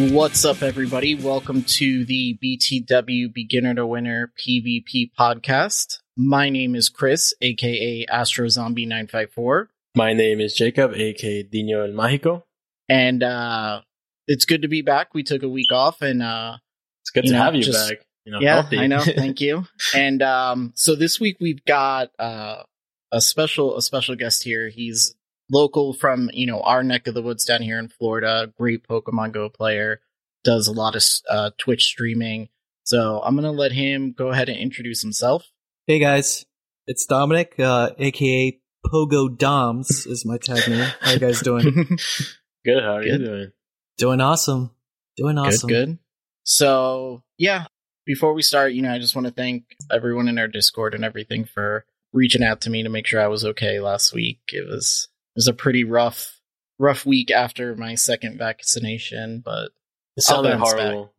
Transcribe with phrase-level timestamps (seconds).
[0.00, 1.16] What's up, everybody?
[1.16, 5.98] Welcome to the BTW Beginner to Winner PvP podcast.
[6.16, 11.90] My name is Chris, aka Astro Zombie 954 My name is Jacob, aka Dino El
[11.94, 12.44] Mágico.
[12.88, 13.80] and uh
[14.28, 15.14] it's good to be back.
[15.14, 16.58] We took a week off and uh
[17.02, 17.98] It's good to know, have you just- back.
[18.24, 18.78] You know, yeah, healthy.
[18.78, 19.00] I know.
[19.04, 19.64] Thank you.
[19.96, 22.62] And um so this week we've got uh
[23.10, 24.68] a special a special guest here.
[24.68, 25.16] He's
[25.50, 28.52] local from, you know, our neck of the woods down here in Florida.
[28.56, 30.00] Great Pokemon Go player.
[30.44, 32.48] Does a lot of uh Twitch streaming.
[32.84, 35.44] So I'm going to let him go ahead and introduce himself.
[35.86, 36.46] Hey guys,
[36.86, 40.90] it's Dominic, uh, aka Pogo Doms is my tag name.
[41.00, 41.64] How you guys doing?
[42.64, 42.82] Good.
[42.82, 43.20] How are Good.
[43.20, 43.52] you doing?
[43.98, 44.70] doing awesome.
[45.16, 45.68] Doing awesome.
[45.68, 45.98] Good, good.
[46.44, 47.66] So, yeah,
[48.06, 51.04] before we start, you know, I just want to thank everyone in our Discord and
[51.04, 54.40] everything for reaching out to me to make sure I was okay last week.
[54.48, 56.40] It was it was a pretty rough
[56.78, 59.70] rough week after my second vaccination, but
[60.16, 61.12] It sounded horrible.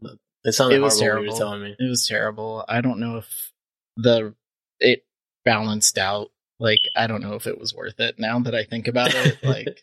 [0.43, 1.37] It sounded It was horrible terrible.
[1.37, 1.75] telling me.
[1.79, 2.63] it was terrible.
[2.67, 3.51] I don't know if
[3.97, 4.33] the
[4.79, 5.05] it
[5.45, 6.31] balanced out.
[6.59, 9.37] Like I don't know if it was worth it now that I think about it.
[9.43, 9.81] Like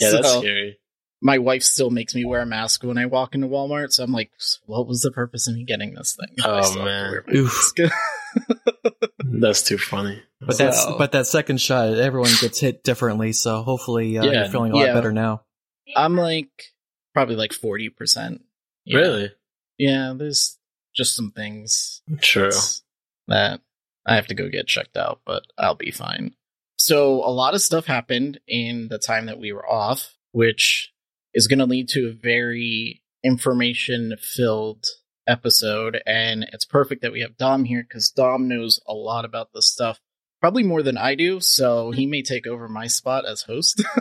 [0.00, 0.78] Yeah, that's scary.
[1.22, 3.92] my wife still makes me wear a mask when I walk into Walmart.
[3.92, 4.30] So I'm like,
[4.66, 6.36] what was the purpose of me getting this thing?
[6.44, 7.90] Oh, I still have to man.
[9.40, 10.22] That's too funny.
[10.40, 13.32] But that's but that second shot, everyone gets hit differently.
[13.32, 14.94] So hopefully uh, Yeah, you're feeling a lot yeah.
[14.94, 15.42] better now.
[15.96, 16.50] I'm like
[17.14, 18.40] probably like 40%.
[18.84, 18.98] Yeah.
[18.98, 19.32] Really?
[19.78, 20.58] Yeah, there's
[20.94, 22.50] just some things True.
[23.28, 23.60] that
[24.06, 26.34] I have to go get checked out, but I'll be fine.
[26.78, 30.92] So a lot of stuff happened in the time that we were off, which
[31.34, 34.84] is going to lead to a very information filled
[35.26, 36.00] episode.
[36.06, 39.66] And it's perfect that we have Dom here because Dom knows a lot about this
[39.66, 40.00] stuff,
[40.46, 41.40] probably more than I do.
[41.40, 43.82] So he may take over my spot as host.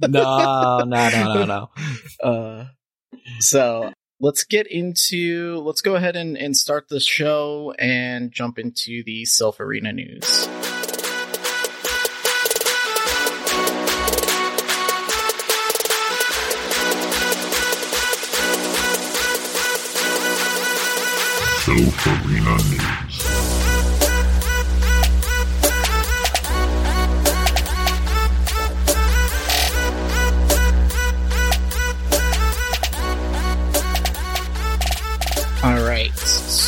[0.00, 1.70] No, no, no, no, no.
[2.22, 2.66] Uh,
[3.40, 9.02] so let's get into let's go ahead and, and start the show and jump into
[9.04, 10.22] the Silph arena news.
[21.64, 23.07] Silph Arena News.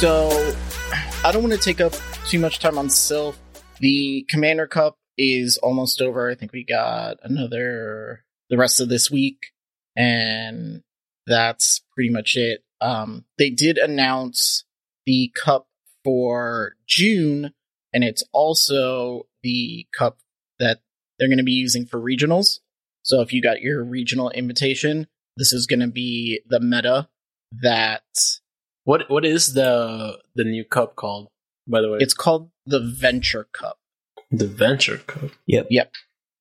[0.00, 0.30] So
[1.24, 1.92] I don't want to take up
[2.26, 3.36] too much time on Silph.
[3.80, 6.30] The Commander Cup is almost over.
[6.30, 9.52] I think we got another the rest of this week,
[9.94, 10.82] and
[11.26, 12.64] that's pretty much it.
[12.80, 14.64] Um, they did announce
[15.04, 15.68] the cup
[16.02, 17.52] for June,
[17.92, 20.20] and it's also the cup
[20.58, 20.80] that
[21.18, 22.60] they're going to be using for regionals.
[23.02, 27.10] So if you got your regional invitation, this is going to be the meta
[27.60, 28.00] that
[28.90, 31.28] What What is the the new cup called?
[31.68, 33.78] By the way, it's called the Venture Cup.
[34.32, 35.30] the Venture Cup.
[35.46, 35.68] Yep.
[35.70, 35.92] Yep.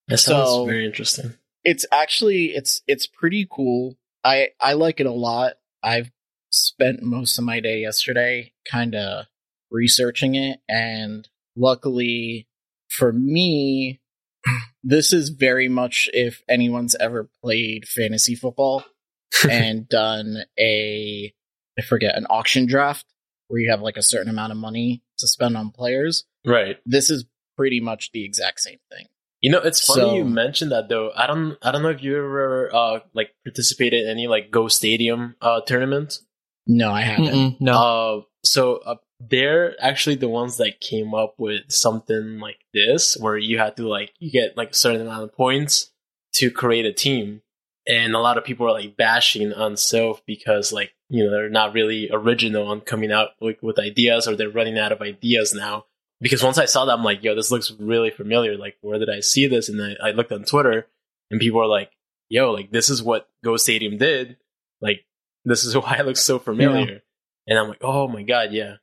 [0.08, 1.36] That sounds So- very interesting.
[1.64, 4.00] It's actually it's it's pretty cool.
[4.24, 5.58] I I like it a lot.
[5.84, 6.10] I've
[6.50, 9.28] spent most of my day yesterday kind of
[9.70, 12.48] researching it and luckily
[12.90, 14.02] for me
[14.84, 18.84] this is very much if anyone's ever played fantasy football
[19.48, 21.32] and done a
[21.80, 23.06] I forget an auction draft
[23.48, 26.26] where you have like a certain amount of money to spend on players.
[26.46, 26.78] Right.
[26.86, 27.26] This is
[27.58, 29.08] pretty much the exact same thing.
[29.42, 31.12] You know, it's funny So- you mentioned that though.
[31.16, 34.68] I don't I don't know if you ever uh like participated in any like Go
[34.68, 36.24] Stadium uh tournaments.
[36.68, 37.26] No, I haven't.
[37.34, 37.74] Mm-mm, no.
[37.74, 43.38] Uh so uh, they're actually the ones that came up with something like this where
[43.38, 45.92] you had to like you get like a certain amount of points
[46.36, 47.42] to create a team.
[47.90, 51.50] And a lot of people are like bashing on Silph because like, you know, they're
[51.50, 55.56] not really original on coming out like with ideas or they're running out of ideas
[55.56, 55.86] now.
[56.22, 58.58] Because once I saw that, I'm like, yo, this looks really familiar.
[58.58, 59.70] Like, where did I see this?
[59.70, 60.86] And I, I looked on Twitter
[61.32, 61.92] and people are like,
[62.30, 64.38] yo, like, this is what Go Stadium did.
[64.82, 65.06] Like,
[65.46, 67.02] this is why it looks so familiar.
[67.48, 68.76] And I'm like, oh my God, yeah.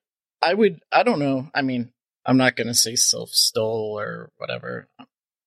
[0.43, 0.81] I would.
[0.93, 1.49] I don't know.
[1.55, 1.93] I mean,
[2.27, 4.89] I'm not going to say Silph stole or whatever.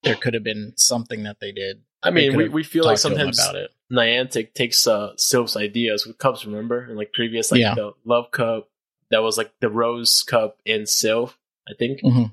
[0.04, 1.82] There could have been something that they did.
[2.02, 3.72] I mean, we, we feel like talked to 'em sometimes about it.
[3.92, 6.82] Niantic takes uh, Silph's ideas with cups, remember?
[6.86, 7.76] And like previous, like Yeah.
[7.76, 8.70] the Love Cup,
[9.12, 11.34] that was like the Rose Cup in Silph,
[11.68, 12.02] I think.
[12.04, 12.32] Mhm.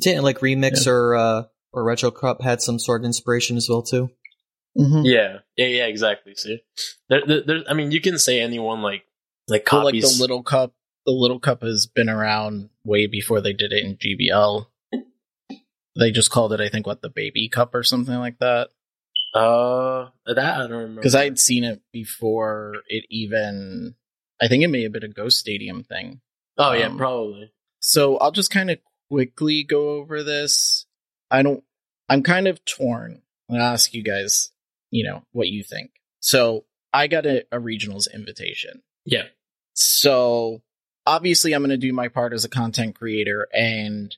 [0.00, 1.42] Didn't like Remix or uh,
[1.72, 4.10] or Retro Cup had some sort of inspiration as well too.
[4.76, 5.02] Mhm.
[5.04, 6.34] Yeah, yeah, yeah, exactly.
[6.34, 6.60] See,
[7.08, 9.04] there, there, there, I mean, you can say anyone like
[9.48, 10.74] like But like the little cup,
[11.06, 14.66] the little cup has been around way before they did it in GBL.
[15.98, 18.68] They just called it, I think, what the baby cup or something like that.
[19.34, 23.94] uh, that I don't remember Because I'd seen it before it even.
[24.40, 26.20] I think it may have been a Go Stadium thing.
[26.58, 27.52] Oh yeah, um, probably.
[27.80, 28.78] So I'll just kind of
[29.10, 30.86] quickly go over this.
[31.30, 31.62] I don't.
[32.08, 33.22] I'm kind of torn.
[33.50, 34.50] I'll ask you guys,
[34.90, 35.90] you know, what you think.
[36.20, 38.82] So I got a, a regionals invitation.
[39.04, 39.24] Yeah,
[39.74, 40.62] So
[41.06, 44.14] obviously, I'm going to do my part as a content creator and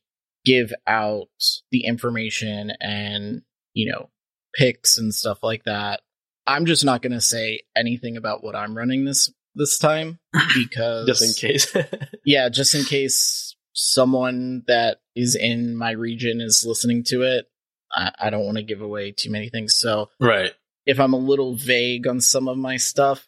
[0.48, 1.28] give out
[1.70, 3.42] the information and,
[3.74, 4.08] you know,
[4.54, 6.00] picks and stuff like that.
[6.46, 10.18] I'm just not going to say anything about what I'm running this this time
[10.54, 11.76] because just in case.
[12.24, 17.46] yeah, just in case someone that is in my region is listening to it.
[17.92, 19.74] I, I don't want to give away too many things.
[19.76, 20.52] So right.
[20.86, 23.26] if I'm a little vague on some of my stuff,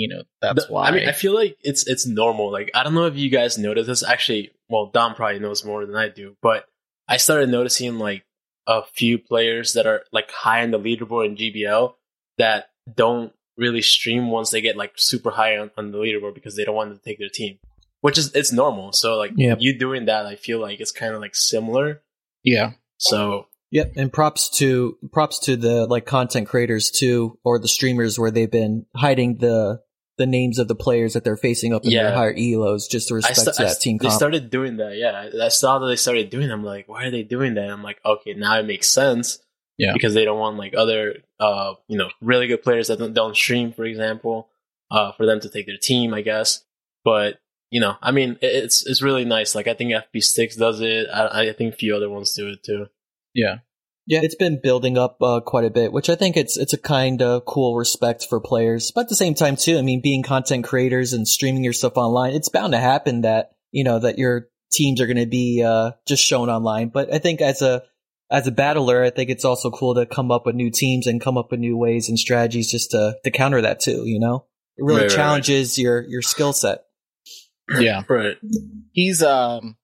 [0.00, 0.88] you know, that's The- why.
[0.88, 2.50] I mean, I feel like it's it's normal.
[2.50, 4.02] Like I don't know if you guys notice this.
[4.02, 6.64] Actually, well, Dom probably knows more than I do, but
[7.08, 8.24] I started noticing like
[8.66, 11.94] a few players that are like high in the leaderboard in GBL
[12.38, 16.56] that don't really stream once they get like super high on, on the leaderboard because
[16.56, 17.58] they don't want to take their team,
[18.00, 18.92] which is it's normal.
[18.92, 19.58] So like Yep.
[19.60, 22.00] you doing that, I feel like it's kind of like similar.
[22.42, 22.72] yeah.
[22.98, 28.18] So Yep, and props to props to the like content creators too, or the streamers
[28.18, 29.80] where they've been hiding the
[30.20, 32.04] the names of the players that they're facing up in Yeah.
[32.04, 34.16] their higher elos just to respect sta- I that st- team they comp.
[34.16, 34.96] started doing that.
[34.96, 36.48] Yeah, I saw that they started doing.
[36.48, 36.54] That.
[36.54, 37.68] I'm like, why are they doing that?
[37.70, 39.40] I'm like, okay, now it makes sense.
[39.78, 39.94] Yeah.
[39.94, 43.34] because they don't want like other, uh, you know, really good players that don't, don't
[43.34, 44.48] stream, for example,
[44.90, 46.62] uh, for them to take their team, I guess.
[47.02, 47.38] But
[47.70, 49.54] you know, I mean, it- it's it's really nice.
[49.54, 51.06] Like I think FP Six does it.
[51.10, 52.88] I, I think a few other ones do it too.
[53.34, 53.60] Yeah.
[54.06, 56.78] Yeah, it's been building up uh, quite a bit, which I think it's it's a
[56.78, 58.90] kind of cool respect for players.
[58.90, 61.96] But at the same time, too, I mean, being content creators and streaming your stuff
[61.96, 65.62] online, it's bound to happen that you know that your teams are going to be
[65.62, 66.88] uh, just shown online.
[66.88, 67.82] But I think as a
[68.30, 71.20] as a battler, I think it's also cool to come up with new teams and
[71.20, 74.04] come up with new ways and strategies just to to counter that too.
[74.06, 75.16] You know, it really Right, right, right.
[75.16, 76.84] challenges your your skill set.
[77.78, 78.02] Yeah.
[78.08, 78.36] Right.
[78.90, 79.76] He's um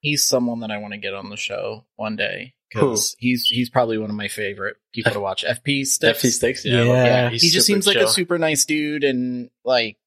[0.00, 3.70] he's someone that I want to get on the show one day because he's he's
[3.70, 5.44] probably one of my favorite people to watch.
[5.44, 6.22] FP Sticks.
[6.22, 6.64] FP Six.
[6.64, 6.82] Yeah.
[6.82, 7.04] Yeah.
[7.04, 9.98] yeah, he just super seems like a super nice dude and like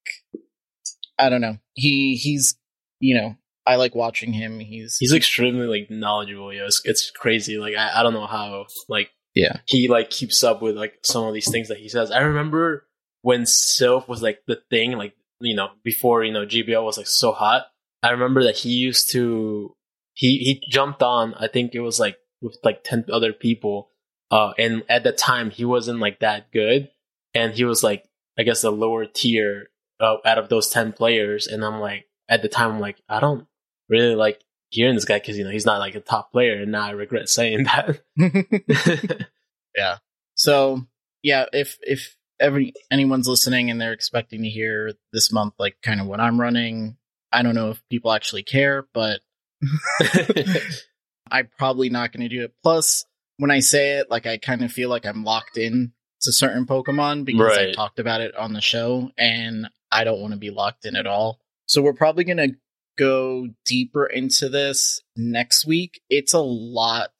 [1.17, 1.57] I don't know.
[1.73, 2.55] He he's
[2.99, 4.59] you know, I like watching him.
[4.59, 6.53] He's He's extremely like knowledgeable.
[6.53, 7.57] Yeah, it's, it's crazy.
[7.57, 9.57] Like I, I don't know how like yeah.
[9.65, 12.11] he like keeps up with like some of these things that he says.
[12.11, 12.87] I remember
[13.21, 17.07] when Silph was like the thing, like you know, before you know GBL was like
[17.07, 17.65] so hot.
[18.03, 19.75] I remember that he used to
[20.13, 21.33] he he jumped on.
[21.35, 23.89] I think it was like with like ten other people,
[24.29, 26.89] uh, and at the time he wasn't like that good,
[27.33, 28.05] and he was like
[28.37, 29.69] I guess the lower tier
[29.99, 31.47] uh, out of those ten players.
[31.47, 33.47] And I'm like at the time I'm like I don't
[33.89, 36.71] really like hearing this guy because you know he's not like a top player, and
[36.71, 38.01] now I regret saying that.
[39.75, 39.97] yeah.
[40.35, 40.85] So
[41.23, 46.01] yeah, if if every anyone's listening and they're expecting to hear this month like kind
[46.01, 46.97] of what I'm running,
[47.31, 49.19] I don't know if people actually care, but
[51.31, 52.53] I'm probably not going to do it.
[52.63, 53.05] Plus,
[53.37, 56.65] when I say it, like I kind of feel like I'm locked in to certain
[56.65, 60.51] Pokemon because I talked about it on the show, and I don't want to be
[60.51, 61.39] locked in at all.
[61.65, 62.55] So we're probably going to
[62.97, 66.01] go deeper into this next week.
[66.09, 67.11] It's a lot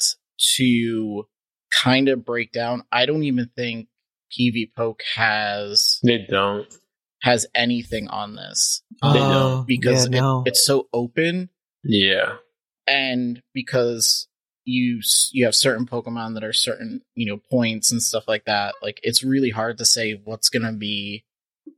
[0.58, 1.24] to
[1.82, 2.84] kind of break down.
[2.92, 3.88] I don't even think
[4.38, 6.68] PvPoke has they don't.
[7.22, 9.14] has anything on this They Oh,
[9.58, 9.68] don't.
[9.68, 10.44] because yeah, no.
[10.46, 11.50] it's so open
[11.84, 12.36] Yeah.
[12.92, 14.28] And because
[14.66, 18.76] you you have certain Pokemon that are certain you know points and stuff like that,
[18.82, 21.24] like it's really hard to say what's gonna be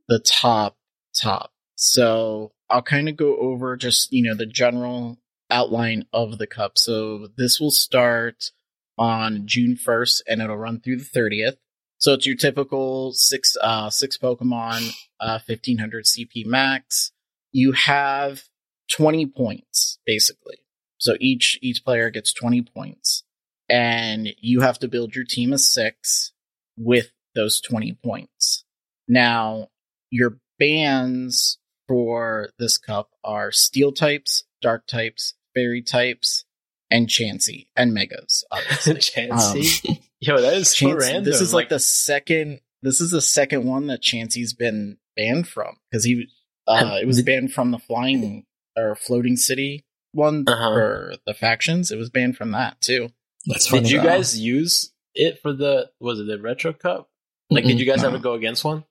[0.08, 0.76] the top
[1.18, 1.52] top.
[1.76, 5.18] So I'll kind of go over just you know the general
[5.50, 6.76] outline of the cup.
[6.76, 8.50] So this will start
[8.98, 11.56] on June first, and it'll run through the thirtieth.
[11.98, 14.90] So it's your typical six uh six Pokemon,
[15.20, 17.12] uh fifteen hundred CP max.
[17.52, 18.42] You have
[18.90, 20.56] twenty points basically.
[20.98, 23.24] So each each player gets twenty points,
[23.68, 26.32] and you have to build your team of six
[26.76, 28.64] with those twenty points.
[29.08, 29.68] Now
[30.10, 31.58] your bans
[31.88, 36.44] for this cup are steel types, dark types, fairy types,
[36.90, 38.44] and Chansey and megas.
[38.52, 40.00] Chansey?
[40.20, 41.24] Yo, that is so Chansey- random.
[41.24, 42.60] This is like, the second.
[42.82, 46.26] This is the second one that Chansey's been banned from because he
[46.66, 48.44] uh, it was banned from the flying
[48.76, 49.84] or floating city
[50.14, 50.74] one Uh-huh.
[50.74, 51.90] for the factions.
[51.90, 53.10] It was banned from that too.
[53.46, 57.08] That's Did you So- guys use it for the was it the retro cup?
[57.50, 57.80] Like, did Mm-mm.
[57.80, 58.08] you guys No.
[58.08, 58.84] ever go against one?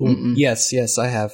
[0.00, 0.34] Mm-mm.
[0.36, 1.32] Yes, yes, I have.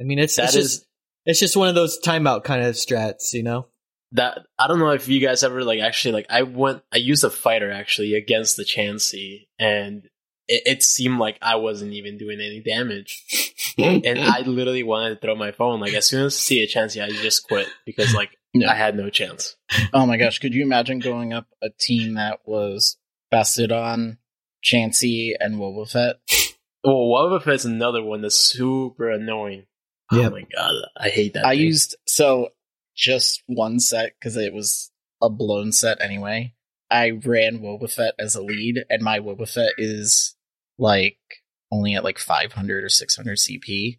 [0.00, 0.86] I mean, it's That it's is just
[1.26, 3.68] it's just one of those timeout kind of strats, you know.
[4.12, 4.40] that.
[4.58, 6.82] I don't know if you guys ever like actually like I went.
[6.92, 10.04] I used a fighter actually against the Chansey, and
[10.48, 13.22] it, it seemed like I wasn't even doing any damage,
[13.78, 15.80] and I literally wanted to throw my phone.
[15.80, 18.70] Like as soon as I see a Chansey, I just quit because like Yeah.
[18.70, 19.56] I had no chance.
[19.92, 22.96] Oh my gosh, could you imagine going up a team that was
[23.30, 24.18] bested on
[24.64, 26.14] Chansey and Wobbuffet?
[26.82, 29.66] Well, Wobbuffet's another one that's super annoying.
[30.10, 30.32] Oh yep.
[30.32, 31.46] Oh my god, I hate that.
[31.46, 31.66] I thing.
[31.66, 32.48] used so
[32.96, 34.90] just one set because it was
[35.22, 36.54] a blown set anyway.
[36.90, 40.34] I ran Wobbuffet as a lead, and my Wobbuffet is
[40.78, 41.18] like
[41.70, 43.98] only at like 500 or 600 CP.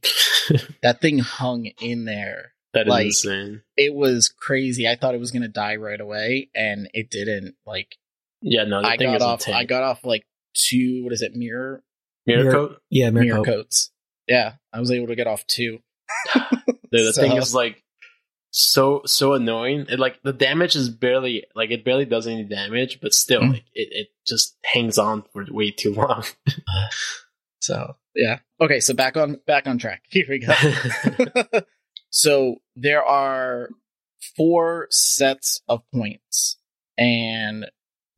[0.81, 2.53] that thing hung in there.
[2.73, 3.61] That is like- insane.
[3.77, 4.87] It was crazy.
[4.87, 7.55] I thought it was gonna die right away, and it didn't.
[7.65, 7.95] Like
[8.41, 9.47] Yeah, no, the I thing got is off.
[9.47, 9.69] a I tank.
[9.69, 11.03] got off like two.
[11.03, 11.33] What is it?
[11.35, 11.83] Mirror
[12.25, 12.81] mirror Mirror- coat.
[12.89, 13.45] Yeah, mirror Mirror Coat.
[13.45, 13.91] coats.
[14.27, 15.79] Yeah, I was able to get off two.
[16.93, 17.81] The, the So- thing is like
[18.53, 19.85] so so annoying.
[19.87, 23.51] It like the damage is barely like it barely does any damage, but still Mm.
[23.53, 26.25] like it, it just hangs on for way too long.
[27.61, 28.39] So yeah.
[28.59, 30.01] Okay, so back on back on track.
[30.09, 30.51] Here we go.
[32.11, 33.69] So there are
[34.35, 36.57] four sets of points,
[36.97, 37.65] and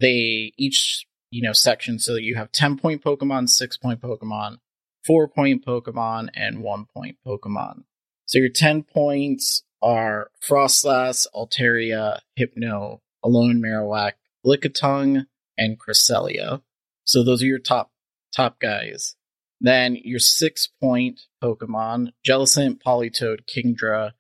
[0.01, 1.99] they each you know section.
[1.99, 4.57] So you have ten point Pokemon, six point Pokemon,
[5.05, 7.83] four point Pokemon, and one point Pokemon.
[8.25, 14.13] So your ten points are Froslass, Altaria, Hypno, Alolan Marowak,
[14.45, 16.61] Lickitung, and Cresselia.
[17.03, 17.91] So those are your top
[18.35, 19.15] top guys.
[19.63, 24.11] Then your six point Pokemon Jellicent, Politoed, Kingdra,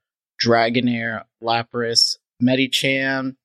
[0.43, 3.35] Dragonair, Lapras, Medicham,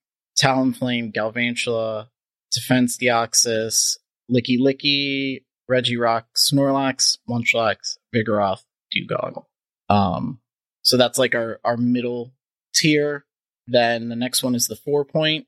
[0.41, 2.07] Talonflame, Galvantula,
[2.53, 3.97] Defense Deoxys,
[4.31, 8.63] Lickilicky, Regirock, Snorlax, Munchlax, Vigoroth,
[8.95, 9.43] Dewgong.
[9.89, 10.39] Um,
[10.81, 12.33] so that's like our, our middle
[12.73, 13.25] tier.
[13.67, 15.47] Then the next one is the four point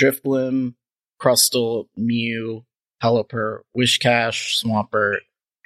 [0.00, 0.74] Drifblim,
[1.20, 2.64] Crustle, Mew,
[3.02, 5.18] Pelipper, Whiscash, Swampert,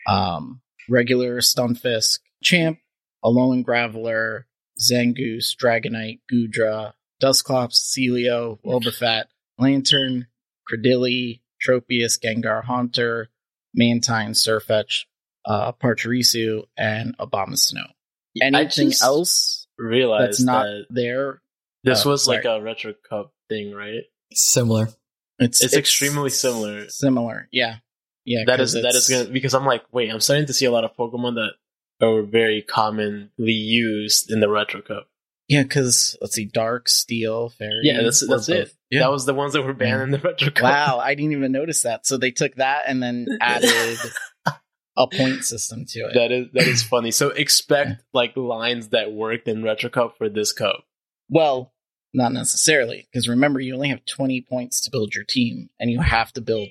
[0.09, 2.79] um, regular Stunfisk, Champ,
[3.25, 4.45] Alolan Graveler,
[4.81, 9.25] Zangoose, Dragonite, Gudra, Dusclops, Sealeo, Wobbuffet,
[9.59, 10.27] Lanturn,
[10.71, 13.31] Cradily, Tropius, Gengar Haunter,
[13.75, 15.05] Mantine, Surfetch,
[15.47, 17.89] uh, Pachirisu, and Abomasnow.
[18.43, 21.41] Anything just else realized that's not that there?
[21.85, 24.03] this oh, was like a retro cup thing, right?
[24.33, 24.89] Similar.
[25.39, 26.89] It's It's extremely similar.
[26.89, 27.77] Similar, yeah,
[28.25, 28.45] yeah.
[28.47, 30.85] That is that is gonna because I'm like, wait, I'm starting to see a lot
[30.85, 31.53] of Pokemon that
[32.05, 35.09] are very commonly used in the retro cup.
[35.49, 37.81] Yeah, because let's see, Dark, Steel, Fairy.
[37.83, 38.75] Yeah, that's that's both- it.
[38.91, 39.01] Yeah.
[39.01, 40.27] That was the ones that were banned in the mm-hmm.
[40.27, 40.63] retro cup.
[40.63, 42.07] wow, I didn't even notice that.
[42.07, 43.99] So they took that and then added
[44.97, 46.15] a point system to it.
[46.15, 47.11] That is that is funny.
[47.11, 50.85] So expect like lines that worked in retro cup for this cup.
[51.29, 51.73] well,
[52.15, 56.01] not necessarily, because remember, you only have 20 points to build your team, and you
[56.01, 56.69] have to build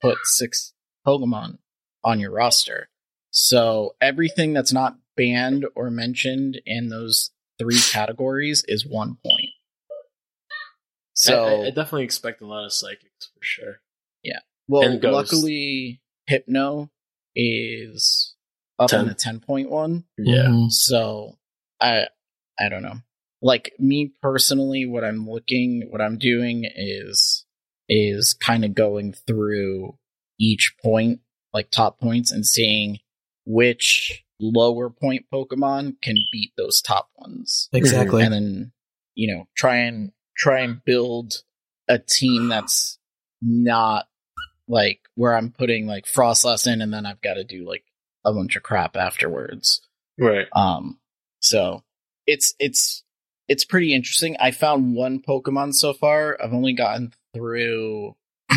[0.00, 0.72] put six
[1.06, 1.58] Pokemon
[2.04, 2.88] on your roster.
[3.30, 9.50] So everything that's not banned or mentioned in those three categories is one point.
[11.14, 13.80] So I, I- I definitely expect a lot of psychics for sure.
[14.22, 14.40] Yeah.
[14.68, 16.90] Well, luckily, Hypno
[17.34, 18.34] is
[18.78, 19.06] up in 10.
[19.08, 20.46] the ten point one, Yeah.
[20.48, 20.70] Mhm.
[20.72, 21.38] so
[21.80, 22.08] I
[22.58, 23.00] I don't know.
[23.42, 27.44] Like me personally, what I'm looking, what I'm doing is
[27.88, 29.96] is kind of going through
[30.38, 31.20] each point,
[31.52, 32.98] like top points, and seeing
[33.44, 38.22] which lower point Pokemon can beat those top ones, Exactly.
[38.22, 38.72] and then
[39.14, 41.42] you know try and try and build
[41.88, 42.98] a team that's
[43.40, 44.06] not
[44.68, 47.84] like where I'm putting like Froslass in and then I've got to do like
[48.24, 49.80] a bunch of crap afterwards.
[50.18, 50.46] Right.
[50.54, 50.98] Um,
[51.40, 51.84] so
[52.26, 53.04] it's it's
[53.48, 54.36] it's pretty interesting.
[54.40, 56.36] I found one Pokemon so far.
[56.42, 58.16] I've only gotten through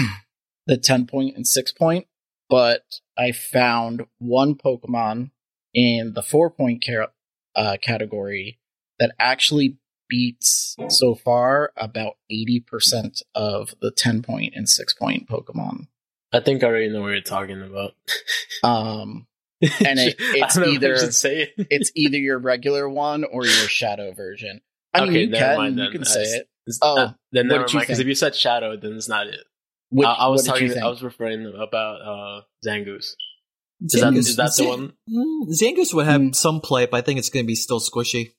[0.70, 2.06] the ten point and six point,
[2.50, 2.84] but
[3.18, 5.32] I found one Pokemon
[5.74, 7.08] in the four point ca-
[7.56, 8.60] uh, category
[9.00, 15.28] that actually beats so far about eighty percent of the ten point and six point
[15.28, 15.88] Pokemon.
[16.32, 17.94] I think I already know what you're talking about.
[18.64, 19.26] Um,
[19.62, 21.54] And it- it's don't know if I either- say it.
[21.70, 24.62] it's either your regular one or your shadow version.
[24.94, 26.48] I mean, Okay, you never can mind you can I say just- it.
[26.84, 27.80] Oh, uh, then never mind.
[27.80, 29.40] Because if you said Shadow, then it's not it.
[29.92, 30.84] Which, I, I was what did you talking.
[30.84, 33.16] I was referring about uh, Zangoose.
[33.82, 34.94] Is that, Zangoose- is that the Zan- one?
[35.10, 36.36] Mm, Zangoose would have Mm.
[36.36, 38.32] some play, but I think it's going to be still squishy.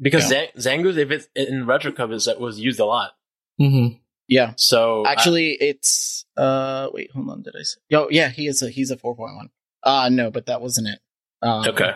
[0.00, 3.12] Because Zang- Zangoose, if it's in Retro covers, that was used a lot.
[3.60, 3.98] Mm-hmm.
[4.28, 6.88] yeah, So I- actually, it's uh.
[6.92, 7.42] Wait, hold on.
[7.42, 7.80] Did I say?
[7.92, 8.30] Oh, yeah.
[8.30, 9.50] He is a he's a four point one.
[9.82, 10.98] Uh no, but that wasn't it.
[11.42, 11.92] Um, okay,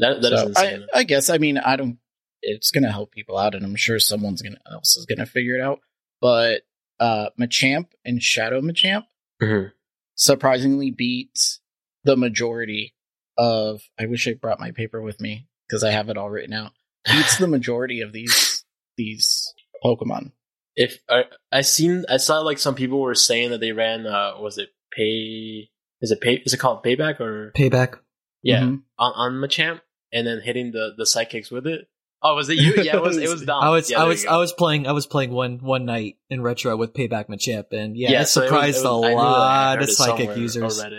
[0.00, 0.86] that that is so insane.
[0.92, 1.30] I, I guess.
[1.30, 1.98] I mean, I don't.
[2.42, 5.60] It's gonna help people out, and I'm sure someone's gonna else is gonna figure it
[5.62, 5.80] out.
[6.20, 6.62] But
[7.00, 9.04] uh, Machamp and Shadow Machamp
[9.42, 9.72] Mhm.
[10.14, 11.60] surprisingly beats
[12.04, 12.94] the majority
[13.36, 13.82] of.
[13.98, 16.72] I wish I brought my paper with me because I have it all written out.
[17.06, 18.64] Beats the majority of these
[18.96, 19.52] these
[19.84, 20.32] Pokemon.
[20.76, 24.34] If I I seen I saw like some people were saying that they ran uh
[24.40, 25.68] was it pay
[26.00, 27.98] is it pay is it called payback or Payback.
[28.42, 28.82] yeah Mhm.
[28.98, 29.80] on on Machamp
[30.12, 31.88] and then hitting the the psychics with it.
[32.26, 32.74] Oh, was it you?
[32.82, 33.18] Yeah, it was.
[33.18, 33.62] It was Dom.
[33.62, 34.24] I was Yeah, I was.
[34.24, 37.96] I was playing I was playing one one night in retro with Payback Machamp, and
[37.96, 39.74] yeah, Yeah, it so it was- surprised it was- I a knew that I lot
[39.76, 40.82] heard of it psychic users.
[40.82, 40.90] Or.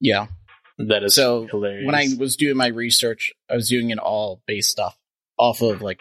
[0.00, 0.26] Yeah.
[0.78, 1.86] That is So hilarious.
[1.86, 4.98] when I was doing my research, I was doing it all based off
[5.38, 6.00] off of like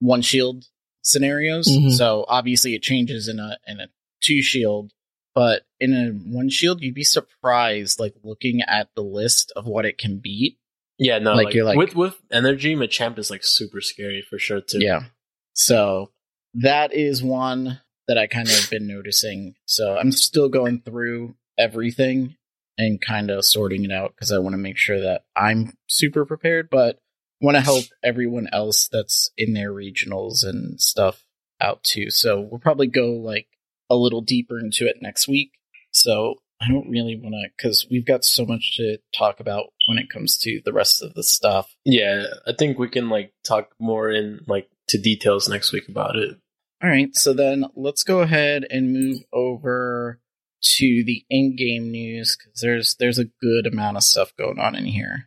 [0.00, 0.64] one shield
[1.02, 1.66] scenarios.
[1.66, 1.92] Mhm.
[1.96, 3.86] So obviously it changes in a in a
[4.22, 4.92] two shield,
[5.34, 9.86] but in a one shield, you'd be surprised like looking at the list of what
[9.86, 10.58] it can beat.
[10.98, 14.38] Yeah, no, like, like, you're like- with with energy, Machamp is like super scary for
[14.38, 14.78] sure too.
[14.80, 15.04] Yeah.
[15.52, 16.12] So
[16.54, 19.54] that is one that I kind of have been noticing.
[19.66, 22.36] So I'm still going through everything
[22.78, 26.24] and kind of sorting it out because I want to make sure that I'm super
[26.24, 26.98] prepared, but
[27.40, 31.24] want to help everyone else that's in their regionals and stuff
[31.60, 32.10] out too.
[32.10, 33.48] So we'll probably go like
[33.90, 35.52] a little deeper into it next week.
[35.90, 39.98] So I don't really want to because we've got so much to talk about when
[39.98, 41.74] it comes to the rest of the stuff.
[41.84, 42.24] yeah.
[42.46, 46.36] I think we can like talk more in like to details next week about it.
[46.82, 50.20] All right, so then let's go ahead and move over
[50.62, 54.84] to the in-game news because there's there's a good amount of stuff going on in
[54.84, 55.26] here.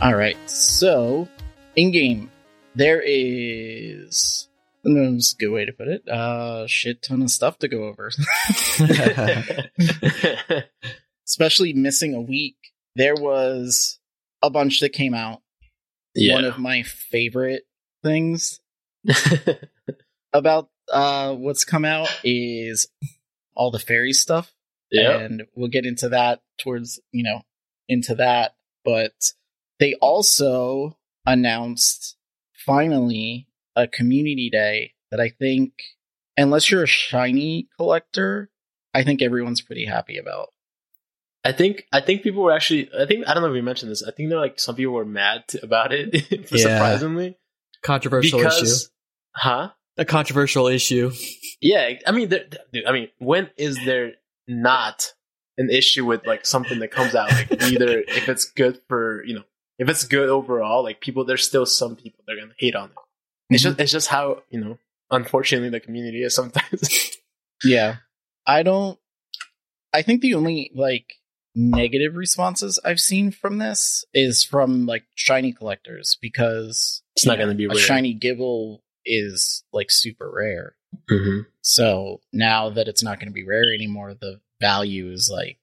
[0.00, 1.28] All right, so
[1.74, 2.30] in-game
[2.76, 4.48] there is
[4.84, 6.08] no, that's a good way to put it.
[6.08, 8.10] Uh, shit ton of stuff to go over,
[11.26, 12.56] especially missing a week.
[12.94, 13.98] There was
[14.40, 15.42] a bunch that came out.
[16.16, 17.64] One of my favorite
[18.02, 18.60] things
[20.32, 22.86] about uh what's come out is
[23.54, 24.52] all the fairy stuff.
[24.90, 25.18] yeah.
[25.18, 27.42] and we'll get into that towards you know
[27.88, 29.12] into that but
[29.80, 32.16] they also announced
[32.66, 35.72] finally a community day that i think
[36.36, 38.50] unless you're a shiny collector
[38.94, 40.48] i think everyone's pretty happy about
[41.44, 43.92] I think I think people were actually I think I don't know if we mentioned
[43.92, 44.02] this.
[44.02, 46.10] I think they're like some people were mad t- about it
[46.48, 46.62] for Yeah.
[46.64, 47.38] surprisingly
[47.82, 48.66] controversial issue.
[49.36, 49.70] huh?
[49.96, 51.12] A controversial issue.
[51.62, 54.14] Yeah, I mean, there, dude, I mean, when is there
[54.48, 55.14] not
[55.56, 57.30] an issue with like something that comes out?
[57.30, 59.44] Like either if it's good for you know,
[59.78, 62.90] if it's good overall, like people, there's still some people that are gonna hate on
[62.90, 62.96] it.
[63.50, 64.78] It's just it's just how you know,
[65.10, 67.16] unfortunately, the community is sometimes.
[67.64, 67.96] yeah
[68.46, 68.98] i don't
[69.92, 71.14] i think the only like
[71.56, 77.46] negative responses i've seen from this is from like shiny collectors because It's not know,
[77.46, 80.76] gonna be a shiny Gible is like super rare
[81.10, 81.48] mm-hmm.
[81.68, 85.58] So now that it's not going to be rare anymore, the value is like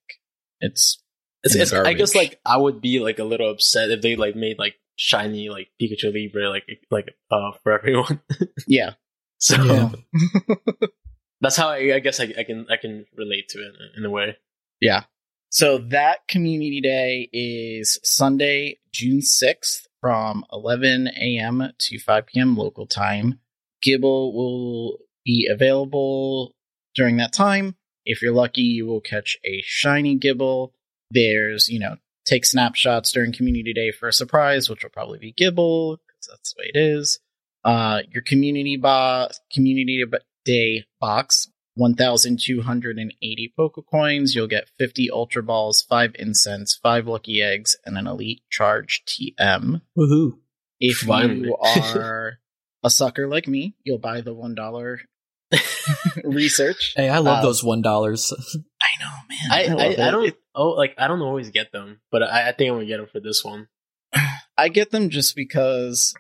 [0.59, 1.01] it's
[1.45, 4.15] It's, in it's, I guess like I would be like a little upset if they
[4.15, 8.19] like made like shiny like Pikachu Libre like like uh for everyone.
[8.67, 8.93] yeah.
[9.37, 9.91] so Yeah.
[11.41, 14.05] that's how I, I guess I, I can I can relate to it in, in
[14.05, 14.37] a way.
[14.81, 15.03] Yeah.
[15.49, 21.71] So that community day is Sunday, June 6th from 11 a.m.
[21.77, 22.57] to 5 p.m.
[22.57, 23.39] local time.
[23.85, 26.55] Gible will be available
[26.95, 27.75] during that time.
[28.05, 30.71] If you're lucky, you will catch a shiny Gible.
[31.11, 35.33] There's, you know, take snapshots during community day for a surprise, which will probably be
[35.33, 37.19] Gible because that's the way it is.
[37.63, 40.03] Uh, your community box, community
[40.45, 44.33] day box 1,280 Poke Coins.
[44.35, 49.81] You'll get 50 Ultra Balls, 5 Incense, 5 Lucky Eggs, and an Elite Charge TM.
[49.97, 50.37] Woohoo!
[50.79, 51.47] If Finally.
[51.47, 52.37] you are
[52.83, 54.99] a sucker like me, you'll buy the $1
[56.23, 56.93] research.
[56.95, 58.31] Hey, I love Uh, those one dollars.
[58.81, 59.51] I know, man.
[59.51, 60.07] I, love I.
[60.07, 62.75] I don't It- oh like I don't always get them, but I, I think I'm
[62.77, 63.67] gonna get them for this one.
[64.57, 66.13] I get them just because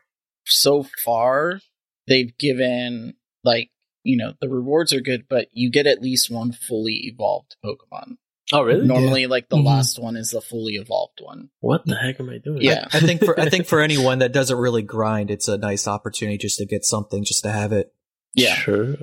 [0.45, 1.59] so far
[2.07, 3.69] they've given like
[4.03, 8.17] you know the rewards are good, but you get at least one fully evolved Pokemon.
[8.53, 8.85] Oh really?
[8.85, 9.65] Normally, like the Mhm.
[9.65, 11.49] last one is the fully evolved one.
[11.61, 12.61] What the heck am I doing?
[12.61, 12.87] Yeah.
[12.93, 16.37] I think for I think for anyone that doesn't really grind, it's a nice opportunity
[16.37, 17.91] just to get something, just to have it.
[18.35, 18.53] Yeah.
[18.53, 18.95] Sure.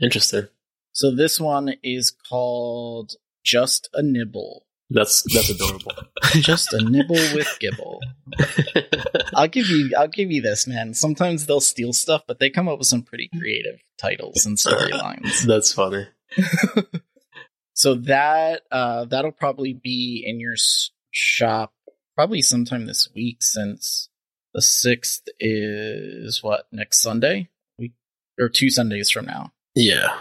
[0.00, 0.48] Interesting.
[0.92, 4.64] So this one is called Just a Nibble.
[4.90, 5.92] That's that's adorable.
[6.34, 7.98] Just a nibble with Gible.
[9.34, 10.94] I'll give you I'll give you this, man.
[10.94, 15.42] Sometimes they'll steal stuff, but they come up with some pretty creative titles and storylines.
[15.46, 16.06] that's funny.
[17.74, 20.54] So that uh that'll probably be in your
[21.10, 21.74] shop
[22.14, 24.08] probably sometime this week since
[24.54, 27.48] the 6th is what next Sunday?
[27.78, 27.92] We
[28.38, 29.52] or two Sundays from now.
[29.74, 30.16] Yeah.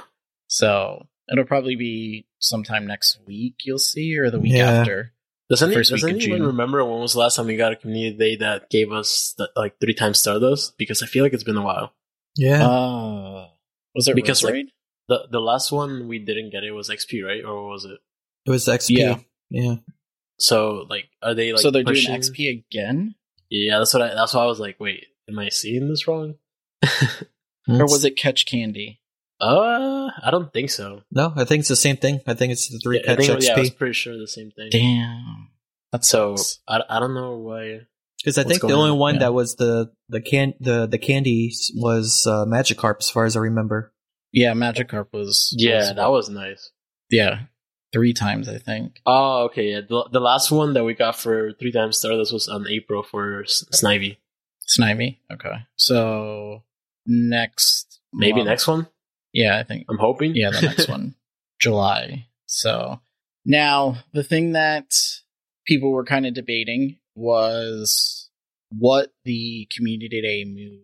[0.47, 4.71] So it'll probably be sometime next week you'll see or the week Yeah.
[4.71, 5.11] after.
[5.49, 6.47] Does, any, First does week of anyone June.
[6.47, 9.49] remember when was the last time we got a community day that gave us the,
[9.55, 10.75] like three times Stardust?
[10.77, 11.93] Because I feel like it's been a while.
[12.35, 12.65] Yeah.
[12.67, 13.47] Uh
[13.93, 14.65] was it Because, like,
[15.07, 17.43] The the last one we didn't get it was XP, right?
[17.45, 17.99] Or was it?
[18.45, 18.97] it was XP.
[18.97, 19.19] yeah.
[19.51, 19.75] Yeah.
[20.39, 21.61] So like, are they like?
[21.61, 23.15] so they're pushing- doing XP again?
[23.49, 24.15] Yeah, that's what I.
[24.15, 26.35] That's why I was like, wait, am I seeing this wrong?
[27.67, 28.99] Or was it Catch Candy?
[29.39, 31.01] Uh, I don't think so.
[31.11, 32.21] No, I think it's the same thing.
[32.25, 34.27] I think it's the three Yeah, I catch think, yeah, I was pretty sure the
[34.27, 34.69] same thing.
[34.71, 35.49] Damn.
[35.91, 36.35] That So.
[36.67, 37.81] I, I don't know why.
[38.17, 38.97] Because I think the only on?
[38.97, 39.19] one Yeah.
[39.21, 43.39] that was the the can the the candy was uh, Magikarp, as far as I
[43.41, 43.93] remember.
[44.31, 46.71] Yeah, Magikarp was Yeah, that was nice.
[47.11, 47.41] yeah.
[47.93, 48.97] Three times I think.
[49.05, 49.71] Oh, okay.
[49.71, 53.03] Yeah, the, the last one that we got for three times Stardust was on April
[53.03, 54.17] for S- Snivy.
[54.67, 55.17] Snivy.
[55.31, 55.53] Okay.
[55.77, 56.63] So
[57.05, 58.87] next Maybe month- next one.
[59.35, 60.33] Yeah, I think I'm hoping.
[60.33, 61.15] yeah, the next one.
[61.59, 62.27] July.
[62.45, 63.01] So
[63.45, 64.95] now the thing that
[65.67, 68.29] people were kind of debating was
[68.69, 70.81] what the community day move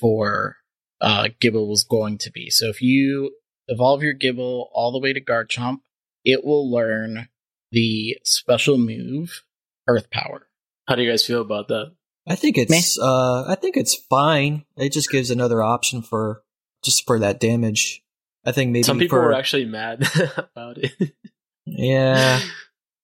[0.00, 0.56] for
[1.00, 2.50] uh Gible was going to be.
[2.50, 3.32] So if you
[3.68, 5.80] evolve your Gible all the way to Garchomp,
[6.24, 7.28] it will learn
[7.72, 9.42] the special move
[9.88, 10.48] Earth Power.
[10.86, 11.92] How do you guys feel about that?
[12.26, 14.64] I think it's uh I think it's fine.
[14.76, 16.42] It just gives another option for
[16.84, 18.02] just for that damage.
[18.44, 21.12] I think maybe some people for, were actually mad about it.
[21.66, 22.40] yeah.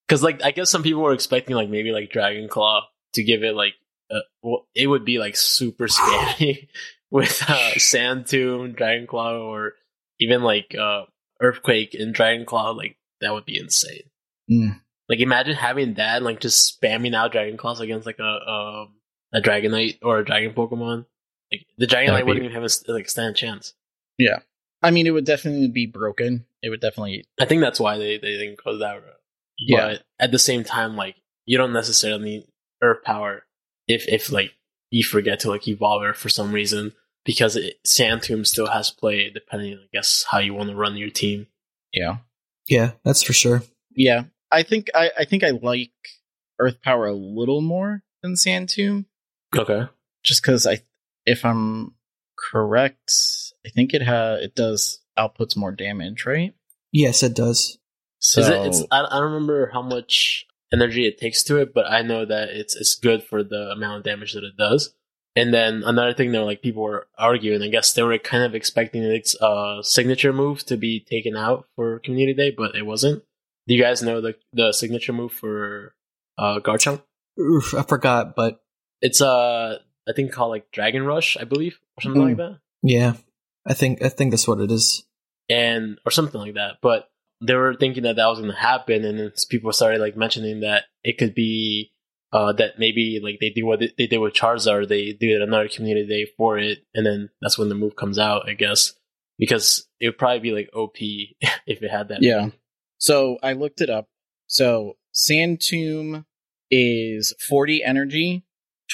[0.07, 2.81] Because like I guess some people were expecting like maybe like Dragon Claw
[3.13, 3.75] to give it like
[4.13, 6.67] uh, well, it would be like super scary
[7.09, 9.75] with uh, Sand Tomb, Dragon Claw, or
[10.19, 11.03] even like uh,
[11.41, 12.71] Earthquake and Dragon Claw.
[12.71, 14.03] Like that would be insane.
[14.51, 14.81] Mm.
[15.07, 18.95] Like imagine having that like just spamming out Dragon Claws against like a um,
[19.33, 21.05] a Dragonite or a Dragon Pokemon.
[21.51, 23.73] Like the Dragonite That'd be- wouldn't even have a like stand a chance.
[24.17, 24.39] Yeah,
[24.81, 26.45] I mean, it would definitely be broken.
[26.61, 29.15] It would definitely I think that's why they, they didn't go that route.
[29.57, 29.87] Yeah.
[29.87, 32.47] But at the same time, like you don't necessarily need
[32.81, 33.43] Earth power
[33.87, 34.53] if if like
[34.91, 36.93] you forget to like evolve it for some reason
[37.25, 40.97] because it, Sand Tomb still has play depending, I guess, how you want to run
[40.97, 41.47] your team.
[41.93, 42.17] yeah.
[42.67, 43.63] Yeah, that's for sure.
[43.95, 45.91] Yeah, I think I, I think I like
[46.59, 49.07] Earth Power a little more than Sand Tomb,
[49.57, 49.87] Okay.
[50.23, 50.81] just because I,
[51.25, 51.95] if I'm
[52.37, 53.11] correct,
[53.65, 56.53] I think it ha it does outputs more damage, right?
[56.91, 57.77] Yes, it does.
[58.19, 58.65] So Is it?
[58.65, 62.25] It's I, I don't remember how much energy it takes to it, but I know
[62.25, 64.93] that it's it's good for the amount of damage that it does.
[65.35, 68.53] And then another thing that like people were arguing, I guess they were kind of
[68.53, 73.23] expecting its uh, signature move to be taken out for Community Day, but it wasn't.
[73.67, 75.95] Do you guys know the the signature move for
[76.37, 77.03] uh, Garchomp?
[77.39, 78.61] Oof, I forgot, but
[79.01, 82.27] It's uh I think called like Dragon Rush, I believe, or something Mm.
[82.29, 82.59] like that.
[82.83, 83.13] yeah,
[83.65, 85.03] I think I think that's what it is.
[85.49, 86.77] and or something like that.
[86.81, 87.09] But
[87.41, 90.61] they were thinking that that was going to happen, and then people started like mentioning
[90.61, 91.91] that it could be
[92.33, 95.67] uh, that maybe like they do what they, they did with Charizard, they do another
[95.67, 98.93] community day for it, and then that's when the move comes out, I guess,
[99.37, 102.19] because it would probably be like OP if it had that.
[102.21, 102.49] yeah.
[102.99, 104.07] So I looked it up.
[104.47, 106.25] So Sand Tomb
[106.69, 108.43] is 40 energy,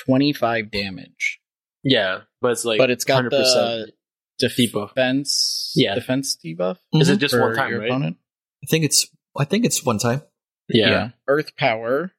[0.06, 1.40] 25 damage.
[1.84, 3.92] Yeah, but it's like but it's got 100% the
[4.48, 4.90] debuff.
[4.90, 5.96] defense Yeah.
[5.96, 6.78] defense debuff.
[6.94, 7.90] Is it just one time, your right?
[7.90, 8.18] opponent.
[8.64, 9.08] I think it's
[9.38, 10.22] I think it's one time.
[10.70, 11.10] Yeah.
[11.28, 12.12] Earth power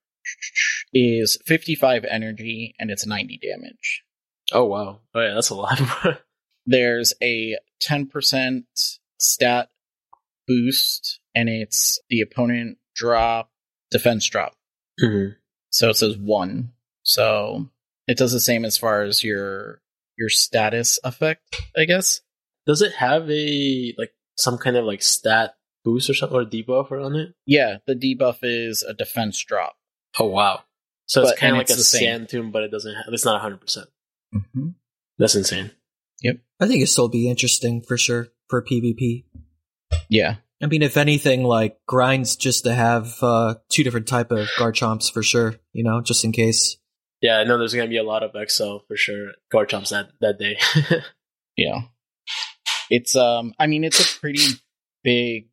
[0.92, 4.04] is 55 energy and it's 90 damage.
[4.52, 5.00] Oh wow.
[5.14, 5.80] Oh yeah, that's a lot.
[6.66, 7.56] There's a
[7.88, 8.62] 10%
[9.18, 9.68] stat
[10.46, 13.50] boost and it's the opponent drop
[13.90, 14.54] defense drop.
[15.02, 15.36] Mhm.
[15.70, 16.72] So it says 1.
[17.08, 17.70] So
[18.06, 19.80] it does the same as far as your
[20.18, 22.20] your status effect, I guess.
[22.66, 26.92] Does it have a like some kind of like stat boost or something or debuff
[26.92, 27.34] on it?
[27.46, 29.76] Yeah, the debuff is a defense drop.
[30.18, 30.60] Oh wow.
[31.06, 32.94] So it's kind of like a the sand tomb, but it doesn't.
[32.94, 33.86] Have, it's not hundred percent.
[34.34, 34.68] Mm-hmm.
[35.16, 35.70] That's insane.
[36.20, 36.40] Yep.
[36.60, 39.24] I think it'd still be interesting for sure for PvP.
[40.10, 40.36] Yeah.
[40.62, 45.10] I mean, if anything, like grinds just to have uh, two different type of Garchomps
[45.10, 45.54] for sure.
[45.72, 46.76] You know, just in case.
[47.20, 49.32] Yeah, I know there's gonna be a lot of XL for sure.
[49.52, 50.58] Garchomps that that day.
[51.56, 51.80] Yeah.
[52.88, 54.44] It's um I mean it's a pretty
[55.02, 55.46] big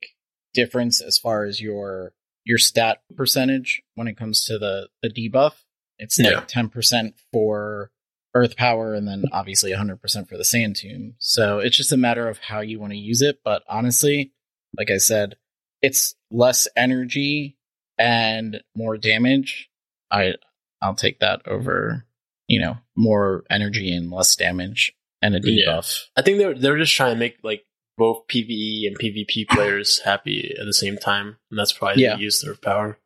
[0.54, 2.14] difference as far as your
[2.46, 5.54] your stat percentage when it comes to the the debuff.
[5.98, 6.30] It's Yeah.
[6.36, 7.90] like 10% for
[8.36, 11.16] earth power and then obviously 100% for the sand tomb.
[11.20, 14.34] So it's just a matter of how you want to use it, but honestly,
[14.78, 15.38] like I said,
[15.82, 17.58] it's less energy
[17.98, 19.70] and more damage.
[20.12, 20.34] I
[20.82, 22.06] I'll take that over,
[22.48, 25.66] you know, more energy and less damage and a Yeah.
[25.74, 26.06] debuff.
[26.16, 27.64] I think they're they're just trying to make like
[27.98, 32.16] both PVE and PvP players happy at the same time, and that's probably Yeah.
[32.16, 33.00] they use their power.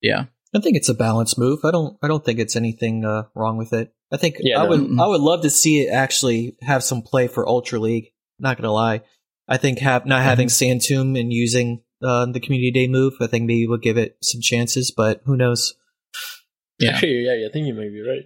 [0.00, 0.24] Yeah.
[0.54, 1.60] I think it's a balanced move.
[1.64, 1.96] I don't.
[2.02, 3.94] I don't think it's anything uh, wrong with it.
[4.12, 4.68] I think Yeah, I no.
[4.70, 5.00] would.
[5.00, 8.12] I would love to see it actually have some play for Ultra League.
[8.38, 9.00] Not gonna lie,
[9.48, 13.28] I think have, not having Sand Tomb and using uh, the Community Day move, I
[13.28, 14.90] think maybe we'll give it some chances.
[14.90, 15.74] But who knows?
[16.82, 16.90] Yeah.
[16.92, 18.24] Actually, yeah, yeah, I think you might be right.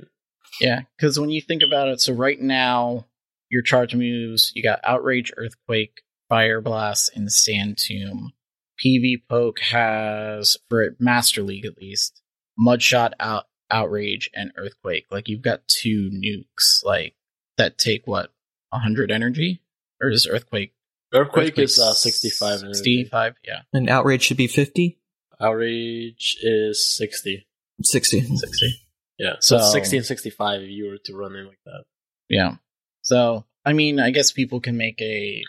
[0.60, 3.06] Yeah, because when you think about it, so right now
[3.50, 8.32] your charge moves you got Outrage, Earthquake, Fire Blast, and Sand Tomb.
[8.84, 12.20] PvPoke has for Master League at least
[12.58, 15.06] Mudshot, out Outrage, and Earthquake.
[15.10, 17.14] Like you've got two nukes like
[17.56, 18.30] that take what
[18.72, 19.62] hundred energy,
[20.02, 20.74] or is Earthquake
[21.14, 22.62] Earthquake is uh, Earthquake's sixty-five.
[22.62, 24.98] and Sixty-five, yeah, And outrage should be 50?
[25.40, 27.46] Outrage is sixty.
[27.82, 28.20] 60.
[28.36, 28.80] sixty.
[29.18, 30.62] Yeah, so, So- sixty and sixty-five.
[30.62, 31.84] If you were to run it like that.
[32.28, 32.56] Yeah.
[33.02, 35.42] So, I mean, I guess people can make a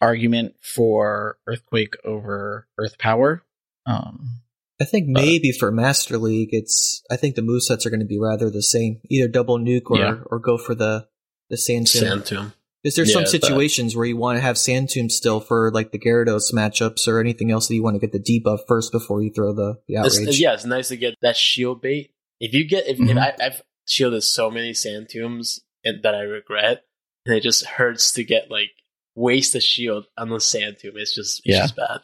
[0.00, 3.42] argument for Earthquake over Earth Power.
[3.86, 4.42] Um,
[4.80, 7.02] I think maybe for Master League, it's.
[7.10, 9.00] I think the movesets are going to be rather the same.
[9.10, 10.16] Either double nuke or Yeah.
[10.26, 11.06] or go for the
[11.48, 12.00] the Sand Tomb.
[12.02, 12.52] Sand tomb.
[12.82, 15.70] Is there Yeah, some but- situations where you want to have Sand Tomb still for
[15.72, 18.90] like the Gyarados matchups or anything else that you want to get the debuff first
[18.92, 20.40] before you throw the, the It's, outrage?
[20.40, 22.10] yeah, it's nice to get that shield bait.
[22.40, 23.18] If you get, if, if Mhm.
[23.20, 26.84] I, I've shielded so many sand tombs and, that I regret,
[27.26, 28.70] and it just hurts to get like
[29.14, 30.92] waste a shield on the sand tomb.
[30.96, 31.62] It's just, it's Yeah.
[31.64, 32.00] just bad.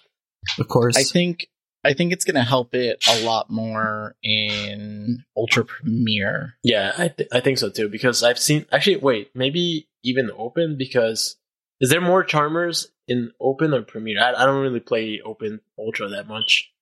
[0.59, 0.97] Of course.
[0.99, 1.49] I think
[1.87, 6.55] I think it's going to help it a lot more in Ultra Premier.
[6.63, 10.77] Yeah, I th- I think so too because I've seen actually wait maybe even open
[10.77, 11.37] because
[11.81, 14.21] is there more charmers in open or premier?
[14.21, 16.73] I, I don't really play open ultra that much.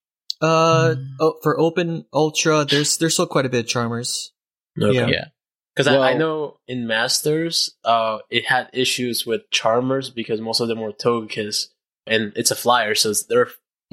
[0.40, 4.32] uh, oh, for Open Ultra, there's there's still quite a bit of Charmers.
[4.76, 5.06] Yeah.
[5.06, 5.24] Yeah.
[5.74, 10.68] Because I, I know in Masters, uh, it had issues with Charmers because most of
[10.68, 11.66] them were Togekiss,
[12.06, 13.26] and it's a flyer, so it's,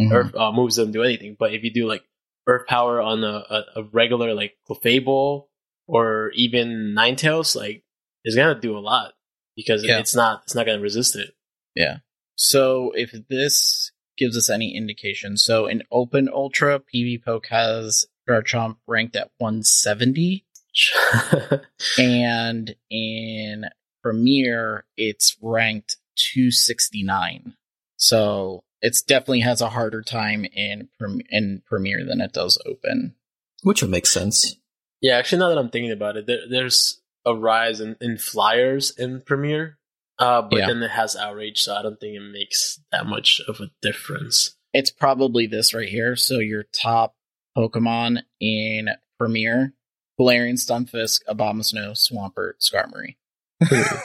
[0.09, 0.13] Mhm.
[0.13, 1.35] Earth uh, moves don't do anything.
[1.39, 2.03] But if you do like
[2.47, 5.45] Earth Power on a, a, a regular like Clefable
[5.87, 7.83] or even Ninetales, like
[8.23, 9.13] it's gonna do a lot
[9.55, 9.99] because Yeah.
[9.99, 11.31] it's not it's not gonna resist it.
[11.75, 11.97] Yeah.
[12.35, 19.15] So if this gives us any indication, so in Open Ultra, PvPoke has Garchomp ranked
[19.15, 20.45] at 170,
[21.97, 23.65] and in
[24.03, 27.53] Premier, it's ranked 269.
[27.97, 33.15] So it's definitely has a harder time in Prem- in Premier than it does Open.
[33.63, 34.55] Which would make sense.
[35.01, 38.89] yeah, actually, now that I'm thinking about it, there, there's a rise in, in flyers
[38.97, 39.77] in Premier,
[40.19, 40.67] uh, but Yeah.
[40.67, 44.55] then it has Outrage, so I don't think it makes that much of a difference.
[44.73, 46.15] It's probably this right here.
[46.15, 47.13] So your top
[47.57, 48.89] Pokemon in
[49.19, 49.73] Premier:
[50.19, 53.17] Galarian, Stunfisk, Abomasnow, Swampert, Skarmory.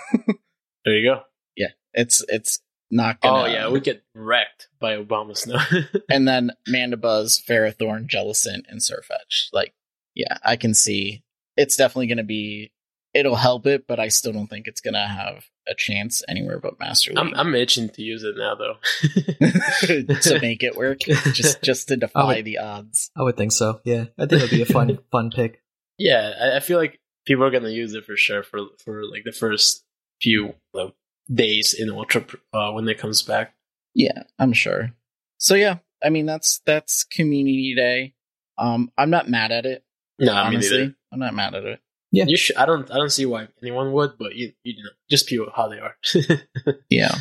[0.85, 1.23] There you go.
[1.57, 3.43] Yeah, it's it's not oh, gonna.
[3.43, 6.03] Oh yeah, we get wrecked by Abomasnow.
[6.11, 9.49] and then Mandibuzz, Ferrothorn, Jellicent, and Surfetch.
[9.53, 9.75] Like,
[10.15, 11.25] yeah, I can see
[11.57, 12.71] it's definitely going to be
[13.17, 16.79] it'll help it, but I still don't think it's gonna have a chance anywhere but
[16.79, 18.77] Master I'm, League I'm itching to use it now, though.
[20.21, 21.01] to make it work,
[21.33, 23.11] just just to defy would- the odds.
[23.17, 23.81] I would think so.
[23.85, 25.63] Yeah, I think it'd be a fun fun pick.
[25.99, 29.25] yeah, I, I feel like people are gonna use it for sure for for like
[29.25, 29.85] the first
[30.21, 30.95] few like,
[31.33, 33.55] days in Ultra uh, when it comes back.
[33.95, 34.93] Yeah, I'm sure.
[35.39, 38.15] So yeah, I mean that's that's Community Day.
[38.59, 39.85] Um, I'm not mad at it.
[40.19, 41.81] No, I mean, honestly, I'm not mad at it.
[42.13, 42.57] Yeah, you should.
[42.57, 42.91] I don't.
[42.91, 45.97] I don't see why anyone would, but you, you know, just people how they are.
[46.89, 47.15] Yeah.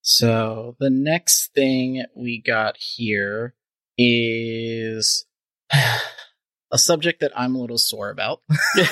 [0.00, 3.54] So the next thing we got here
[3.98, 5.26] is
[6.72, 8.40] a subject that I'm a little sore about.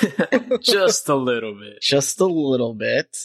[0.60, 1.78] just a little bit.
[1.80, 3.16] just a little bit.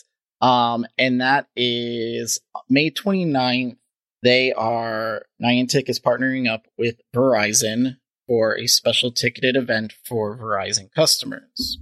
[0.42, 3.78] Um, and that is May 29th.
[4.24, 10.92] They are, Niantic is partnering up with Verizon for a special ticketed event for Verizon
[10.94, 11.80] customers.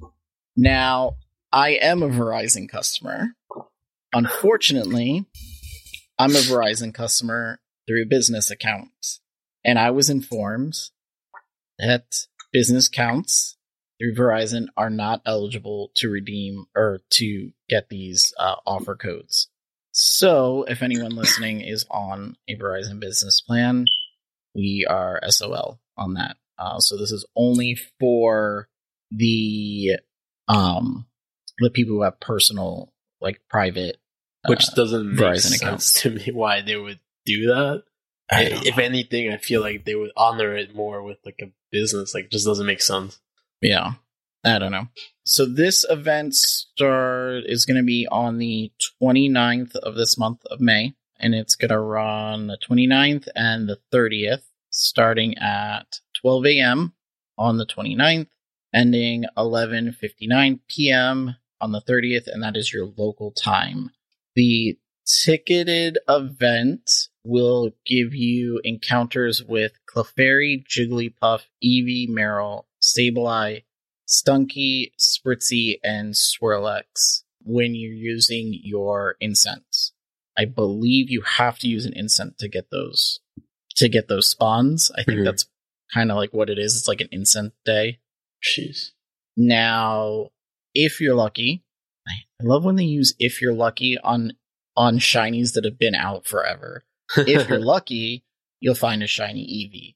[0.55, 1.17] Now,
[1.51, 3.35] I am a Verizon customer.
[4.13, 5.25] Unfortunately,
[6.17, 9.19] I'm a Verizon customer through business account.
[9.63, 10.75] And I was informed
[11.77, 13.57] that business accounts
[13.99, 19.49] through Verizon are not eligible to redeem or to get these uh, offer codes.
[19.91, 23.85] So, if anyone listening is on a Verizon business plan,
[24.55, 26.37] we are SOL on that.
[26.57, 28.67] Uh, so this is only for
[29.11, 29.91] the
[30.47, 31.05] um
[31.59, 33.97] the people who have personal, like private,
[34.47, 36.01] Which uh, doesn't make Verizon sense accounts.
[36.01, 37.83] to me why they would do that.
[38.31, 38.83] I If know.
[38.83, 42.13] anything, I feel like they would honor it more with like a business.
[42.13, 43.19] Like, just doesn't make sense.
[43.61, 43.93] Yeah.
[44.43, 44.87] I don't know.
[45.25, 50.61] So this event start is going to be on the 29th of this month of
[50.61, 56.93] May and it's going to run the 29th and the 30th starting at 12 a.m.
[57.37, 58.27] on the 29th
[58.73, 61.35] ending 11:59 p.m.
[61.59, 63.91] on the 30th and that is your local time.
[64.35, 66.89] The ticketed event
[67.25, 72.65] will give you encounters with Clefairy, Jigglypuff, Eevee, Meryl,
[72.97, 73.63] Sableye,
[74.07, 79.93] Stunky, Spritzee, and Swirlix when you're using your incense.
[80.37, 83.19] I believe you have to use an incense to get those
[83.75, 84.91] to get those spawns.
[84.95, 85.25] I think Mhm.
[85.25, 85.45] that's
[85.93, 86.75] kind of like what it is.
[86.75, 87.99] It's like an incense day.
[88.43, 88.91] Jeez.
[89.37, 90.31] Now,
[90.73, 91.63] if you're lucky,
[92.07, 94.33] I love when they use if you're lucky on
[94.75, 96.83] on shinies that have been out forever.
[97.17, 98.23] If you're lucky,
[98.59, 99.95] you'll find a shiny Eevee.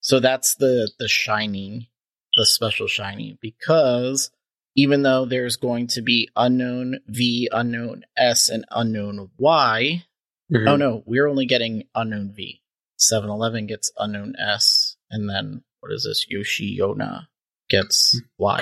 [0.00, 1.90] So that's the the shiny,
[2.36, 4.30] the special shiny because
[4.76, 10.04] even though there's going to be Unown V, Unown S, and Unown Y,
[10.52, 10.68] Mhm.
[10.68, 12.62] Oh no, we're only getting Unown V.
[13.00, 16.26] 7-Eleven gets Unown S, and then what is this?
[16.32, 17.26] Yoshinoya
[17.68, 18.58] gets Y.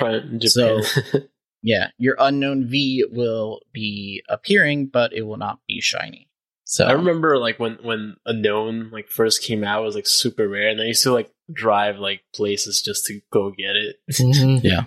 [0.49, 0.81] So
[1.61, 6.24] yeah, your Unown V will be appearing, but it will not be shiny.
[6.65, 10.47] So I remember like when when Unown like first came out it was like super
[10.47, 13.97] rare, and I used to like drive like places just to go get it.
[14.11, 14.61] Mhm.
[14.63, 14.85] yeah,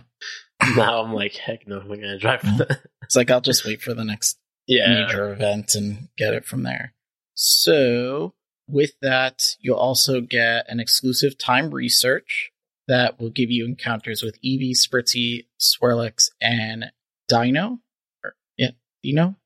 [0.77, 2.81] now I'm like, heck no, I'm not gonna drive for that.
[3.03, 6.64] it's like I'll just wait for the next yeah, major event and get it from
[6.64, 6.95] there.
[7.35, 8.35] So,
[8.69, 12.51] with that, you'll also get an exclusive time research
[12.88, 16.87] that will give you encounters with Eevee, Spritzee, Swirlix, and
[17.29, 17.79] Dino.
[18.25, 18.71] Or, yeah,
[19.03, 19.37] Dino?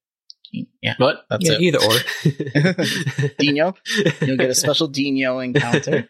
[0.83, 1.25] Yeah, What?
[1.31, 1.63] that's Yeah, it.
[1.63, 3.35] either or.
[3.39, 3.75] Dino.
[4.21, 6.09] You'll get a special Dino encounter.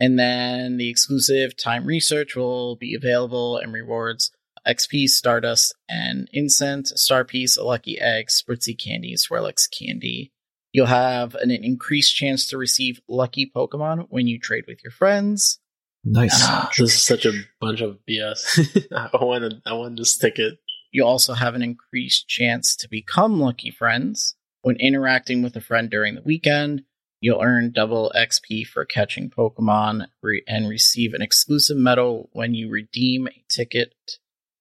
[0.00, 4.30] And then the exclusive time research will be available and rewards
[4.66, 10.32] XP, Stardust, and Incense, Star Piece, a Lucky Egg, Spritzee Candy, Swirlix Candy.
[10.72, 15.60] You'll have an increased chance to receive lucky Pokemon when you trade with your friends.
[16.06, 16.32] Nice.
[16.42, 18.86] Ah, this is such a bunch of BS.
[18.92, 19.62] I want to.
[19.64, 20.54] I want this ticket.
[20.94, 24.36] You also have an increased chance to become lucky friends.
[24.62, 26.84] When interacting with a friend during the weekend,
[27.20, 32.70] you'll earn double XP for catching Pokemon re- and receive an exclusive medal when you
[32.70, 33.92] redeem a ticket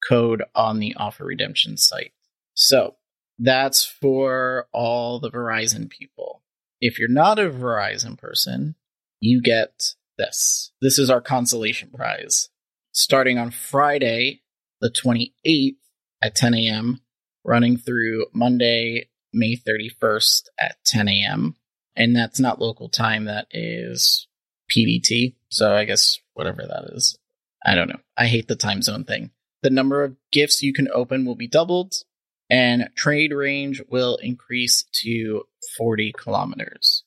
[0.09, 2.13] code on the offer redemption site.
[2.55, 2.95] So
[3.37, 6.41] that's for all the Verizon people.
[6.81, 8.73] If you're not a Verizon person,
[9.19, 10.71] you get this.
[10.81, 12.49] This is our consolation prize.
[12.91, 14.41] Starting on Friday,
[14.81, 15.75] the 28th
[16.23, 17.01] at 10 a.m.,
[17.43, 21.55] running through Monday, May 31st at 10 a.m.
[21.95, 24.27] And that's not local time, that is
[24.75, 25.35] PDT.
[25.49, 27.17] So I guess whatever that is.
[27.65, 27.99] I don't know.
[28.17, 29.31] I hate the time zone thing.
[29.61, 31.93] The number of gifts you can open will be doubled,
[32.49, 35.43] and trade range will increase to
[35.77, 37.03] 40 kilometers.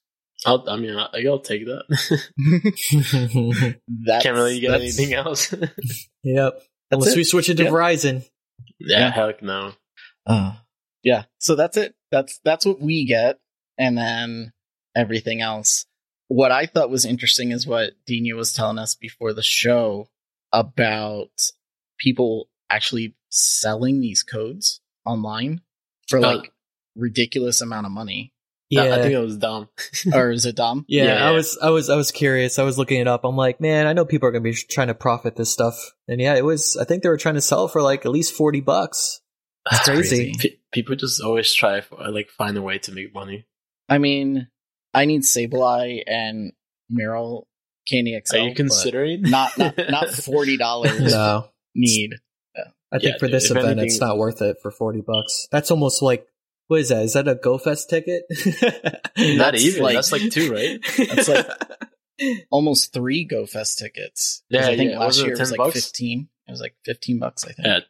[0.47, 1.85] I'll, I mean, I, I'll take that.
[4.05, 5.53] That's, Can't really get that's- anything else.
[6.23, 6.55] yep.
[6.91, 7.17] That's Unless it.
[7.17, 7.71] we switch it to Yeah.
[7.71, 8.25] Verizon.
[8.87, 9.11] Yeah, Yeah.
[9.11, 9.73] heck no.
[10.27, 10.55] Uh,
[11.03, 11.25] yeah.
[11.39, 11.95] So that's it.
[12.11, 13.39] That's that's what we get,
[13.79, 14.53] and then
[14.95, 15.87] everything else.
[16.29, 20.09] What I thought was interesting is what Dina was telling us before the show
[20.53, 21.31] about
[21.99, 25.61] people actually selling these codes online
[26.09, 26.53] for Uh, like
[26.97, 28.33] ridiculous amount of money.
[28.71, 28.83] Yeah.
[28.83, 29.69] I, I think it was dumb.
[30.13, 30.85] or is it Dom?
[30.89, 32.59] Yeah, Yeah, I was, I was, I was curious.
[32.59, 33.25] I was looking it up.
[33.25, 36.21] I'm like, man, I know people are gonna be trying to profit this stuff, and
[36.21, 36.77] yeah, it was.
[36.77, 39.21] I think they were trying to sell for like at least forty bucks.
[39.71, 40.35] That's crazy.
[40.39, 43.47] Pe- people just always try for, uh, like find a way to make money.
[43.89, 44.49] I mean,
[44.95, 46.53] I need Sableye and
[46.93, 47.45] Meryl
[47.89, 48.37] Candy XL.
[48.37, 49.23] Are you considering?
[49.23, 52.15] not not not forty dollars No, need?
[52.93, 55.49] I think Yeah, for dude, this event, anything- it's not worth it for forty bucks.
[55.51, 56.27] That's almost like,
[56.69, 57.03] what is that?
[57.05, 58.25] Is that a GoFest ticket?
[59.19, 59.83] Not That's even.
[59.83, 60.79] like- That's like two, right?
[61.15, 61.47] That's like-
[62.51, 64.43] Almost three GoFest tickets.
[64.49, 64.99] Yeah, I think yeah.
[64.99, 65.75] last Wasn't it year it was like bucks?
[65.75, 66.29] fifteen.
[66.49, 67.67] It was like fifteen bucks, I think.
[67.67, 67.81] Yeah.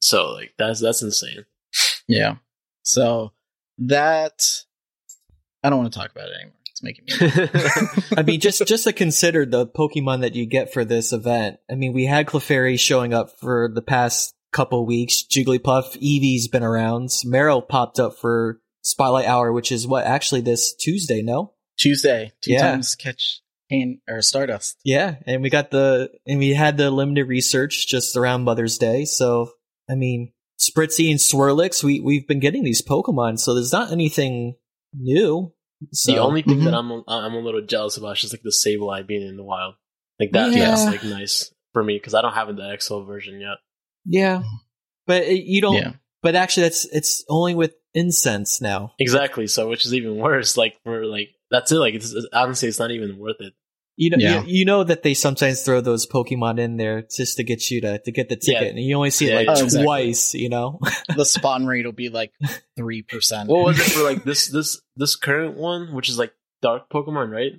[0.00, 1.44] So like that's that's insane.
[2.08, 2.36] Yeah.
[2.82, 3.32] So
[3.78, 4.42] that
[5.62, 6.52] I don't want to talk about it anymore.
[6.70, 7.98] It's making me.
[8.18, 11.58] I mean, just just to consider the Pokemon that you get for this event.
[11.70, 15.22] I mean, we had Clefairy showing up for the past couple weeks.
[15.30, 17.08] Jigglypuff, Eevee's been around.
[17.26, 21.22] Meryl popped up for Spotlight Hour, which is what actually this Tuesday.
[21.22, 22.62] No, Tuesday, two Yeah.
[22.72, 24.76] times catch pain or Stardust.
[24.84, 29.04] yeah, and we got the and we had the limited research just around Mother's Day.
[29.04, 29.50] So
[29.90, 34.54] I mean, Spritzee and Swirlix, we we've been getting these Pokemon, so there's not anything
[34.94, 35.52] new.
[35.92, 36.64] So the only thing Mhm.
[36.64, 39.36] that I'm a- I'm a little jealous about is just like the Sableye being in
[39.36, 39.74] the wild.
[40.18, 40.70] Like that, Yeah.
[40.70, 43.58] that's like nice for me because I don't have the XL version yet.
[44.06, 44.42] Yeah,
[45.06, 45.76] but it, you don't.
[45.76, 45.92] Yeah.
[46.22, 48.92] But actually, that's it's only with incense now.
[48.98, 49.46] Exactly.
[49.46, 50.56] So which is even worse.
[50.56, 51.76] Like for like that's it.
[51.76, 53.52] Like it's, it's honestly it's not even worth it.
[53.98, 54.42] You know, Yeah.
[54.42, 57.80] you, you know that they sometimes throw those Pokemon in there just to get you
[57.82, 58.58] to to get the Yeah.
[58.60, 59.64] ticket, and you only see it Yeah, like yeah.
[59.64, 59.84] Exactly.
[59.84, 60.34] twice.
[60.34, 60.80] You know,
[61.16, 62.32] The spawn rate will be like
[62.76, 63.48] three percent.
[63.48, 66.32] What was it for like this this this current one, which is like
[66.62, 67.52] Dark Pokemon, right?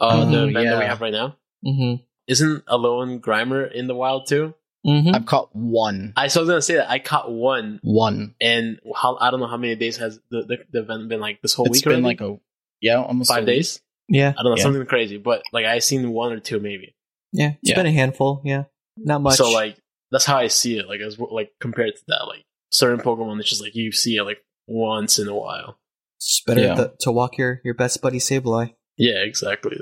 [0.00, 1.36] Uh, Oh, the event that we have right now.
[1.66, 2.02] mm-hmm.
[2.28, 4.54] Isn't Alolan Grimer in the wild too?
[4.86, 5.14] Mm-hmm.
[5.14, 6.12] I've caught one.
[6.16, 8.34] I so I was gonna say that I caught one, One.
[8.40, 11.40] and how I don't know how many days has the the, the event been like
[11.40, 12.18] this whole It's week It's been already?
[12.18, 12.40] like a
[12.80, 13.54] yeah, almost a five week.
[13.56, 13.80] days.
[14.08, 14.62] Yeah, I don't know Yeah.
[14.64, 16.96] something crazy, but like I've seen one or two maybe.
[17.32, 17.76] yeah, it's Yeah.
[17.76, 18.42] been a handful.
[18.44, 18.64] Yeah,
[18.96, 19.36] not much.
[19.36, 19.76] So like
[20.10, 20.88] that's how I see it.
[20.88, 24.24] Like as like compared to that, like certain Pokemon, it's just like you see it
[24.24, 25.78] like once in a while.
[26.18, 26.74] it's better Yeah.
[26.74, 28.74] to, to walk your your best buddy Sableye.
[28.96, 29.76] Yeah, exactly.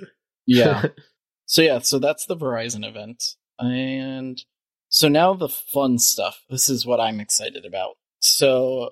[0.46, 0.84] Yeah.
[1.46, 3.24] so yeah, so that's the Verizon event.
[3.58, 4.42] And
[4.90, 6.42] so now the fun stuff.
[6.50, 7.94] This is what I'm excited about.
[8.20, 8.90] So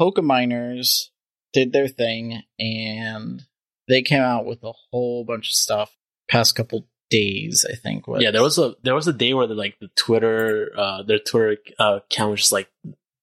[0.00, 1.04] Pokeminers
[1.52, 3.42] did their thing and
[3.88, 5.96] they came out with a whole bunch of stuff
[6.28, 8.08] past couple days, I think.
[8.08, 11.02] was- yeah, there was a there was a day where the like the Twitter uh
[11.04, 12.68] their Twitter uh, account was just like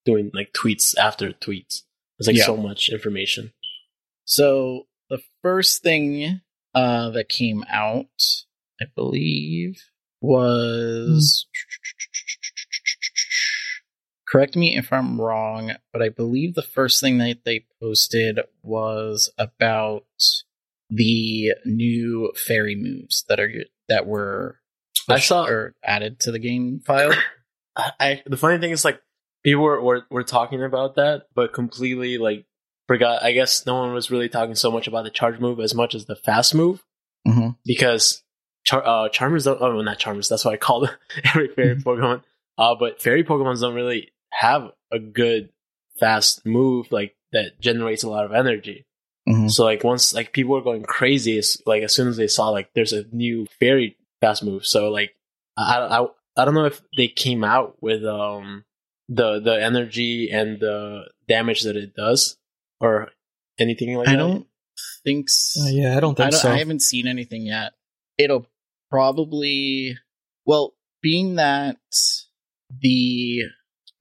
[0.06, 1.82] doing like tweets after tweets.
[2.18, 2.46] There's like Yeah.
[2.46, 3.52] so much information.
[4.26, 6.42] So the first thing
[6.74, 8.06] uh, that came out,
[8.80, 9.82] I believe,
[10.22, 11.48] was.
[14.32, 19.30] Correct me if I'm wrong, but I believe the first thing that they posted was
[19.38, 20.06] about
[20.90, 23.52] the new fairy moves that are
[23.90, 24.60] that were
[25.10, 27.14] I saw- or added to the game file.
[27.76, 29.02] I, the funny thing is like
[29.44, 32.46] people were, were were talking about that, but completely like
[32.88, 33.24] forgot.
[33.24, 35.96] I guess no one was really talking so much about the charge move as much
[35.96, 36.84] as the fast move
[37.28, 38.24] hmm because
[38.64, 39.62] char- uh, Charmers don't.
[39.62, 40.30] Oh, not Charmers.
[40.30, 40.88] That's what I call
[41.26, 42.24] every fairy Pokemon.
[42.58, 45.50] Uh, but fairy Pokemons don't really have a good
[46.00, 48.86] fast move like that generates a lot of energy.
[49.28, 52.50] hmm So like once like people were going crazy, like as soon as they saw
[52.50, 54.66] like there's a new very fast move.
[54.66, 55.16] So like
[55.58, 56.08] I I
[56.38, 58.66] I don't know if they came out with um
[59.10, 62.38] the the energy and the damage that it does
[62.80, 63.10] or
[63.60, 64.18] anything like I that.
[64.18, 64.48] don't
[65.04, 65.62] think so.
[65.62, 66.52] Uh, yeah, I don't think I, don't, so.
[66.52, 67.74] I haven't seen anything yet.
[68.18, 68.48] It'll
[68.90, 69.98] probably
[70.46, 71.78] well, being that
[72.80, 73.44] the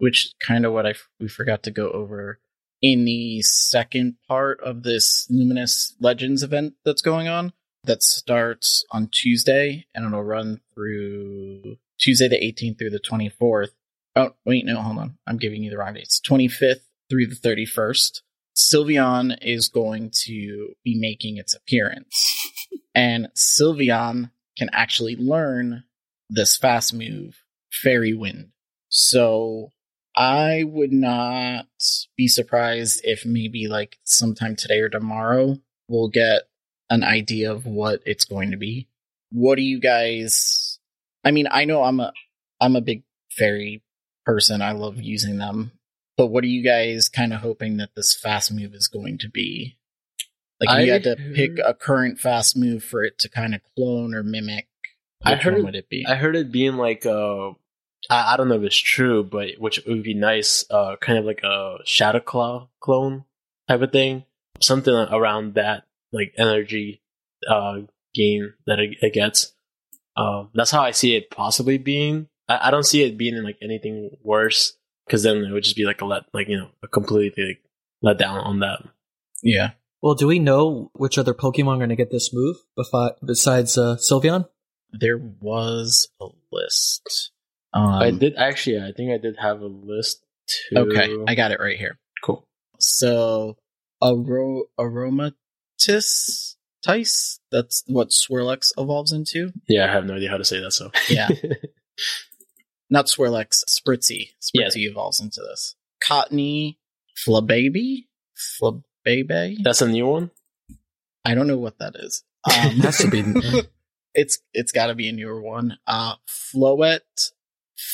[0.00, 2.40] which kind of what I f- we forgot to go over
[2.82, 7.52] in the second part of this Luminous Legends event that's going on
[7.84, 13.70] that starts on Tuesday and it'll run through Tuesday the 18th through the 24th.
[14.16, 15.18] Oh, wait, no, hold on.
[15.26, 16.20] I'm giving you the wrong dates.
[16.26, 18.22] 25th through the 31st.
[18.56, 22.26] Sylveon is going to be making its appearance.
[22.94, 25.84] and Sylveon can actually learn
[26.28, 28.48] this fast move, Fairy Wind.
[28.88, 29.70] So
[30.16, 31.66] I would not
[32.16, 35.58] be surprised if maybe like sometime today or tomorrow
[35.88, 36.42] we'll get
[36.88, 38.88] an idea of what it's going to be.
[39.30, 40.78] What do you guys
[41.24, 42.12] I mean, I know I'm a
[42.60, 43.82] I'm a big fairy
[44.26, 44.62] person.
[44.62, 45.72] I love using them
[46.20, 49.30] but what are you guys kind of hoping that this fast move is going to
[49.30, 49.78] be?
[50.60, 53.62] Like, you I had to pick a current fast move for it to kind of
[53.74, 54.68] clone or mimic,
[55.24, 56.04] I heard it- would it be?
[56.06, 57.52] I heard it being like uh
[58.08, 61.24] I, I don't know if it's true, but which would be nice, uh kind of
[61.24, 63.24] like a Shadow Claw clone
[63.68, 64.24] type of thing.
[64.60, 67.02] Something around that like energy
[67.48, 67.80] uh
[68.14, 69.52] gain that it, it gets.
[70.16, 72.28] Um that's how I see it possibly being.
[72.48, 74.76] I, I don't see it being like anything worse
[75.06, 77.62] because then it would just be like a let like you know a completely like,
[78.02, 78.82] let down on that.
[79.42, 79.72] yeah.
[80.02, 83.76] Well, do we know which other Pokemon are going to get this move befi- besides
[83.76, 84.48] uh, Sylveon?
[84.92, 87.32] There was a list.
[87.72, 88.78] Um, I did actually.
[88.80, 90.78] I think I did have a list too.
[90.78, 91.98] Okay, I got it right here.
[92.22, 92.46] cool.
[92.78, 93.56] So,
[94.02, 96.54] Aro- Aromatis
[96.84, 99.52] Tice, that's what Swirlix evolves into.
[99.68, 100.72] Yeah, I have no idea how to say that.
[100.72, 101.28] So Yeah.
[102.90, 104.30] Not Swirlix, Spritzee.
[104.52, 104.66] Yeah.
[104.68, 105.76] Spritzee evolves into this.
[106.04, 106.76] Cottonee
[107.26, 108.06] Flababy?
[108.60, 109.56] Flabebe?
[109.62, 110.30] that's a new one.
[111.24, 112.24] I don't know what that is.
[112.50, 113.22] Um, Has to be.
[114.14, 115.76] it's it's got to be a newer one.
[115.86, 117.00] Uh, Floette,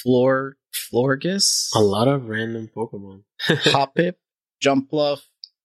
[0.02, 3.22] Flor, Florges, A lot of random Pokemon.
[3.48, 4.14] Hoppip,
[4.64, 5.22] Jumpluff,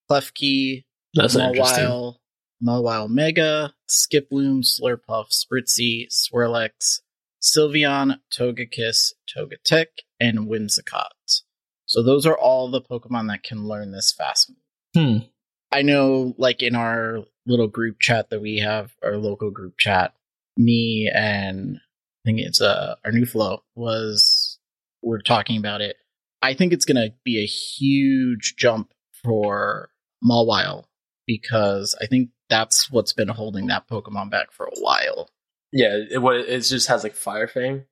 [0.10, 1.86] Klefki, That's interesting.
[1.86, 2.16] Mawile,
[2.64, 7.00] Mawile Mega, Skiploom, Slurpuff, Spritzee, Swirlix,
[7.42, 9.88] Sylveon, Togekiss, Togetic,
[10.20, 11.42] and Whimsicott.
[11.86, 14.52] So those are all the Pokemon that can learn this fast.
[14.96, 15.22] Move.
[15.22, 15.26] Hmm.
[15.72, 20.14] I know, like in our little group chat that we have, our local group chat,
[20.58, 21.80] me and
[22.24, 24.60] I think it's uh our new flow was
[25.02, 25.98] we're talking about it.
[26.42, 28.94] I think it's gonna be a huge jump
[29.24, 29.90] for
[30.24, 30.86] Mawile
[31.26, 35.30] because I think that's what's been holding that Pokemon back for a while.
[35.72, 37.86] Yeah, it, what it just has like Fire Fang.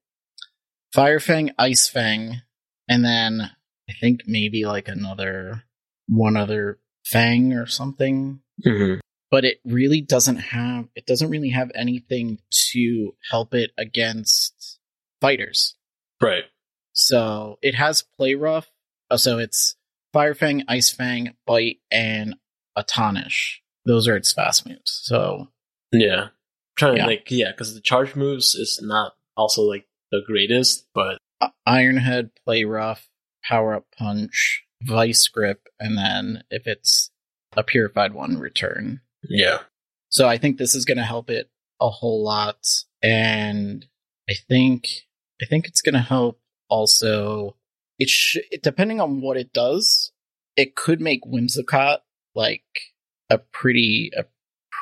[0.94, 2.42] Fire Fang, Ice Fang,
[2.88, 3.52] and then
[3.90, 5.64] I think maybe like another
[6.08, 8.42] one other Fang or something.
[8.66, 9.00] Mm-hmm.
[9.32, 12.40] But it really doesn't have it doesn't really have anything
[12.72, 14.80] to help it against
[15.22, 15.76] fighters.
[16.22, 16.46] Right.
[16.94, 18.70] So it has play rough.
[19.12, 19.76] Oh, so it's
[20.14, 22.36] Fire Fang, Ice Fang, Bite, and
[22.76, 23.62] Astonish.
[23.86, 25.00] Those are its fast moves.
[25.04, 25.50] So
[25.92, 26.24] Yeah.
[26.24, 26.30] I'm
[26.78, 27.04] trying Yeah.
[27.04, 31.50] to like yeah, because the charge moves is not also like the greatest, but uh,
[31.68, 33.10] Ironhead, Play Rough,
[33.44, 37.12] Power Up Punch, Vice Grip, and then if it's
[37.56, 39.02] a purified one, Return.
[39.28, 39.60] Yeah.
[40.10, 41.50] So I think this is going to help it
[41.82, 42.66] a whole lot,
[43.02, 43.86] and
[44.30, 44.88] I think
[45.42, 46.40] I think it's going to help
[46.70, 47.56] also.
[48.00, 50.12] It should, depending on what it does,
[50.56, 52.00] it could make Whimsicott
[52.34, 52.64] like
[53.30, 54.26] a pretty a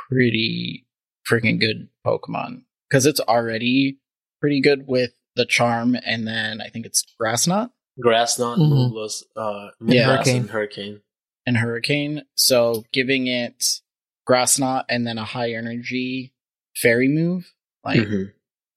[0.09, 0.85] pretty
[1.29, 3.99] freaking good Pokemon because it's already
[4.39, 8.91] pretty good with the charm, and then I think it's Grass Knot Grass Knot, Mhm.
[8.91, 10.15] Moonblast, uh, Yeah.
[10.15, 10.41] Hurricane.
[10.41, 11.01] and Hurricane.
[11.45, 12.21] and Hurricane.
[12.35, 13.81] So giving it
[14.27, 16.33] Grass Knot and then a high energy
[16.75, 17.51] Fairy move,
[17.83, 18.31] like Mhm.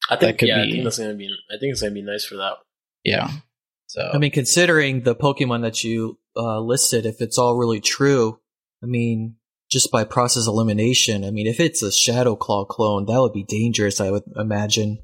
[0.09, 2.25] I think could yeah, I think that's gonna be I think it's gonna be nice
[2.25, 2.55] for that.
[3.05, 3.29] yeah.
[3.89, 8.39] So I mean, considering the Pokemon that you uh, listed, if it's all really true,
[8.83, 9.35] I mean,
[9.71, 13.43] just by process elimination, I mean, if it's a Shadow Claw clone, that would be
[13.43, 14.99] dangerous, I would imagine.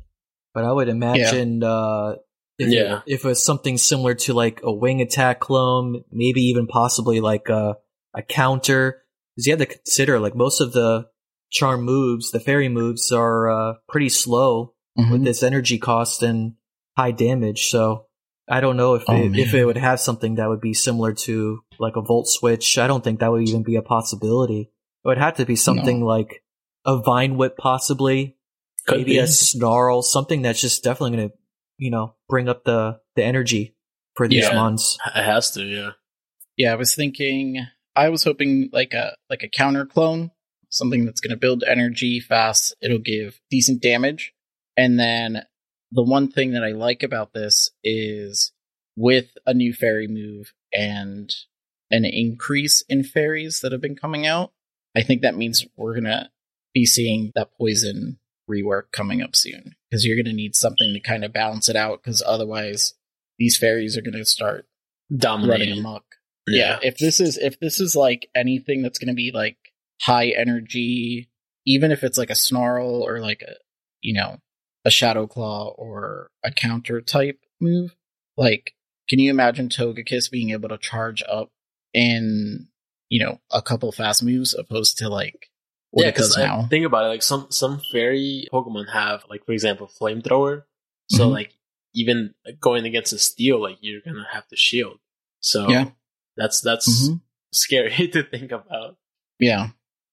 [0.54, 2.14] But I would imagine, uh,
[2.58, 2.98] if, Yeah.
[3.06, 7.20] it, if it was something similar to like a Wing Attack clone, maybe even possibly
[7.20, 7.76] like a,
[8.14, 9.02] a counter,
[9.36, 11.06] because you have to consider, like, most of the
[11.50, 15.12] charm moves, the fairy moves, are uh, pretty slow mhm.
[15.12, 16.54] with this energy cost and
[16.96, 17.68] high damage.
[17.68, 18.06] So
[18.48, 21.12] I don't know if Oh, it, if it would have something that would be similar
[21.12, 22.78] to like a Volt Switch.
[22.78, 24.60] I don't think that would even be a possibility.
[25.04, 26.42] It would have to be something like
[26.84, 28.36] a Vine Whip, possibly
[28.86, 29.18] Could maybe be.
[29.18, 31.34] a Snarl, something that's just definitely going to
[31.78, 33.76] you know bring up the the energy
[34.14, 34.54] for these Yeah.
[34.54, 34.96] mons.
[35.14, 35.90] It has to, yeah.
[36.56, 37.66] yeah, I was thinking
[37.96, 40.30] I was hoping like a like a counter clone,
[40.68, 42.76] something that's going to build energy fast.
[42.80, 44.34] It'll give decent damage,
[44.76, 45.42] and then
[45.92, 48.52] the one thing that I like about this is
[48.96, 51.32] with a new fairy move and
[51.90, 54.52] an increase in fairies that have been coming out.
[54.96, 56.30] I think that means we're gonna
[56.74, 58.18] be seeing that poison
[58.50, 62.02] rework coming up soon because you're gonna need something to kind of balance it out
[62.02, 62.94] because otherwise
[63.38, 64.66] these fairies are gonna start
[65.10, 65.78] running Dominating.
[65.78, 66.04] amok.
[66.46, 66.78] Yeah.
[66.82, 66.88] Yeah.
[66.88, 69.56] if this is if this is like anything that's going to be like
[70.02, 71.28] high energy,
[71.66, 73.54] even if it's like a snarl or like a
[74.00, 74.38] you know
[74.84, 77.94] a shadow claw or a counter type move,
[78.36, 78.74] like
[79.08, 81.50] can you imagine Togekiss being able to charge up
[81.94, 82.68] in
[83.08, 85.48] you know a couple fast moves opposed to like
[85.90, 86.66] what yeah, it does because now?
[86.68, 90.64] think about it, like some some fairy Pokemon have like for example flamethrower.
[91.10, 91.32] So Mhm.
[91.32, 91.54] like
[91.94, 94.98] even going against a steel, like you're gonna have to shield.
[95.40, 95.90] So Yeah.
[96.36, 97.20] That's that's Mhm.
[97.52, 98.96] scary to think about.
[99.38, 99.68] Yeah.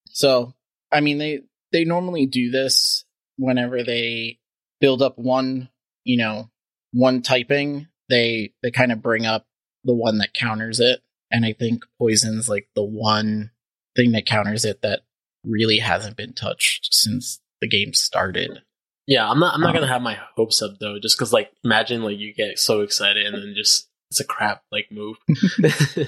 [0.09, 0.53] So,
[0.91, 3.05] I mean, they they normally do this
[3.37, 4.39] whenever they
[4.79, 5.69] build up one,
[6.03, 6.49] you know,
[6.91, 7.87] one typing.
[8.09, 9.45] They they kind of bring up
[9.83, 11.01] the one that counters it,
[11.31, 13.51] and I think poison's like the one
[13.95, 15.01] thing that counters it that
[15.43, 18.61] really hasn't been touched since the game started.
[19.07, 21.51] Yeah, I'm not I'm not Um, gonna have my hopes up though, just because like
[21.63, 25.17] imagine like you get so excited and then just it's a crap like move.
[25.27, 25.65] God,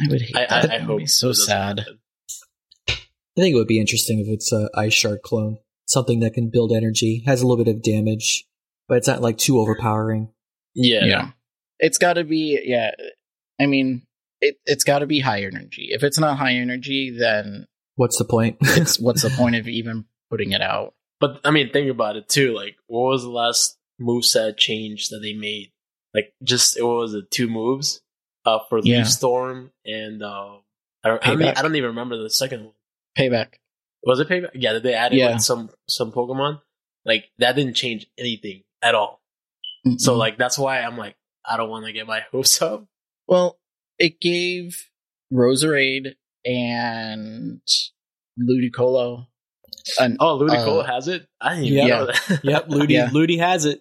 [0.00, 0.52] I would hate I, that.
[0.52, 1.80] I, I That'd hope so sad.
[1.80, 1.98] happen.
[2.88, 6.48] I think it would be interesting if it's a Ice Shard clone, something that can
[6.50, 8.46] build energy, has a little bit of damage,
[8.88, 10.30] but it's not like too overpowering.
[10.74, 11.30] Yeah, yeah.
[11.80, 12.92] It's got to be yeah.
[13.60, 14.06] I mean,
[14.40, 15.88] it it's got to be high energy.
[15.90, 18.56] If it's not high energy, then What's the point?
[18.62, 20.94] it's what's the point of even putting it out?
[21.20, 22.54] But I mean, think about it too.
[22.54, 25.72] Like, what was the last moveset change that they made?
[26.14, 27.30] Like, just it was it?
[27.30, 28.00] Two moves,
[28.46, 28.98] uh, for Yeah.
[28.98, 30.56] Leaf Storm and uh,
[31.04, 31.26] I don't.
[31.26, 31.58] I, mean, Payback.
[31.58, 32.74] I don't even remember the second one.
[33.18, 33.54] Payback.
[34.04, 34.50] Was it Payback?
[34.54, 35.32] Yeah, did they add it Yeah.
[35.34, 36.60] with some some Pokemon?
[37.04, 39.20] Like that didn't change anything at all.
[39.98, 40.18] So Mm-mm.
[40.18, 42.86] like that's why I'm like I don't want to get my hopes up.
[43.26, 43.58] well,
[43.98, 44.88] it gave
[45.32, 47.60] Roserade and
[48.40, 49.26] Ludicolo
[50.00, 51.26] an Oh, Ludicolo Uh, has it.
[51.40, 51.98] I didn't even yeah.
[51.98, 52.40] know that.
[52.44, 53.10] yep, Ludi, Yeah.
[53.12, 53.80] Ludi has it.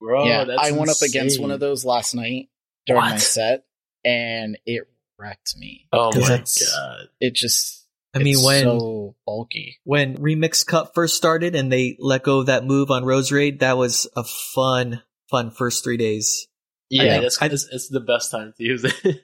[0.00, 0.26] Bro.
[0.26, 2.48] yeah, that's I went up against one of those last night
[2.86, 3.64] during my set,
[4.04, 4.84] and it
[5.18, 5.88] wrecked me.
[5.92, 7.08] Oh my god!
[7.20, 9.78] It just, I mean, when so bulky.
[9.84, 13.76] when Remix Cup first started and they let go of that move on Roserade, that
[13.76, 14.24] was a
[14.54, 16.46] fun, fun first three days.
[16.90, 17.20] Yeah, Yeah.
[17.20, 19.22] that's I- it's, it's the best time to use it.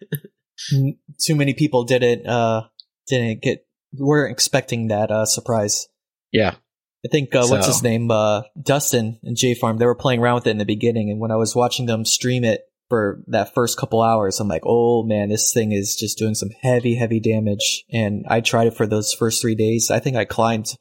[1.21, 2.69] Too many people didn't uh
[3.09, 3.67] didn't get
[3.97, 5.89] weren't expecting that uh surprise.
[6.33, 6.57] Yeah,
[7.05, 9.79] I think uh, what's his name, uh, Dustin and J Farm.
[9.79, 12.05] They were playing around with it in the beginning, and when I was watching them
[12.05, 16.17] stream it for that first couple hours, I'm like, oh man, this thing is just
[16.19, 17.85] doing some heavy, heavy damage.
[17.93, 19.91] And I tried it for those first three days.
[19.91, 20.77] I think I climbed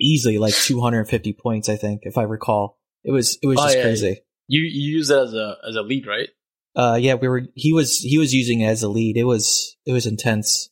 [0.00, 1.68] easily like 250 points.
[1.68, 4.20] I think, if I recall, it was it was Oh, just yeah, crazy.
[4.48, 6.28] you you use it as a as a lead, right?
[6.76, 7.42] Uh, yeah, we were.
[7.54, 9.16] He was he was using it as a lead.
[9.16, 10.70] It was it was intense.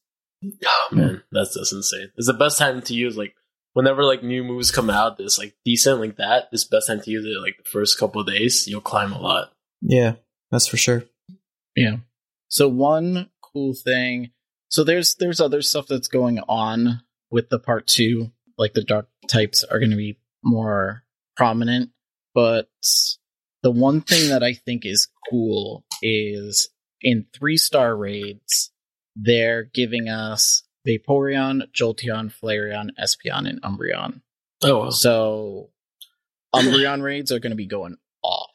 [0.66, 2.10] Oh man, that's that's insane.
[2.16, 3.34] It's the best time to use like
[3.72, 6.48] whenever like new moves come out that's like decent like that.
[6.52, 8.66] It's best time to use it like the first couple of days.
[8.66, 9.52] You'll climb a lot.
[9.80, 10.14] Yeah,
[10.50, 11.04] that's for sure.
[11.76, 11.96] Yeah.
[12.48, 14.30] So one cool thing.
[14.68, 18.30] So there's there's other stuff that's going on with the part two.
[18.58, 21.04] Like the dark types are going to be more
[21.36, 21.90] prominent,
[22.34, 22.68] but
[23.62, 26.68] the one thing that I think is cool is
[27.00, 28.70] in three star raids,
[29.16, 34.20] they're giving us Vaporeon, Jolteon, Flareon, Espeon, and Umbreon.
[34.62, 34.90] Oh, wow.
[34.90, 35.70] So
[36.54, 38.50] Umbreon raids are going to be going off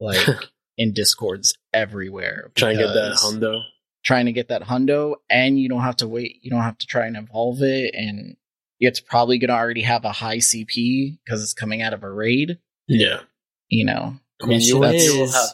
[0.00, 0.26] like
[0.78, 2.50] in discords everywhere.
[2.54, 3.62] Trying to get that hundo.
[4.04, 6.38] Trying to get that hundo, and you don't have to wait.
[6.42, 8.36] You don't have to try and evolve it, and
[8.80, 12.10] it's probably going to already have a high CP because it's coming out of a
[12.10, 12.58] raid.
[12.88, 13.20] Yeah,
[13.68, 15.50] You know, I mean you, you will have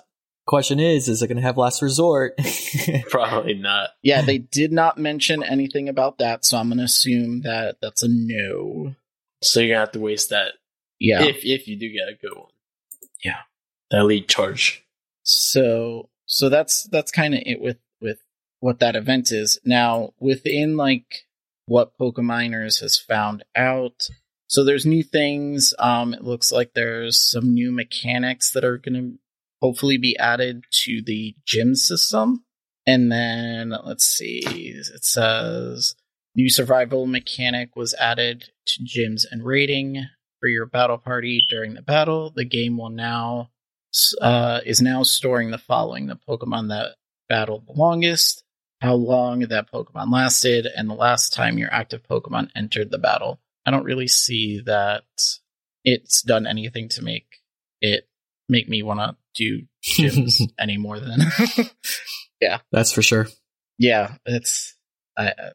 [0.49, 2.32] Question is, is it going to have last resort?
[3.11, 3.90] probably not.
[4.03, 8.03] yeah, they did not mention anything about that, so I'm going to assume that that's
[8.03, 8.94] a no.
[9.42, 10.53] So you're gonna have to waste that
[10.99, 11.22] Yeah.
[11.22, 12.51] if if you do get a good one.
[13.22, 13.40] Yeah.
[13.90, 14.84] that lead charge.
[15.22, 18.18] so so that's that's kind of it with with
[18.61, 21.26] what that event is now within like
[21.66, 24.09] what pokeminers has found out
[24.46, 28.94] so there's new things um it looks like there's some new mechanics that are going
[28.94, 29.18] to
[29.61, 32.44] hopefully be added to the gym system
[32.86, 35.94] and then let's see it says
[36.34, 40.06] new survival mechanic was added to gyms and rating
[40.40, 43.50] for your battle party during the battle the game will now
[44.20, 46.96] uh, is now storing the following the Pokemon that
[47.28, 48.44] battled the longest,
[48.80, 53.40] how long that Pokemon lasted, and the last time your active Pokemon entered the battle.
[53.66, 55.04] I don't really see that
[55.84, 57.26] it's done anything to make
[57.80, 58.09] it
[58.49, 61.20] make me want to do gyms any more than.
[62.40, 63.26] Yeah that's for sure.
[63.78, 64.76] yeah, it's
[65.16, 65.51] I, uh,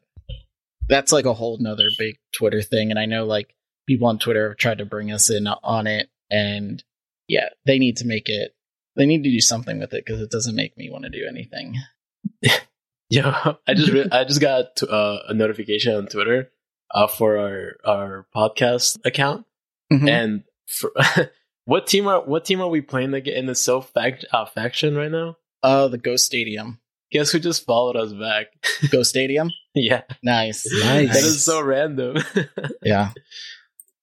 [0.86, 3.54] that's like a whole nother big Twitter thing, and I know like
[3.88, 6.84] people on Twitter have tried to bring us in on it, and
[7.26, 8.54] yeah, they need to make it.
[8.96, 11.24] They need to do something with it because it doesn't make me want to do
[11.28, 11.76] anything.
[13.10, 16.50] Yeah, I just re- I just got to, uh, a notification on Twitter
[16.92, 19.46] uh, for our our podcast account,
[19.92, 20.08] Mhm.
[20.10, 20.90] and for
[21.64, 24.96] what team are what team are we playing again in the Silph fact uh, faction
[24.96, 25.36] right now?
[25.62, 26.80] Oh, the Go Stadium.
[27.12, 28.46] Guess who just followed us back?
[28.90, 29.50] Go Stadium.
[29.74, 31.12] yeah, Nice, Nice.
[31.12, 32.16] that is so random.
[32.82, 33.10] Yeah,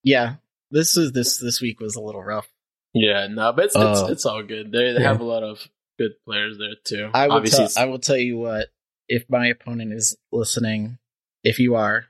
[0.04, 0.36] yeah.
[0.72, 2.48] This is this this week was a little rough.
[2.94, 4.72] yeah, no, but it's, it's Uh, it's all good.
[4.72, 5.08] They, they yeah.
[5.10, 5.60] have a lot of
[6.00, 7.10] good players there too.
[7.14, 8.68] I will, Obviously, tell, I will tell you what,
[9.10, 10.98] if my opponent is listening,
[11.44, 12.06] if you are,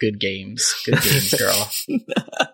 [0.00, 0.74] good games.
[0.84, 1.70] Good games, girl.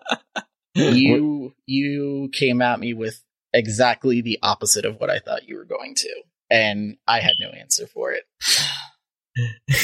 [0.77, 3.21] you you came at me with
[3.53, 6.09] exactly the opposite of what I thought you were going to.
[6.49, 8.23] And I had no answer for it.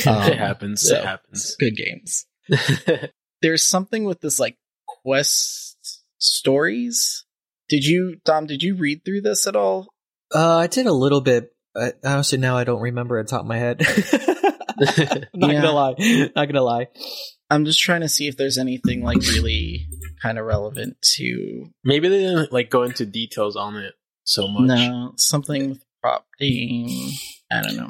[0.07, 0.81] Um, it happens.
[0.81, 1.55] so, it happens.
[1.59, 2.25] Good games.
[3.43, 5.77] There's something with this like quest
[6.17, 7.23] stories.
[7.69, 9.93] Did you, Dom, did you read through this at all?
[10.33, 11.51] Uh, I did a little bit.
[11.75, 13.81] I, honestly, now I don't remember at the top of my head.
[15.35, 15.61] Not Yeah.
[15.61, 15.95] gonna lie.
[16.35, 16.87] Not gonna lie.
[17.51, 19.87] I'm just trying to see if there's anything like really
[20.23, 23.93] kind of relevant to Maybe they didn't like go into details on it
[24.23, 24.67] so much.
[24.67, 27.11] no something with prop team.
[27.51, 27.89] I don't know.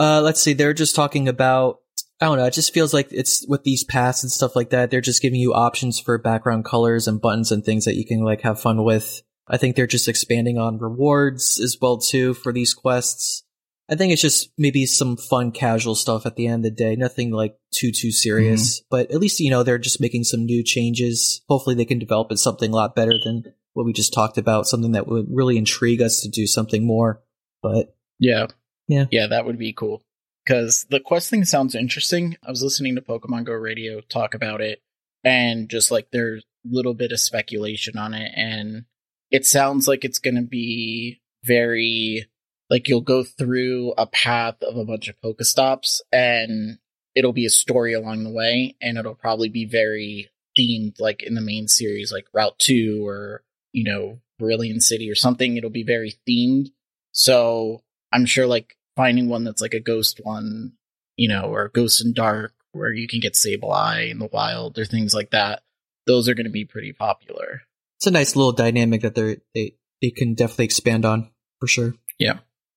[0.00, 0.54] Uh, let's see.
[0.54, 1.80] They're just talking about.
[2.20, 2.46] I don't know.
[2.46, 4.90] It just feels like it's with these paths and stuff like that.
[4.90, 8.24] They're just giving you options for background colors and buttons and things that you can
[8.24, 9.22] like have fun with.
[9.48, 13.44] I think they're just expanding on rewards as well too for these quests.
[13.88, 16.96] I think it's just maybe some fun casual stuff at the end of the day.
[16.96, 18.86] Nothing like too too serious, mm-hmm.
[18.90, 21.42] but at least you know they're just making some new changes.
[21.48, 24.66] Hopefully they can develop it something a lot better than what we just talked about.
[24.66, 27.22] Something that would really intrigue us to do something more.
[27.62, 28.46] But Yeah.
[28.88, 29.06] Yeah.
[29.10, 30.02] Yeah, that would be cool.
[30.44, 32.36] Because the quest thing sounds interesting.
[32.44, 34.80] I was listening to Pokemon Go Radio talk about it,
[35.24, 38.84] and just like there's a little bit of speculation on it, and
[39.30, 42.28] it sounds like it's going to be very
[42.70, 46.78] like you'll go through a path of a bunch of Pokestops, and
[47.14, 51.34] it'll be a story along the way, and it'll probably be very themed, like in
[51.34, 53.42] the main series, like Route Two or
[53.72, 55.56] you know Viridian City or something.
[55.56, 56.68] It'll be very themed.
[57.12, 60.72] So I'm sure like finding one that's like a ghost one,
[61.16, 64.84] you know, or Ghost in Dark, where you can get Sableye in the wild or
[64.84, 65.62] things like that.
[66.06, 67.62] Those are going to be pretty popular.
[67.98, 71.94] it's a nice little dynamic that they're, they they can definitely expand on for sure.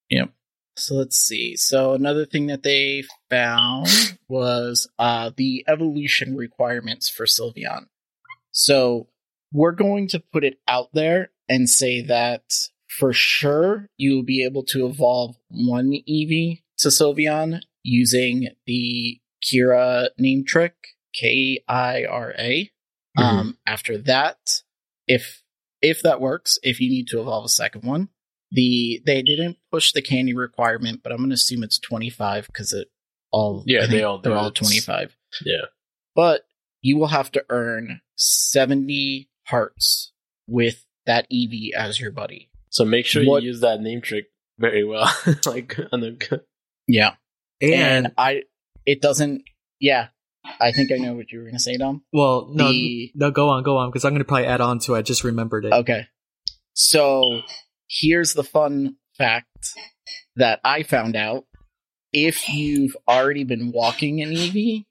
[0.10, 0.30] Yep.
[0.78, 1.56] So let's see.
[1.58, 3.88] So another thing that they found
[4.28, 7.88] was uh, the evolution requirements for Sylveon.
[8.52, 9.08] So
[9.52, 12.44] we're going to put it out there and say that
[12.88, 20.10] for sure you will be able to evolve one Eevee to Sylveon using the Kira
[20.18, 20.76] name trick,
[21.14, 22.72] K I R A.
[23.18, 24.38] Um, after that,
[25.08, 25.44] if
[25.82, 28.10] if that works, if you need to evolve a second one,
[28.52, 32.74] the they didn't push the candy requirement, but I'm going to assume it's 25 because
[32.74, 32.88] it
[33.32, 35.16] all Yeah, they all they're all 25.
[35.46, 35.56] Yeah.
[36.16, 36.42] But
[36.82, 40.12] you will have to earn 70 hearts
[40.48, 42.50] with that Eevee as your buddy.
[42.70, 44.26] So make sure What- you use that name trick
[44.58, 45.12] very well.
[45.46, 46.42] like on the
[46.88, 47.14] Yeah,
[47.62, 48.44] And, and I
[48.86, 49.44] it doesn't.
[49.80, 50.08] Yeah,
[50.60, 52.04] I think I know what you were going to say, Dom.
[52.12, 54.80] well, no, the- no, go on, go on, because I'm going to probably add on
[54.80, 54.96] to.
[54.96, 55.00] it.
[55.00, 55.72] I just remembered it.
[55.74, 56.08] Okay.
[56.74, 57.42] So
[57.90, 59.48] here's the fun fact
[60.36, 61.46] that I found out.
[62.12, 64.86] If you've already been walking an Eevee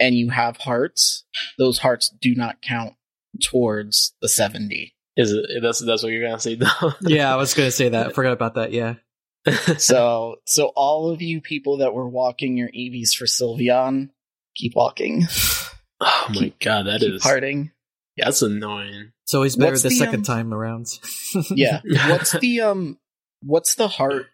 [0.00, 1.24] and you have hearts,
[1.56, 2.94] those hearts do not count
[3.44, 4.92] towards the 70.
[5.16, 6.92] is it that's that's what you're gonna say though.
[7.02, 8.08] Yeah, I was going to say that.
[8.08, 8.72] I forgot about that.
[8.72, 8.94] Yeah.
[9.78, 14.10] So so all of you people that were walking your Eevees for Sylveon,
[14.56, 15.26] keep walking.
[16.00, 17.70] oh my god, that keep is hearting.
[18.16, 19.12] that's annoying.
[19.28, 20.86] It's always better What's the, the, second um, time around.
[21.50, 21.80] Yeah.
[22.08, 22.98] What's the um
[23.42, 24.28] what's the heart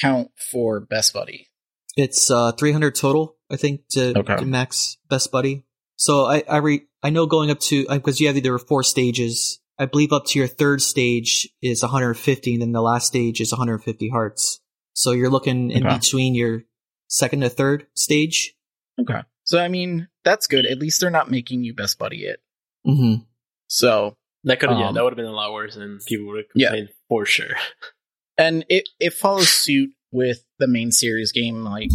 [0.00, 1.48] count for best buddy?
[1.96, 4.36] It's uh 300 total, I think, to, Okay.
[4.36, 5.64] to max best buddy.
[5.96, 8.84] So I I re- I know going up to because you have there were four
[8.84, 9.58] stages.
[9.80, 13.50] I believe up to your third stage is 150, and then the last stage is
[13.50, 14.60] 150 hearts.
[14.92, 15.96] So you're looking in Okay.
[15.98, 16.62] between your
[17.08, 18.54] second to third stage.
[19.00, 19.22] Okay.
[19.42, 20.66] So I mean, that's good.
[20.66, 22.38] At least they're not making you best buddy it.
[22.86, 23.24] Mm-hmm.
[23.66, 24.16] So
[24.46, 26.46] That could yeah, Um, that would have been a lot worse and people would have
[26.54, 26.68] Yeah.
[26.68, 27.54] complained for sure.
[28.38, 31.62] and it it follows suit with the main series game.
[31.64, 31.90] Like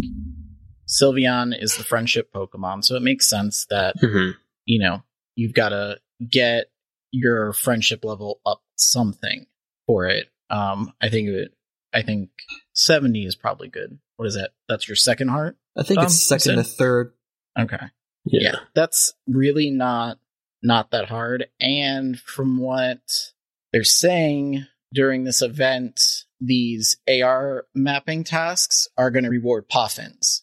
[0.88, 4.32] Sylveon is the friendship Pokemon, so it makes sense that Mm-hmm.
[4.66, 5.04] you know
[5.36, 5.98] you've got to
[6.30, 6.68] get
[7.12, 9.46] your friendship level up something
[9.88, 10.28] for it.
[10.50, 11.54] Um, I think it.
[11.94, 12.30] I think
[12.74, 13.98] seventy is probably good.
[14.18, 14.52] What is that?
[14.70, 15.58] That's your second heart.
[15.78, 17.14] I think Um, it's second you to third.
[17.60, 17.78] Okay.
[18.26, 18.40] Yeah.
[18.52, 20.20] yeah that's really not
[20.64, 21.48] not that hard.
[21.60, 23.02] And from what
[23.72, 30.42] they're saying during this event these ar mapping tasks are going to reward poffins.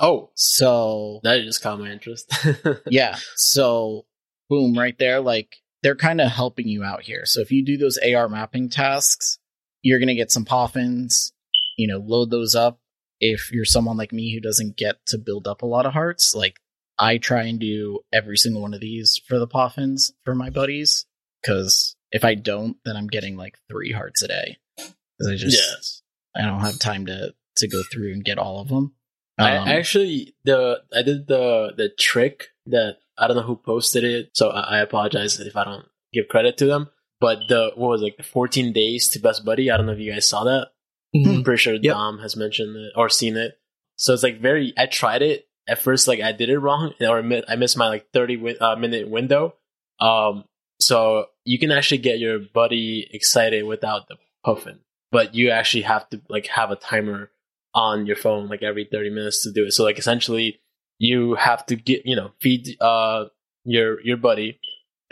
[0.00, 2.32] Oh, so that just caught my interest.
[2.86, 3.16] yeah.
[3.34, 4.04] So
[4.48, 7.24] boom right there like they're kind of helping you out here.
[7.24, 9.38] So if you do those ar mapping tasks
[9.82, 11.32] you're going to get some poffins.
[11.76, 12.80] You know load those up.
[13.20, 16.34] If you're someone like me who doesn't get to build up a lot of hearts
[16.34, 16.60] like
[16.98, 21.06] i try and do every single one of these for the poffins for my buddies
[21.42, 25.56] because if i don't then i'm getting like three hearts a day because i just
[25.56, 26.02] Yes.
[26.36, 28.94] I don't have time to to go through and get all of them.
[29.38, 34.04] I Um, actually the I did the the trick that I don't know who posted
[34.04, 36.90] it, so I, I apologize if I don't give credit to them.
[37.20, 39.68] But the what was it, like 14 days to best buddy?
[39.70, 40.68] I don't know if you guys saw that.
[41.16, 41.38] Mhm.
[41.38, 41.82] I'm pretty sure Yep.
[41.82, 43.58] Dom has mentioned it or seen it.
[43.96, 44.72] So it's like very.
[44.76, 48.10] I tried it at first, like I did it wrong, or I missed my like
[48.12, 49.54] 30 wi- uh, minute window.
[50.00, 50.44] Um,
[50.80, 54.78] so you can actually get your buddy excited without the poffin,
[55.12, 57.30] but you actually have to like have a timer
[57.74, 59.72] on your phone like every 30 minutes to do it.
[59.72, 60.60] So like essentially,
[60.98, 63.26] you have to get you know feed uh
[63.64, 64.58] your your buddy,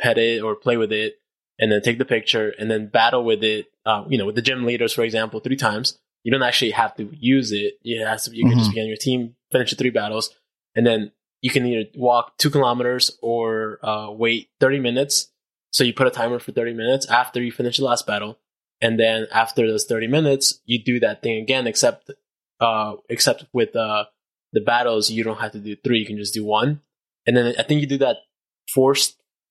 [0.00, 1.16] pet it or play with it,
[1.58, 3.66] and then take the picture and then battle with it.
[3.84, 5.98] Uh, you know, with the gym leaders, for example, three times.
[6.24, 7.74] You don't actually have to use it.
[7.82, 8.36] You has to.
[8.36, 10.34] You can just be on your team, finish the three battles,
[10.76, 11.10] and then
[11.42, 15.32] you can either walk two kilometers or uh, wait thirty minutes.
[15.72, 18.38] So you put a timer for thirty minutes after you finish the last battle,
[18.80, 21.66] and then after those thirty minutes, you do that thing again.
[21.66, 22.10] Except,
[22.60, 24.04] uh, except with uh,
[24.52, 25.98] the battles, you don't have to do three.
[25.98, 26.80] You can just do one,
[27.26, 28.16] and then I think you do that
[28.72, 28.94] four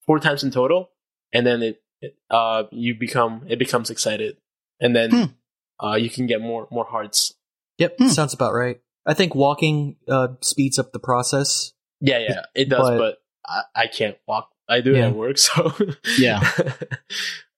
[0.05, 0.89] four times in total,
[1.33, 4.37] and then it, it uh you become it becomes excited,
[4.79, 5.85] and then Hmm.
[5.85, 7.33] uh you can get more more hearts.
[7.77, 8.07] Yep, Hmm.
[8.07, 8.79] sounds about right.
[9.05, 11.73] I think walking uh, speeds up the process.
[12.01, 14.49] Yeah, yeah, it does, But- but, I, I can't walk.
[14.67, 15.07] I do it Yeah.
[15.09, 15.71] at work, so
[16.17, 16.41] Yeah.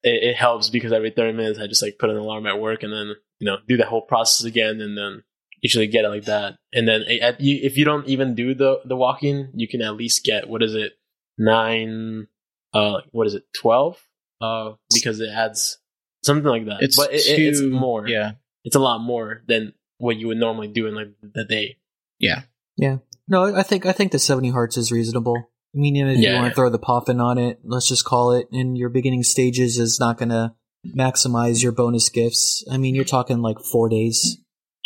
[0.04, 2.84] it, it helps because every thirty minutes I just like put an alarm at work
[2.84, 5.24] and then you know do the whole process again and then
[5.62, 6.56] usually get it like that.
[6.74, 9.82] And then eh, at, you, if you don't even do the the walking, you can
[9.82, 10.94] at least get what is it
[11.38, 12.28] nine?
[12.74, 13.98] Uh, what is it twelve?
[14.42, 15.78] Uh, because it adds
[16.24, 16.82] something like that.
[16.82, 18.08] it's but it, it- it's two- more.
[18.08, 18.32] Yeah,
[18.66, 21.78] it's a lot more than what you would normally do in like the day.
[22.20, 22.44] yeah.
[22.78, 22.98] Yeah.
[23.28, 25.36] No, I think I think the seventy hearts is reasonable.
[25.38, 26.50] I mean, if Yeah, you want yeah.
[26.50, 28.48] to throw the poffin on it, let's just call it.
[28.52, 30.54] In your beginning stages, is not going to
[30.96, 32.64] maximize your bonus gifts.
[32.72, 34.38] I mean, you're talking like four days.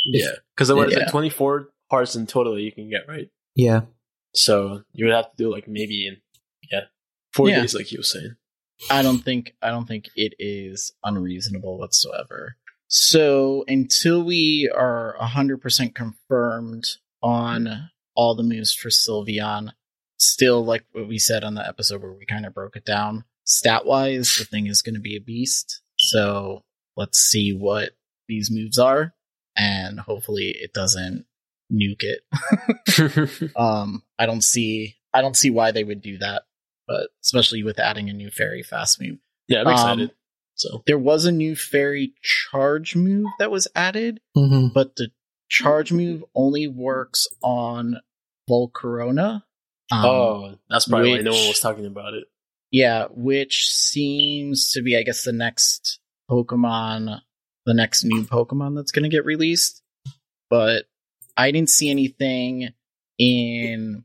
[0.05, 1.03] Yeah, because what is Yeah.
[1.03, 1.09] it?
[1.11, 3.27] Twenty four hearts in total you can get, right?
[3.55, 3.81] Yeah,
[4.33, 6.17] So you would have to do like maybe in
[6.71, 6.85] yeah
[7.33, 7.59] four Yeah.
[7.59, 8.35] days, like you were saying.
[8.89, 12.55] I don't think I don't think it is unreasonable whatsoever.
[12.93, 16.83] So until we are hundred percent confirmed
[17.23, 19.69] on all the moves for Sylveon,
[20.17, 23.23] still like what we said on the episode where we kind of broke it down,
[23.45, 25.81] stat wise, the thing is going to be a beast.
[25.95, 26.63] So
[26.97, 27.91] let's see what
[28.27, 29.13] these moves are,
[29.55, 31.25] and hopefully it doesn't
[31.71, 32.21] nuke it.
[33.55, 36.43] Um, I don't see I don't see why they would do that,
[36.89, 39.19] but especially with adding a new fairy fast move.
[39.47, 40.11] yeah, I'm Um, excited.
[40.61, 45.09] So There was a new fairy charge move that was added, hmm but the
[45.49, 47.97] charge move only works on
[48.49, 49.43] Volcarona.
[49.91, 52.23] Um, oh, that's probably why no one was talking about it.
[52.71, 55.99] yeah, which seems to be, I guess, the next
[56.29, 57.19] Pokemon,
[57.65, 59.81] the next new Pokemon that's going to get released.
[60.49, 60.85] But
[61.35, 62.69] I didn't see anything
[63.17, 64.03] in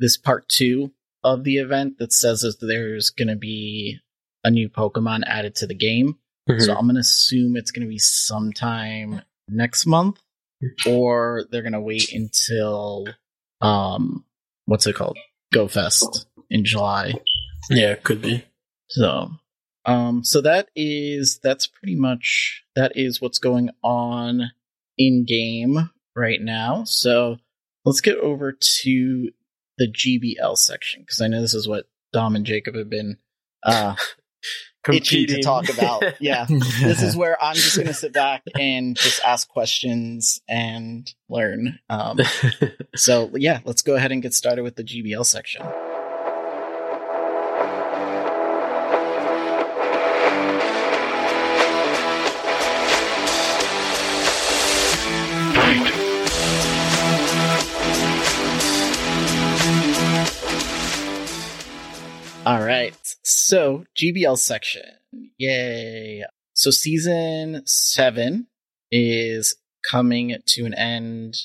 [0.00, 0.92] this part two
[1.24, 3.98] of the event that says that there's going to be
[4.44, 6.18] a new Pokemon added to the game.
[6.60, 9.20] So I'm going to assume it's going to be sometime
[9.50, 10.18] next month,
[10.86, 13.06] or they're going to wait until,
[13.60, 14.24] um,
[14.64, 15.18] what's it called?
[15.52, 17.12] Go Fest in July.
[17.70, 18.44] yeah, could be.
[18.88, 19.30] So,
[19.84, 24.50] um, so that is that's pretty much that is what's going on
[24.96, 26.84] in game right now.
[26.84, 27.36] So
[27.84, 29.30] let's get over to
[29.78, 33.18] the GBL section because I know this is what Dom and Jacob have been
[33.62, 33.94] uh,
[34.88, 36.02] itching to talk about.
[36.20, 36.46] Yeah,
[36.82, 41.78] this is where I'm just going to sit back and just ask questions and learn.
[41.88, 42.18] Um,
[42.96, 45.62] so yeah, let's go ahead and get started with the GBL section.
[62.48, 62.96] All right.
[63.24, 64.82] So, GBL section.
[65.36, 66.24] Yay.
[66.54, 68.46] So, season seven
[68.90, 69.54] is
[69.90, 71.36] coming to an end.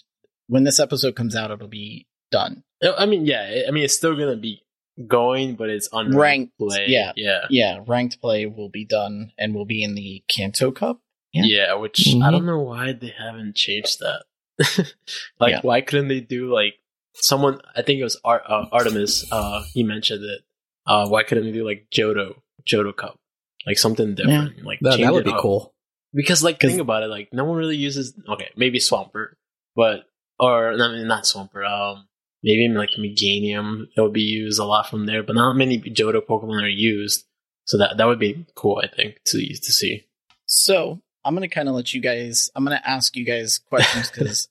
[0.47, 2.64] When this episode comes out, it'll be done.
[2.97, 4.62] I mean, yeah, I mean, it's still gonna be
[5.08, 6.86] going, but it's unranked Ranked, play.
[6.88, 7.12] yeah.
[7.16, 10.99] yeah, Yeah, ranked play will be done and will be in the Kanto Cup.
[11.34, 11.43] Yeah.
[11.45, 11.74] yeah.
[11.76, 14.24] Which I don't know why they haven't changed that.
[15.39, 15.60] like, Yeah.
[15.64, 16.76] why couldn't they do like
[17.16, 17.60] someone?
[17.76, 19.26] I think it was Ar- uh, Artemis.
[19.32, 20.41] Uh, he mentioned it.
[20.86, 22.36] Uh, why couldn't they do like Johto,
[22.68, 23.18] Johto Cup,
[23.66, 24.64] like something different?
[24.64, 25.40] Like that, that would be up.
[25.40, 25.74] cool.
[26.14, 29.34] Because like think about it, like no one really uses okay, maybe Swampert,
[29.76, 30.02] but
[30.40, 32.08] or I mean not Swampert, um
[32.44, 36.22] maybe like Meganium that would be used a lot from there, but not many Johto
[36.22, 37.26] Pokemon are used.
[37.66, 40.06] So that that would be cool, I think, to to see.
[40.46, 42.52] So, I'm gonna kind of let you guys.
[42.56, 44.50] I'm gonna ask you guys questions because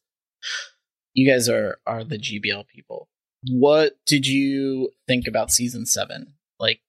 [1.12, 3.09] you guys are are the GBL people.
[3.51, 6.34] What did you think about season seven?
[6.59, 6.80] Like,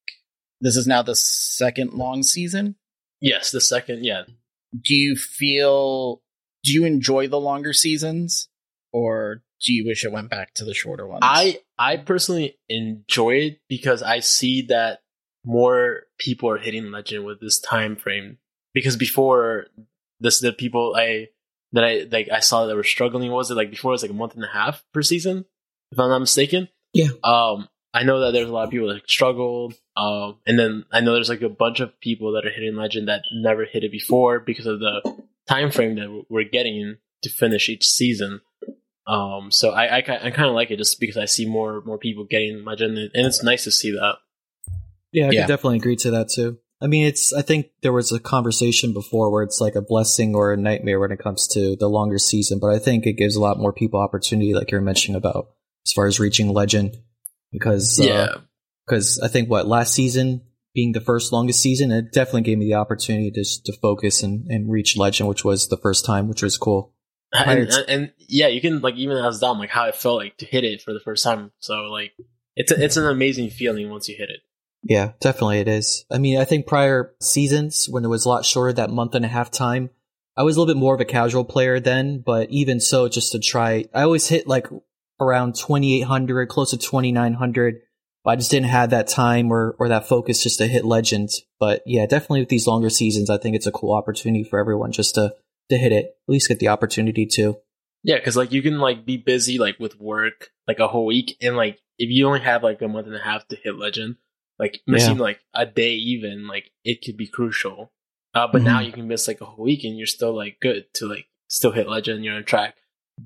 [0.61, 2.75] this is now the second long season.
[3.21, 4.23] Yes, the second, yeah.
[4.79, 6.21] Do you feel?
[6.63, 8.49] Do you enjoy the longer seasons,
[8.91, 11.21] or do you wish it went back to the shorter ones?
[11.23, 14.99] I I personally enjoy it because I see that
[15.45, 18.37] more people are hitting legend with this time frame.
[18.73, 19.67] Because before
[20.19, 21.27] this, the people I
[21.73, 24.11] that I like I saw that were struggling was it like before it was like
[24.11, 25.45] a month and a half per season,
[25.93, 26.67] if I'm not mistaken.
[26.93, 27.09] Yeah.
[27.23, 29.75] Um, I know that there's a lot of people that struggled.
[29.95, 33.07] Um, and then I know there's like a bunch of people that are hitting legend
[33.07, 35.01] that never hit it before because of the
[35.47, 38.41] time frame that we're getting to finish each season.
[39.05, 41.97] Um, so I I, I kind of like it just because I see more more
[41.97, 44.15] people getting legend, and it's nice to see that.
[45.11, 45.41] Yeah, I Yeah.
[45.41, 46.57] could definitely agree to that too.
[46.81, 50.35] I mean, it's, I think there was a conversation before where it's like a blessing
[50.35, 53.37] or a nightmare when it comes to the longer season, but I think it gives
[53.37, 55.51] a lot more people opportunity, like you're mentioning about
[55.85, 56.97] as far as reaching legend.
[57.51, 58.39] Because, uh,
[58.85, 60.41] because I think what last season
[60.73, 64.47] being the first longest season, it definitely gave me the opportunity to, to focus and,
[64.47, 66.93] and reach legend, which was the first time, which was cool.
[67.31, 70.17] and, Prior and, and yeah, you can like even ask Dom like how it felt
[70.17, 71.51] like to hit it for the first time.
[71.59, 72.13] So like
[72.55, 74.39] it's a, it's an amazing feeling once you hit it.
[74.83, 76.05] Yeah, definitely it is.
[76.11, 79.23] I mean, I think prior seasons when it was a lot shorter, that month and
[79.23, 79.89] a half time,
[80.35, 83.31] I was a little bit more of a casual player then, but even so, just
[83.31, 84.67] to try, I always hit like
[85.23, 87.81] around 2800, close to 2900.
[88.23, 91.29] But I just didn't have that time or, or that focus just to hit legend.
[91.59, 94.93] But yeah, definitely with these longer seasons, I think it's a cool opportunity for everyone
[94.93, 95.33] just to,
[95.69, 97.57] to hit it, at least get the opportunity to.
[98.03, 101.37] Yeah, because like you can like be busy like with work like a whole week,
[101.41, 104.15] and like if you only have like a month and a half to hit legend,
[104.59, 107.91] like missing like a day even like it could be crucial.
[108.33, 108.85] Uh, but now Mhm.
[108.85, 111.71] you can miss like a whole week and you're still like good to like still
[111.71, 112.23] hit legend.
[112.23, 112.75] You're on track.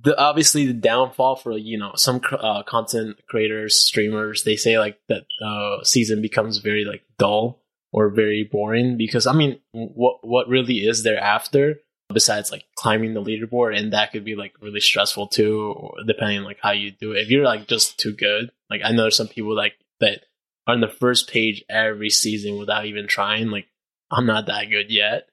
[0.04, 5.00] The obviously the downfall for you know some uh, content creators, streamers, they say like
[5.08, 10.48] that uh, season becomes very like dull or very boring because I mean what what
[10.48, 11.80] really is there after
[12.14, 13.78] besides like climbing the leaderboard?
[13.78, 17.22] And that could be like really stressful too depending on like how you do it.
[17.22, 20.26] If you're like just too good like i know there's some people like that
[20.68, 23.68] are on the first page every season without even trying like
[24.12, 25.30] i'm not that good yet.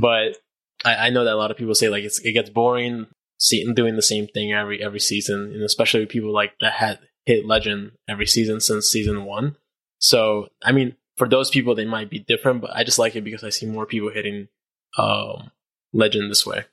[0.00, 0.36] But
[0.84, 3.06] I, I know that a lot of people say like it's, it gets boring
[3.44, 7.44] seeing doing the same thing every every season and especially people like that had hit
[7.44, 9.56] legend every season since season one
[9.98, 13.24] so i mean for those people they might be different but i just like it
[13.24, 14.48] because i see more people hitting
[14.98, 15.50] um
[15.92, 16.64] legend this way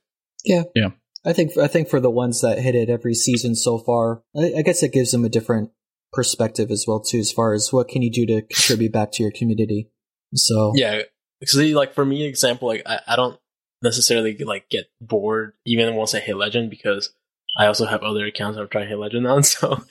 [0.43, 0.89] Yeah, yeah.
[1.23, 4.53] I think I think for the ones that hit it every season so far, I,
[4.57, 5.71] I guess it gives them a different
[6.11, 9.23] perspective as well too, as far as what can you do to contribute back to
[9.23, 9.91] your community.
[10.33, 11.03] So Yeah,
[11.39, 13.39] because like for me, example, like I, I don't
[13.81, 17.13] necessarily like get bored even once I hit legend because
[17.57, 19.43] I also have other accounts trying to hit legend on.
[19.43, 19.83] So,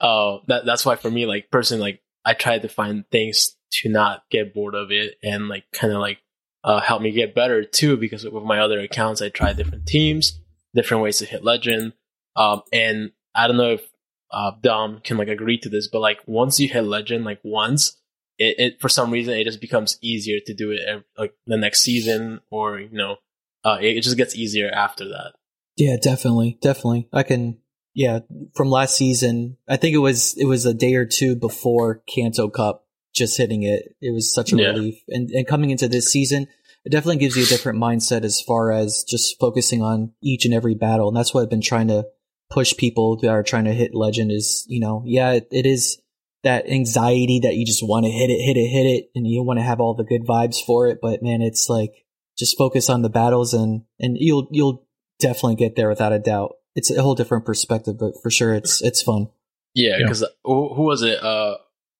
[0.00, 3.88] uh, that that's why for me, like personally, like I try to find things to
[3.88, 6.18] not get bored of it and like kind of like
[6.64, 7.96] uh, help me get better too.
[7.96, 10.40] Because with my other accounts, I try different teams,
[10.74, 11.94] different ways to hit legend.
[12.36, 13.88] Um, and I don't know if
[14.30, 17.96] uh, Dom can like agree to this, but like once you hit legend like once,
[18.38, 21.56] it, it for some reason it just becomes easier to do it ev- like the
[21.56, 23.16] next season or you know
[23.64, 25.32] uh, it, just gets easier after that.
[25.76, 27.08] yeah, definitely, definitely.
[27.12, 27.58] I can.
[27.94, 28.20] Yeah,
[28.54, 32.48] from last season, I think it was it was a day or two before Kanto
[32.48, 32.84] Cup.
[33.14, 34.68] Just hitting it, it was such a Yeah.
[34.68, 35.02] relief.
[35.08, 36.46] And and coming into this season,
[36.84, 40.54] it definitely gives you a different mindset as far as just focusing on each and
[40.54, 41.08] every battle.
[41.08, 42.06] And that's what I've been trying to
[42.50, 46.00] push people that are trying to hit legend is, you know, yeah, it, it is
[46.44, 49.42] that anxiety that you just want to hit it, hit it, hit it, and you
[49.42, 50.98] want to have all the good vibes for it.
[51.02, 52.04] But man, it's like
[52.38, 54.86] just focus on the battles and and you'll you'll
[55.18, 56.54] definitely get there without a doubt.
[56.74, 59.28] It's a whole different perspective, but for sure it's it's fun.
[59.74, 60.04] Yeah, Yeah.
[60.04, 61.22] because who, who was it?
[61.22, 61.56] Uh,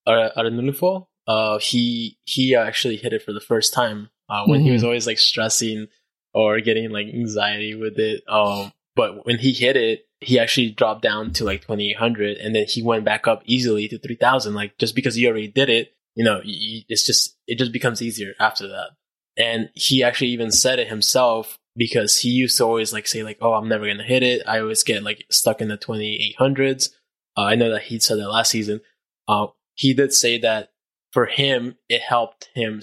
[0.07, 1.07] Ar- Aranulfo?
[1.27, 4.75] Uh, he he actually hit it for the first time uh, when he Mhm.
[4.75, 5.89] was always like stressing
[6.35, 8.23] or getting like anxiety with it.
[8.29, 12.39] Um, but when he hit it, he actually dropped down to like twenty eight hundred,
[12.39, 14.55] and then he went back up easily to three thousand.
[14.55, 17.73] Like just because he already did it, you know, y- y- it's just it just
[17.73, 18.91] becomes easier after that.
[19.39, 23.39] And he actually even said it himself because he used to always like say like,
[23.41, 26.37] "Oh, I'm never gonna hit it." I always get like stuck in the twenty eight
[26.37, 26.95] hundreds.
[27.37, 28.81] Uh, I know that he said that last season.
[29.29, 30.71] Uh, he did say that
[31.13, 32.83] for him, it helped him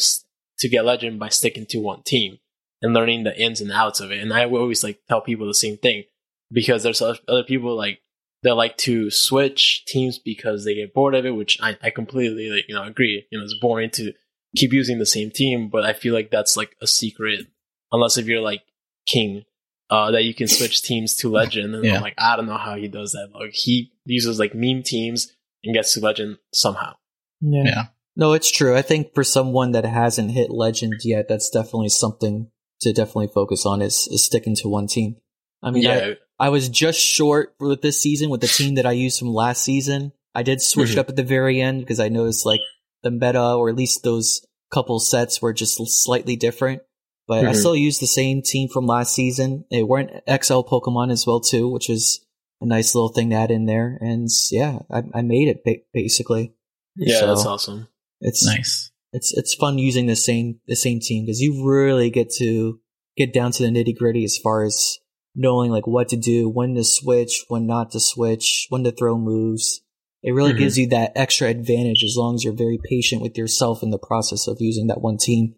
[0.59, 2.39] to get legend by sticking to one team
[2.81, 4.21] and learning the ins and outs of it.
[4.21, 6.03] And I always like tell people the same thing
[6.51, 7.99] because there's other other people like
[8.43, 12.49] that like to switch teams because they get bored of it, which I, I completely
[12.49, 13.25] like, you know agree.
[13.31, 14.13] You know, it's boring to
[14.55, 17.47] keep using the same team, but I feel like that's like a secret
[17.91, 18.61] unless if you're like
[19.07, 19.43] king
[19.89, 21.75] uh, that you can switch teams to legend.
[21.75, 21.95] And Yeah.
[21.97, 23.29] I'm like, I don't know how he does that.
[23.33, 25.31] Like he uses like meme teams
[25.63, 26.95] and gets to legend somehow.
[27.41, 27.85] Yeah.
[28.15, 28.75] No, it's true.
[28.75, 32.49] I think for someone that hasn't hit legend yet, that's definitely something
[32.81, 35.17] to definitely focus on is, is sticking to one team.
[35.61, 38.85] I mean, yeah, I, I was just short with this season with the team that
[38.85, 40.13] I used from last season.
[40.33, 40.93] I did switch Mhm.
[40.93, 42.59] it up at the very end because I noticed like
[43.05, 46.81] the meta or at least those couple sets were just slightly different.
[47.27, 47.55] But I Mhm.
[47.55, 49.63] still used the same team from last season.
[49.71, 52.19] They weren't XL Pokemon as well too, which is
[52.61, 53.97] a nice little thing to add in there.
[54.01, 56.53] And yeah, I, I made it ba- basically.
[56.97, 57.87] yeah, So- that's awesome.
[58.21, 58.91] It's Nice.
[59.13, 62.79] it's it's fun using the same the same team because you really get to
[63.17, 64.97] get down to the nitty gritty as far as
[65.35, 69.17] knowing like what to do, when to switch, when not to switch, when to throw
[69.17, 69.81] moves.
[70.27, 70.57] It really Mhm.
[70.57, 73.99] gives you that extra advantage as long as you're very patient with yourself in the
[73.99, 75.55] process of using that one team.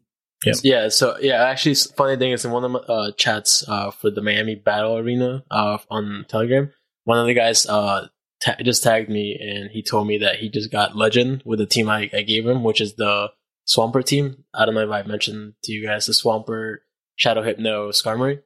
[0.61, 4.11] Yeah, so yeah, actually, funny thing is in one of my uh, chats uh, for
[4.11, 6.71] the Miami Battle Arena uh, on Telegram,
[7.05, 8.07] one of the guys uh,
[8.43, 11.65] ta- just tagged me and he told me that he just got Legend with the
[11.65, 13.29] team I, I gave him, which is the
[13.67, 14.43] Swampert team.
[14.53, 16.77] I don't know if I mentioned to you guys the Swampert,
[17.15, 18.41] Shadow Hypno, Skarmory.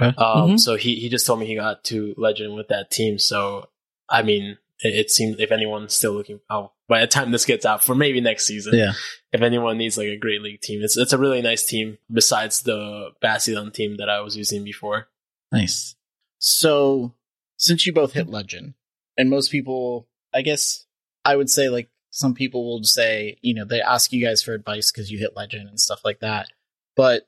[0.00, 0.16] Okay.
[0.18, 0.60] Um, Mhm.
[0.60, 3.18] So he, he just told me he got to Legend with that team.
[3.18, 3.68] So,
[4.10, 7.64] I mean, it, it seems if anyone's still looking, oh, by the time this gets
[7.66, 8.92] out for maybe next season, Yeah.
[9.32, 10.80] if anyone needs like a great league team.
[10.82, 15.08] It's it's a really nice team besides the Bastiodon team that I was using before.
[15.52, 15.94] Nice.
[16.38, 17.14] So,
[17.56, 18.74] since you both hit legend,
[19.16, 20.84] and most people, I guess,
[21.24, 24.54] I would say like some people will say, you know, they ask you guys for
[24.54, 26.48] advice because you hit legend and stuff like that.
[26.94, 27.26] But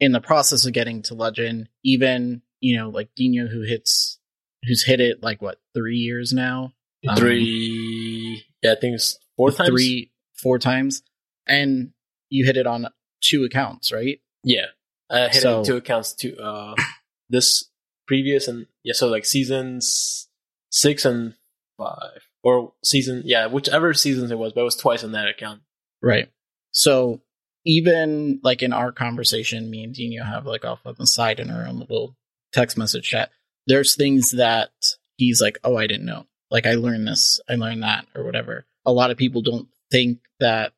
[0.00, 4.18] in the process of getting to legend, even you know, like Dino, who hits,
[4.66, 6.72] who's hit it like what three years now,
[7.08, 9.68] Um, Three, yeah, I think it's four times.
[9.68, 11.02] three, four times,
[11.46, 11.92] and
[12.30, 12.88] you hit it on
[13.22, 14.20] two accounts, right?
[14.42, 14.66] yeah,
[15.10, 16.74] I hit So- it two accounts to uh
[17.28, 17.70] this
[18.06, 20.28] previous and yeah, so like seasons
[20.70, 21.34] six and
[21.78, 25.62] five or season yeah, whichever seasons it was, but it was twice on that account.
[26.02, 26.28] Right.
[26.72, 27.22] So
[27.64, 31.50] even like in our conversation, me and Dino have like off on the side in
[31.50, 32.16] our own little
[32.52, 33.30] text message chat.
[33.66, 34.70] There's things that
[35.16, 36.26] he's like, oh, I didn't know.
[36.50, 38.66] Like I learned this, I learned that, or whatever.
[38.86, 40.74] A lot of people don't think that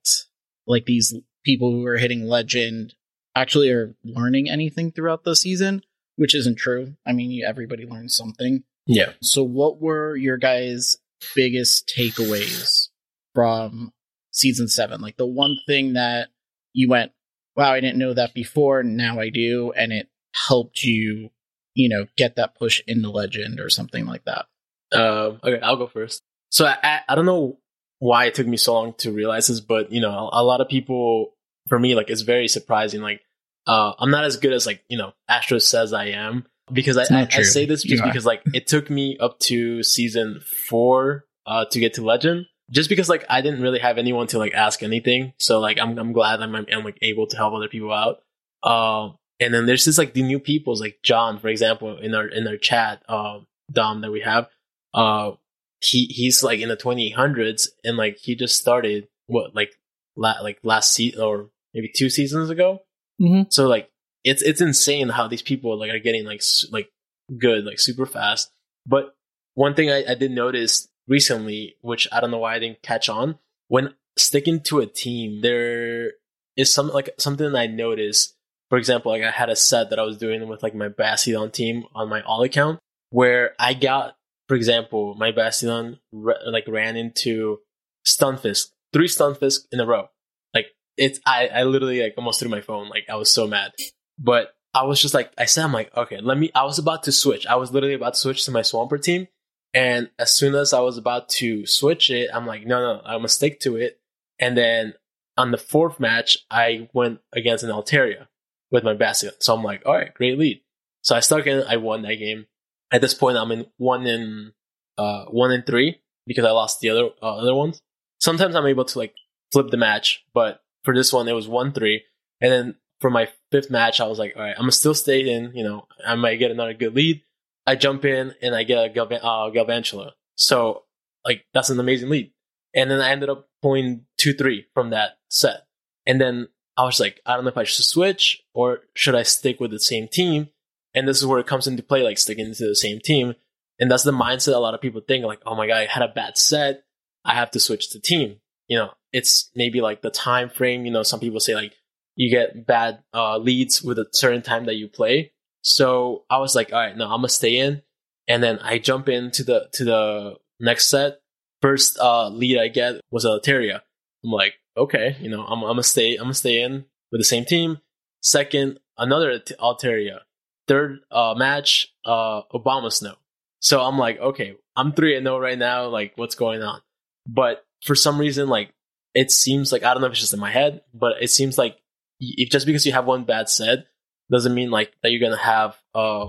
[0.66, 1.14] like these
[1.44, 2.94] people who are hitting legend
[3.34, 5.82] actually are learning anything throughout the season,
[6.16, 6.94] which isn't true.
[7.06, 8.64] I mean, everybody learns something.
[8.86, 9.12] Yeah.
[9.20, 10.96] So, what were your guys'
[11.34, 12.88] biggest takeaways
[13.34, 13.92] from
[14.30, 15.00] season seven?
[15.00, 16.28] Like the one thing that
[16.72, 17.12] you went,
[17.56, 20.08] wow, I didn't know that before, now I do, and it
[20.48, 21.30] helped you,
[21.76, 24.46] you know, get that push into legend or something like that.
[24.92, 26.22] Um, okay, I'll go first.
[26.50, 27.58] So I, I, don't know
[27.98, 30.60] why it took me so long to realize this, but you know, a, a lot
[30.60, 31.34] of people,
[31.68, 33.02] for me, like it's very surprising.
[33.02, 33.20] Like,
[33.66, 37.02] uh, I'm not as good as like you know Astro says I am because I,
[37.14, 41.66] I, I say this just because like it took me up to season four uh,
[41.66, 42.46] to get to Legend.
[42.70, 45.98] Just because like I didn't really have anyone to like ask anything, so like I'm
[45.98, 48.22] I'm glad I'm I'm, like able to help other people out.
[48.62, 52.26] Um, and then there's just like the new peoples like John, for example, in our
[52.26, 54.48] in our chat, um, Dom that we have
[54.94, 55.32] uh
[55.80, 59.72] he he's like in the 2800s and like he just started what like
[60.16, 62.80] la- like last season or maybe two seasons ago
[63.20, 63.52] Mhm.
[63.52, 63.90] so like
[64.24, 66.88] it's it's insane how these people like are getting like s- like
[67.36, 68.50] good like super fast
[68.86, 69.14] but
[69.54, 73.08] one thing I, I did notice recently which i don't know why i didn't catch
[73.08, 73.38] on
[73.68, 76.12] when sticking to a team there
[76.56, 78.35] is some like something i noticed
[78.68, 81.50] for example like i had a set that i was doing with like my bastion
[81.50, 82.78] team on my all account
[83.10, 84.16] where i got
[84.48, 87.58] for example, my Bastion ra- like ran into
[88.06, 90.08] Stunfisk, three Stunfisk in a row.
[90.54, 90.66] Like
[90.96, 92.88] it's, I, I literally like almost threw my phone.
[92.88, 93.72] Like I was so mad,
[94.18, 96.50] but I was just like, I said, I'm like, okay, let me.
[96.54, 97.46] I was about to switch.
[97.46, 99.26] I was literally about to switch to my Swampert team,
[99.74, 103.18] and as soon as I was about to switch it, I'm like, no, no, I'm
[103.18, 103.98] gonna stick to it.
[104.38, 104.94] And then
[105.38, 108.26] on the fourth match, I went against an Altaria
[108.70, 109.32] with my Bastion.
[109.40, 110.60] So I'm like, all right, great lead.
[111.02, 111.62] So I stuck in.
[111.68, 112.46] I won that game
[112.90, 114.52] at this point I'm in one in
[114.98, 117.80] uh one in three because I lost the other uh, other ones.
[118.20, 119.14] Sometimes I'm able to like
[119.52, 122.04] flip the match, but for this one it was one three.
[122.40, 125.28] And then for my fifth match, I was like, all right, I'm gonna still stay
[125.28, 125.52] in.
[125.54, 127.22] You know, I might get another good lead.
[127.66, 130.12] I jump in and I get a Galvan- uh, Galvantula.
[130.36, 130.84] So
[131.24, 132.32] like that's an amazing lead.
[132.74, 135.62] And then I ended up pulling two three from that set.
[136.06, 139.22] And then I was like, I don't know if I should switch or should I
[139.22, 140.48] stick with the same team.
[140.94, 143.34] And this is where it comes into play, like sticking to the same team.
[143.78, 146.02] And that's the mindset a lot of people think, like, oh my god, I had
[146.02, 146.84] a bad set,
[147.24, 148.36] I have to switch the team.
[148.68, 150.86] You know, it's maybe like the time frame.
[150.86, 151.74] You know, some people say like
[152.14, 155.32] you get bad uh, leads with a certain time that you play.
[155.62, 157.82] So I was like, all right, no, I'm gonna stay in.
[158.28, 161.18] And then I jump into the to the next set.
[161.62, 163.80] First uh, lead I get was a Altaria.
[164.24, 166.16] I'm like, okay, you know, I'm, I'm gonna stay.
[166.16, 167.78] I'm gonna stay in with the same team.
[168.22, 170.20] Second, another Altaria.
[170.68, 173.14] Third uh, match, uh, Abomasnow.
[173.60, 175.86] So I'm like, okay, I'm three and zero right now.
[175.86, 176.80] Like, what's going on?
[177.26, 178.72] But for some reason, like,
[179.14, 181.56] it seems like I don't know if it's just in my head, but it seems
[181.56, 181.78] like
[182.20, 183.86] if just because you have one bad set
[184.30, 186.26] doesn't mean like that you're gonna have uh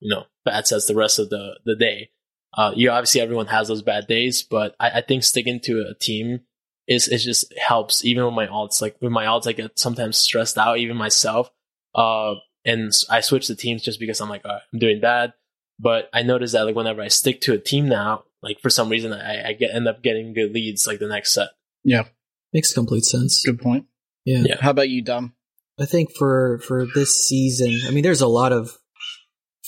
[0.00, 2.10] you know bad sets the rest of the the day.
[2.56, 5.94] Uh, you obviously everyone has those bad days, but I, I think sticking to a
[5.94, 6.40] team
[6.88, 8.04] is it just helps.
[8.04, 11.50] Even with my alts, like with my alts, I get sometimes stressed out, even myself.
[11.94, 12.34] Uh,
[12.64, 15.32] and I switch the teams just because I'm like, I'm doing bad.
[15.78, 18.88] But I notice that like whenever I stick to a team now, like for some
[18.88, 21.50] reason I, I get end up getting good leads like the next set.
[21.84, 22.04] Yeah,
[22.52, 23.42] makes complete sense.
[23.44, 23.86] Good point.
[24.24, 24.42] Yeah.
[24.44, 24.56] Yeah.
[24.60, 25.34] How about you, Dom?
[25.78, 28.78] I think for for this season, I mean, there's a lot of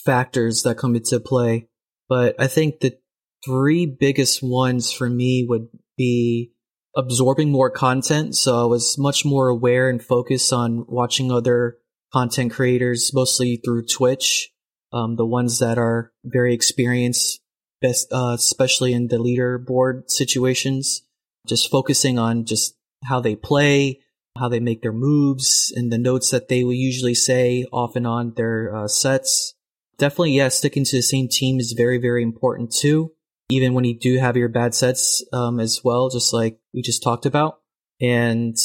[0.04, 1.68] factors that come into play,
[2.08, 2.98] but I think the
[3.44, 6.52] three biggest ones for me would be
[6.98, 8.34] absorbing more content.
[8.34, 11.78] So I was much more aware and focused on watching other
[12.12, 14.50] content creators, mostly through Twitch,
[14.92, 17.40] um, the ones that are very experienced,
[17.80, 21.02] best, uh, especially in the leaderboard situations.
[21.46, 24.00] Just focusing on just how they play,
[24.36, 28.06] how they make their moves, and the notes that they will usually say off and
[28.06, 29.54] on their uh, sets.
[29.98, 33.12] Definitely, yeah, sticking to the same team is very, very important too.
[33.50, 37.02] Even when you do have your bad sets um, as well, just like we just
[37.02, 37.60] talked about.
[38.00, 38.56] And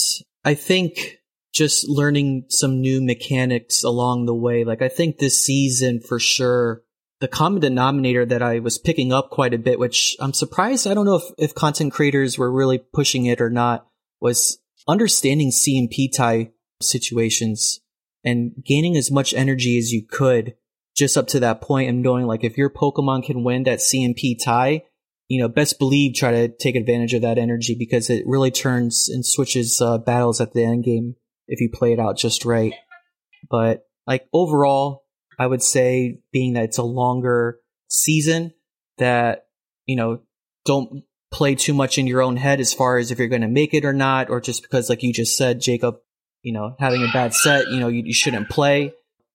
[0.43, 1.19] I think
[1.53, 4.63] just learning some new mechanics along the way.
[4.63, 6.81] Like I think this season for sure,
[7.19, 10.87] the common denominator that I was picking up quite a bit, which I'm surprised.
[10.87, 13.87] I don't know if, if content creators were really pushing it or not,
[14.19, 14.57] was
[14.87, 16.51] understanding CMP tie
[16.81, 17.79] situations
[18.23, 20.55] and gaining as much energy as you could
[20.95, 24.35] just up to that point and knowing like if your Pokemon can win that CMP
[24.43, 24.83] tie,
[25.27, 29.09] you know, best believe try to take advantage of that energy because it really turns
[29.09, 31.15] and switches uh, battles at the end game
[31.47, 32.73] if you play it out just right.
[33.49, 35.03] But like overall,
[35.39, 37.59] I would say being that it's a longer
[37.89, 38.53] season
[38.97, 39.47] that,
[39.85, 40.19] you know,
[40.65, 43.47] don't play too much in your own head as far as if you're going to
[43.47, 45.95] make it or not, or just because like you just said, Jacob,
[46.43, 48.93] you know, having a bad set, you know, you, you shouldn't play.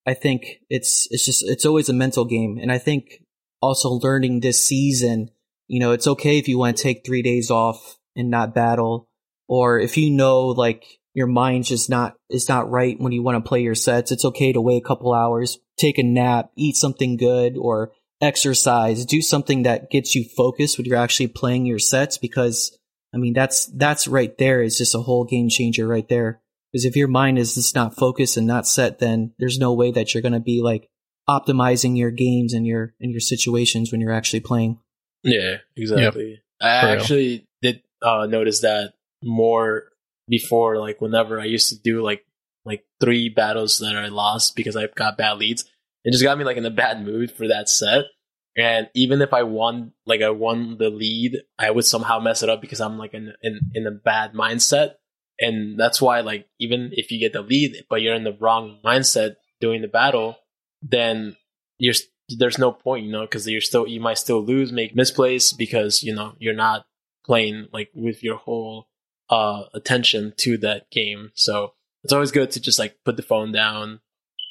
[0.09, 2.57] I think it's, it's just, it's always a mental game.
[2.61, 3.23] And I think
[3.61, 5.29] also learning this season,
[5.67, 9.07] you know, it's okay if you want to take three days off and not battle,
[9.47, 10.83] or if you know, like,
[11.15, 14.11] your mind's just not is not right when you want to play your sets.
[14.11, 17.91] It's okay to wait a couple hours, take a nap, eat something good, or
[18.21, 19.05] exercise.
[19.05, 22.19] Do something that gets you focused when you're actually playing your sets.
[22.19, 22.77] Because
[23.13, 26.41] I mean, that's that's right there is just a whole game changer right there.
[26.71, 29.91] Because if your mind is just not focused and not set, then there's no way
[29.91, 30.89] that you're going to be like
[31.27, 34.79] optimizing your games and your and your situations when you're actually playing.
[35.23, 36.41] Yeah, exactly.
[36.61, 36.99] I For real.
[36.99, 38.93] actually did uh, notice that
[39.23, 39.85] more
[40.27, 42.25] before, like whenever I used to do like
[42.65, 45.65] like three battles that I lost because I got bad leads.
[46.03, 48.05] It just got me like in a bad mood for that set.
[48.57, 52.49] And even if I won, like I won the lead, I would somehow mess it
[52.49, 54.93] up because I'm like in in, in a bad mindset.
[55.41, 58.79] And that's why, like, even if you get the lead, but you're in the wrong
[58.83, 60.37] mindset doing the battle,
[60.81, 61.35] then
[61.77, 61.95] you're
[62.37, 66.03] there's no point, you know, because you're still you might still lose, make misplays because
[66.03, 66.85] you know you're not
[67.25, 68.87] playing like with your whole
[69.29, 71.31] uh attention to that game.
[71.35, 73.99] So it's always good to just like put the phone down,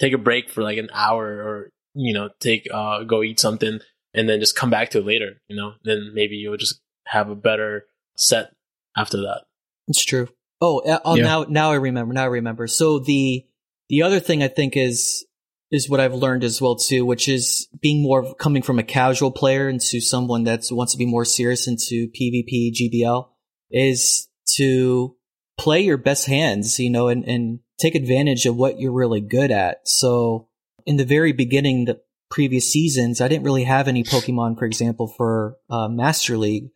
[0.01, 3.81] take a break for like an hour, or you know, take uh go eat something,
[4.15, 5.41] and then just come back to it later.
[5.49, 7.87] You know, then maybe you'll just have a better
[8.17, 8.53] set
[8.97, 9.43] after that.
[9.87, 10.29] It's true.
[10.61, 11.25] Oh, uh, oh Yeah.
[11.25, 12.13] now now I remember.
[12.15, 12.67] Now I remember.
[12.67, 13.47] So the
[13.89, 15.25] the other thing I think is
[15.71, 19.31] is what I've learned as well too, which is being more coming from a casual
[19.31, 23.29] player into someone that wants to be more serious into PvP GBL
[23.71, 25.15] is to
[25.59, 29.51] play your best hands, you know, and, and take advantage of what you're really good
[29.51, 29.87] at.
[29.87, 30.49] So
[30.87, 35.09] in the very beginning, the previous seasons, I didn't really have any Pokemon, for example,
[35.09, 36.71] for uh, Master League.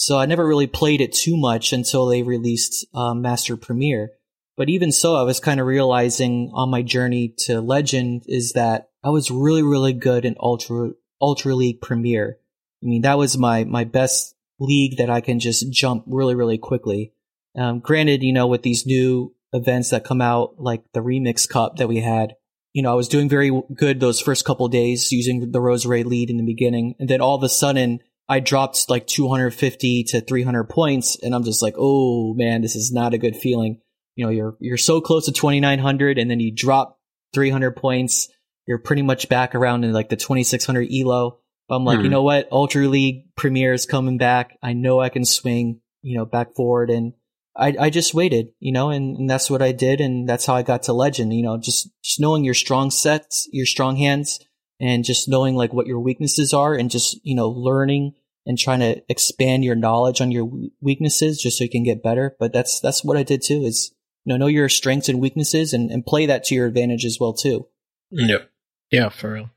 [0.00, 4.12] So I never really played it too much until they released uh, Master Premier.
[4.56, 8.90] But even so, I was kind of realizing on my journey to Legend is that
[9.02, 12.38] I was really, really good in Ultra Ultra League Premier.
[12.80, 16.58] I mean, that was my my best league that I can just jump really, really
[16.58, 17.12] quickly.
[17.56, 21.78] Um, granted, you know, with these new events that come out, like the Remix Cup
[21.78, 22.36] that we had,
[22.72, 26.30] you know, I was doing very good those first couple days using the Roserade lead
[26.30, 27.98] in the beginning, and then all of a sudden
[28.28, 32.92] I dropped like 250 to 300 points, and I'm just like, oh man, this is
[32.92, 33.80] not a good feeling.
[34.16, 36.98] You know, you're you're so close to 2900, and then you drop
[37.34, 38.28] 300 points,
[38.66, 41.38] you're pretty much back around in like the 2600 elo.
[41.70, 42.04] I'm like, Hmm.
[42.04, 42.48] you know what?
[42.50, 44.56] Ultra League Premier is coming back.
[44.62, 46.88] I know I can swing, you know, back forward.
[46.90, 47.12] And
[47.54, 50.00] I, I just waited, you know, and, and that's what I did.
[50.00, 53.48] And that's how I got to legend, you know, just, just knowing your strong sets,
[53.52, 54.40] your strong hands,
[54.80, 58.14] and just knowing like what your weaknesses are and just, you know, learning
[58.48, 60.50] and trying to expand your knowledge on your
[60.80, 62.34] weaknesses just so you can get better.
[62.40, 63.94] But that's, that's what I did too is,
[64.24, 67.18] you know, know your strengths and weaknesses and, and play that to your advantage as
[67.20, 67.68] well too.
[68.10, 68.50] Yep.
[68.90, 69.50] Yeah, for real.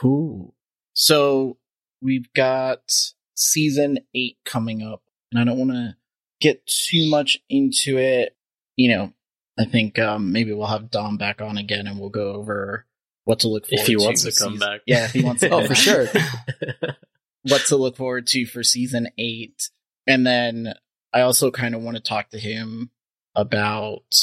[0.00, 0.54] Cool.
[0.92, 1.56] So
[2.02, 2.80] we've got
[3.34, 5.02] season eight coming up,
[5.32, 5.96] and I don't want to
[6.40, 8.36] get too much into it.
[8.76, 9.12] You know,
[9.58, 12.84] I think um, maybe we'll have Dom back on again, and we'll go over
[13.24, 13.70] what to look for.
[13.72, 14.80] If he to wants to with come season- back.
[14.86, 15.48] Yeah, if he wants to.
[15.50, 16.06] Oh, for sure.
[17.48, 19.70] what to look forward to for season eight.
[20.06, 20.74] And then
[21.12, 22.90] I also kind of want to talk to him
[23.34, 24.14] about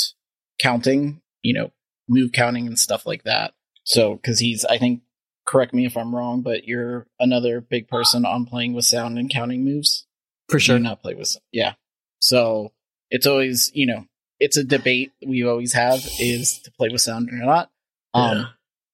[0.61, 1.71] counting, you know,
[2.07, 3.53] move counting and stuff like that.
[3.83, 5.01] So, cause he's, I think,
[5.45, 9.29] correct me if I'm wrong, but you're another big person on playing with sound and
[9.29, 10.05] counting moves.
[10.49, 10.79] For sure.
[10.79, 11.73] not play with, yeah.
[12.19, 12.73] So
[13.09, 14.05] it's always, you know,
[14.39, 17.71] it's a debate we always have is to play with sound or not.
[18.13, 18.43] Um, Yeah.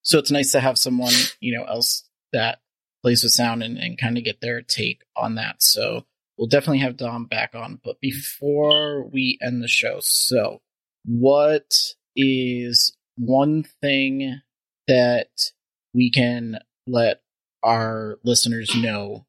[0.04, 2.60] so it's nice to have someone, you know, else that
[3.02, 5.62] plays with sound and, and kind of get their take on that.
[5.62, 6.06] So
[6.38, 7.80] we'll definitely have Dom back on.
[7.84, 10.62] But before we end the show, so
[11.06, 11.74] what
[12.16, 14.42] is one thing
[14.88, 15.52] that
[15.94, 17.22] we can let
[17.64, 19.26] our listeners know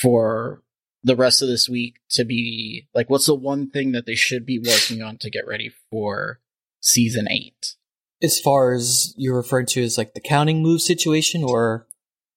[0.00, 0.62] for
[1.04, 4.46] the rest of this week to be like what's the one thing that they should
[4.46, 6.40] be working on to get ready for
[6.80, 7.74] season 8
[8.22, 11.86] As far as you're referring to as like the counting move situation or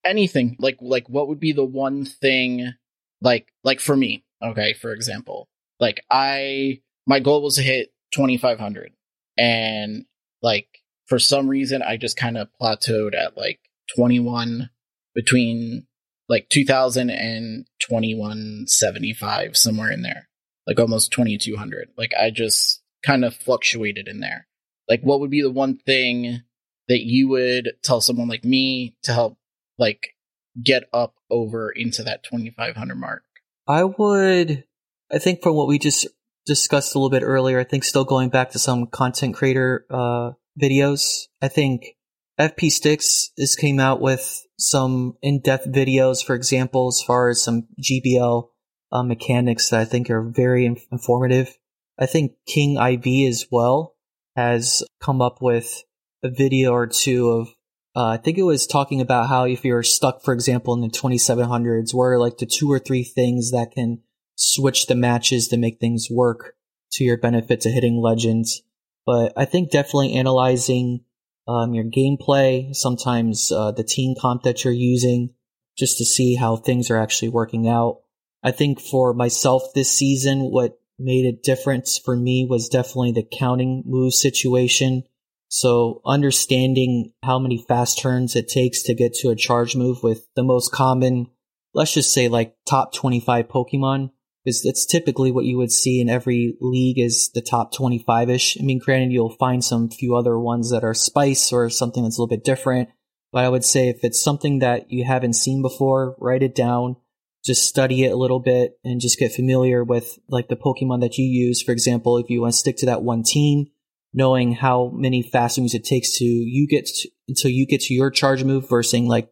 [0.06, 2.73] anything like like what would be the one thing
[3.22, 5.48] like like for me okay for example
[5.80, 8.94] like i my goal was to hit 2500
[9.38, 10.06] and
[10.41, 10.68] like
[11.07, 13.60] for some reason i just kind of plateaued at like
[13.95, 14.69] 21
[15.14, 15.86] between
[16.30, 20.30] like 2000 and 2175 somewhere in there
[20.68, 24.48] like almost 2200 like i just kind of fluctuated in there.
[24.90, 26.41] Like what would be the one thing
[26.88, 29.38] that you would tell someone like me to help
[29.77, 30.15] like
[30.64, 33.23] get up over into that 2500 mark
[33.68, 34.64] I would,
[35.11, 36.07] I think from what we just
[36.45, 40.31] discussed a little bit earlier, I think still going back to some content creator uh,
[40.61, 41.95] videos, I think
[42.39, 47.68] FP Sticks is came out with some in-depth videos, for example, as far as some
[47.81, 48.49] GBL
[48.91, 51.57] uh, mechanics that I think are very inf- informative.
[51.97, 53.95] I think King IV as well
[54.35, 55.84] has come up with
[56.23, 57.55] a video or two of
[57.95, 60.89] uh, I think it was talking about how if you're stuck, for example, in the
[60.89, 64.01] 2700s, what are like the two or three things that can
[64.35, 66.55] switch the matches to make things work
[66.91, 68.63] to your benefit to hitting legends.
[69.05, 71.05] But I think definitely analyzing
[71.47, 75.34] um, your gameplay, sometimes uh, the team comp that you're using,
[75.77, 78.01] just to see how things are actually working out.
[78.43, 83.27] I think for myself this season, what made a difference for me was definitely the
[83.38, 85.03] counting move situation.
[85.47, 90.27] So understanding how many fast turns it takes to get to a charge move with
[90.35, 91.27] the most common,
[91.73, 94.11] let's just say like top 25 Pokemon,
[94.45, 98.59] is it's typically what you would see in every league is the top 25-ish.
[98.59, 102.17] I mean, granted, you'll find some few other ones that are spice or something that's
[102.17, 102.89] a little bit different.
[103.31, 106.95] But I would say if it's something that you haven't seen before, write it down,
[107.43, 111.17] just study it a little bit and just get familiar with like the Pokemon that
[111.17, 111.61] you use.
[111.61, 113.67] For example, if you want to stick to that one team,
[114.15, 117.93] knowing how many fast moves it takes to you get to, until you get to
[117.93, 119.29] your charge move versus like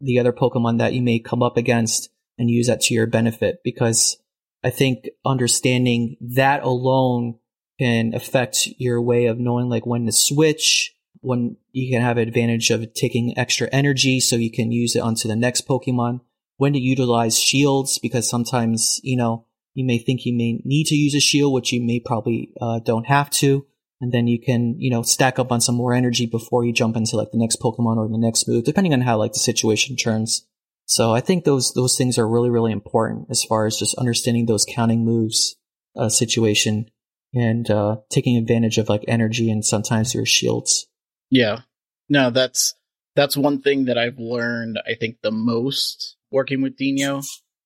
[0.00, 3.60] the other Pokemon that you may come up against and use that to your benefit
[3.62, 4.16] because
[4.64, 7.38] I think understanding that alone
[7.78, 12.70] can affect your way of knowing like when to switch, when you can have advantage
[12.70, 16.20] of taking extra energy so you can use it onto the next Pokemon,
[16.56, 19.44] when to utilize shields because sometimes, you know,
[19.74, 22.78] you may think you may need to use a shield, which you may probably uh,
[22.78, 23.66] don't have to.
[24.00, 26.96] And then you can, you know, stack up on some more energy before you jump
[26.96, 29.96] into like the next Pokemon or the next move, depending on how like the situation
[29.96, 30.46] turns.
[30.86, 34.46] So I think those those things are really really important as far as just understanding
[34.46, 35.56] those counting moves
[35.96, 36.90] uh, situation
[37.32, 40.86] and uh, taking advantage of like energy and sometimes your shields.
[41.30, 41.60] Yeah.
[42.08, 42.74] No, that's
[43.16, 47.22] that's one thing that I've learned I think the most working with Dino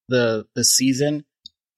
[0.08, 1.24] the the season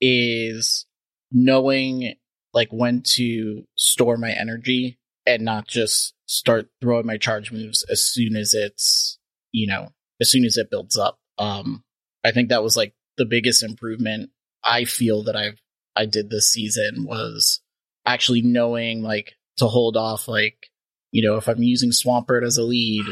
[0.00, 0.86] is
[1.32, 2.14] knowing
[2.52, 8.02] like when to store my energy and not just start throwing my charge moves as
[8.02, 9.18] soon as it's
[9.52, 9.88] you know
[10.20, 11.18] as soon as it builds up.
[11.38, 11.84] Um
[12.24, 14.30] i think that was like the biggest improvement
[14.62, 15.58] i feel that i've
[15.96, 17.62] i did this season was
[18.04, 20.68] actually knowing like to hold off like
[21.12, 23.06] you know if i'm using swampert as a lead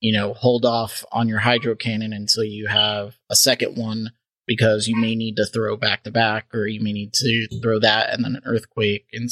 [0.00, 4.12] you know, hold off on your hydro cannon until you have a second one
[4.46, 7.78] because you may need to throw back to back or you may need to throw
[7.78, 9.28] that and then an earthquake and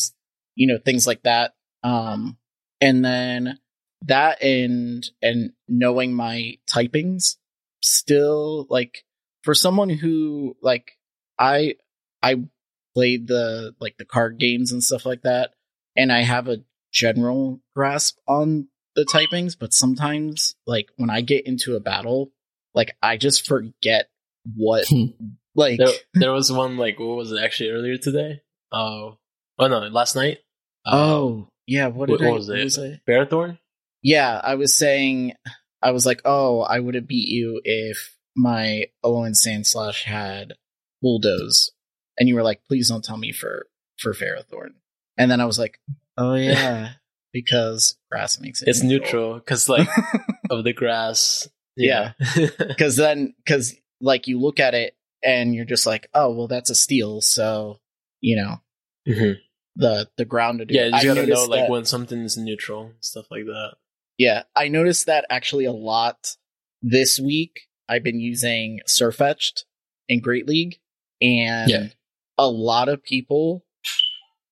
[0.55, 1.55] you know things like that.
[1.83, 2.39] Um
[2.81, 3.59] and then
[4.07, 7.37] that and and knowing my typings
[7.83, 9.05] still like
[9.43, 10.93] for someone who like
[11.39, 11.75] i
[12.23, 12.37] i
[12.95, 15.51] played the like the card games and stuff like that
[15.97, 16.63] and i have a
[16.93, 22.31] general grasp on the typings but sometimes like when i get into a battle
[22.75, 24.09] like i just forget
[24.57, 24.87] what
[25.55, 28.41] like There, there was one like what was it actually earlier today?
[28.73, 29.19] Oh,
[29.59, 30.39] oh no, last night.
[30.87, 32.65] Uh, oh yeah what, what, I, what was what it?
[32.65, 33.59] was I- Ferrothorn.
[34.03, 35.33] Yeah, I was saying,
[35.83, 40.55] I was like, oh, I would have beat you if my Owen Sandslash had
[41.03, 41.73] bulldoze,
[42.17, 43.67] and you were like, please don't tell me for
[43.99, 44.75] for Ferrothorn,
[45.17, 45.81] and then I was like,
[46.17, 46.91] oh yeah,
[47.33, 49.89] because grass makes it It's neutral because like
[50.51, 51.49] of the grass.
[51.77, 52.13] Yeah.
[52.59, 56.71] because then because like you look at it and you're just like, oh well, that's
[56.71, 57.79] a steel, so
[58.21, 58.57] you know
[59.07, 59.37] Mhm.
[59.77, 60.75] the the ground to do.
[60.75, 63.77] Yeah, you I gotta know like that- when something's neutral stuff like that.
[64.19, 66.37] Yeah, I noticed that actually a lot
[66.83, 67.61] this week.
[67.89, 69.65] I've been using Sirfetch'd
[70.09, 70.81] in Great League,
[71.21, 71.87] and Yeah.
[72.37, 73.65] a lot of people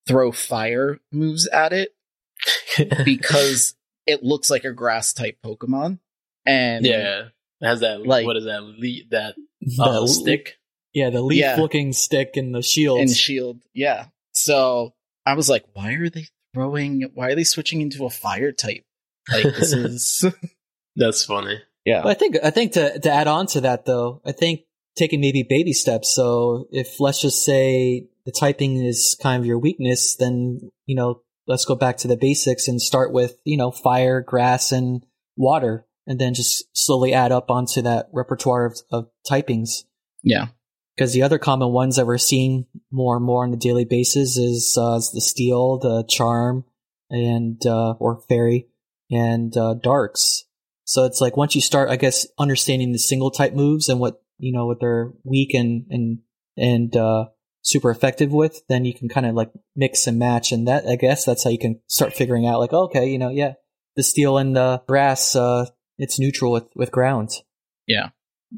[0.06, 1.94] throw fire moves at it
[3.05, 3.74] because
[4.06, 5.98] it looks like a grass type Pokemon.
[6.47, 7.28] And yeah,
[7.61, 10.55] it has that Like- what is that le- that The uh, l- stick?
[10.93, 11.57] Yeah, the leaf Yeah.
[11.57, 13.01] looking stick and the shield.
[13.01, 14.07] and shield, yeah.
[14.33, 14.95] So
[15.27, 17.11] I was like, why are they throwing?
[17.15, 18.83] Why are they switching into a fire type?
[19.31, 20.24] Like this is
[20.97, 21.61] That's funny.
[21.85, 22.03] yeah.
[22.03, 24.61] But I think I think to to add on to that though, I think
[24.97, 26.15] taking maybe baby steps.
[26.15, 31.23] So if let's just say the typing is kind of your weakness, then you know
[31.47, 35.05] let's go back to the basics and start with you know fire, grass, and
[35.37, 39.85] water, and then just slowly add up onto that repertoire of, of typings.
[40.23, 40.49] yeah.
[40.97, 44.39] Because the other common ones that we're seeing more and more on a daily basis
[44.39, 46.65] is uh, is the steel, the charm,
[47.11, 48.69] and uh, or fairy,
[49.11, 50.45] and uh, darks.
[50.85, 54.23] So it's like once you start, I guess, understanding the single type moves and what
[54.39, 56.20] you know what they're weak and and
[56.57, 57.27] and uh,
[57.61, 60.97] super effective with, then you can kind of like mix and match, and that I
[60.97, 63.55] guess that's how you can start figuring out like, okay, you know, yeah,
[63.97, 65.66] the steel and the grass, uh,
[65.98, 67.31] it's neutral with with ground.
[67.86, 68.10] Yeah.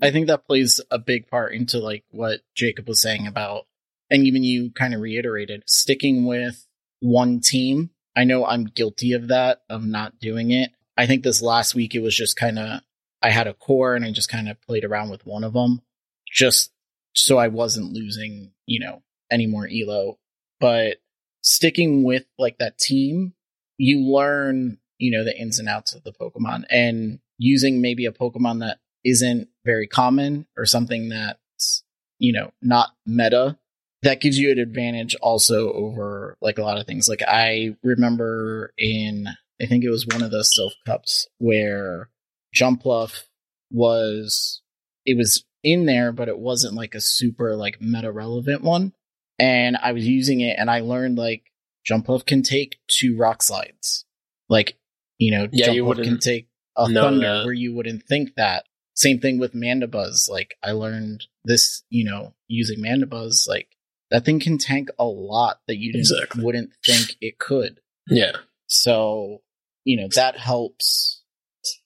[0.02, 3.66] I think that plays a big part into like what Jacob was saying about,
[4.10, 6.66] and even you kind of reiterated, sticking with
[7.01, 7.90] one team.
[8.16, 10.70] I know I'm guilty of that, of not doing it.
[10.97, 12.81] I think this last week it was just kind of,
[13.23, 15.82] I had a core and I just kind of played around with one of them
[16.31, 16.73] just
[17.15, 20.19] so I wasn't losing, you know, any more elo.
[20.60, 20.97] But
[21.40, 23.35] sticking with like that team,
[23.77, 28.12] you learn, you know, the ins and outs of the Pokemon and using maybe a
[28.12, 31.82] Pokemon that isn't very common or something that's,
[32.19, 33.56] you know, not meta,
[34.02, 37.09] that gives you an advantage also over like a lot of things.
[37.09, 39.28] Like I remember in,
[39.60, 42.10] I think it was one of the Silph Cups where
[42.55, 43.24] Jumpluff
[43.70, 44.62] was,
[45.06, 48.93] it was in there, but it wasn't like a super like meta relevant one.
[49.39, 51.44] And I was using it and I learned like
[51.89, 54.05] Jumpluff can take two rock slides.
[54.48, 54.77] Like,
[55.19, 56.48] you know, Yeah, Jumpluff can take
[56.78, 57.44] a know thunder that.
[57.44, 58.64] where you wouldn't think that.
[58.94, 60.28] Same thing with Mandibuzz.
[60.30, 63.68] Like I learned this, you know, using Mandibuzz, like
[64.10, 66.42] that thing can tank a lot that you Exactly.
[66.42, 67.80] wouldn't think it could.
[68.09, 68.32] Yeah.
[68.66, 69.42] So,
[69.84, 71.22] you know, that helps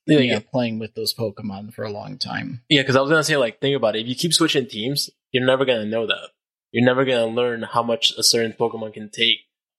[0.07, 0.35] Yeah, you yeah.
[0.35, 2.63] know, playing with those Pokemon for a long time.
[2.69, 4.03] Yeah, because I was gonna say, like, think about it.
[4.03, 6.31] If you keep switching teams, you're never gonna know that.
[6.73, 9.39] You're never gonna learn how much a certain Pokemon can take.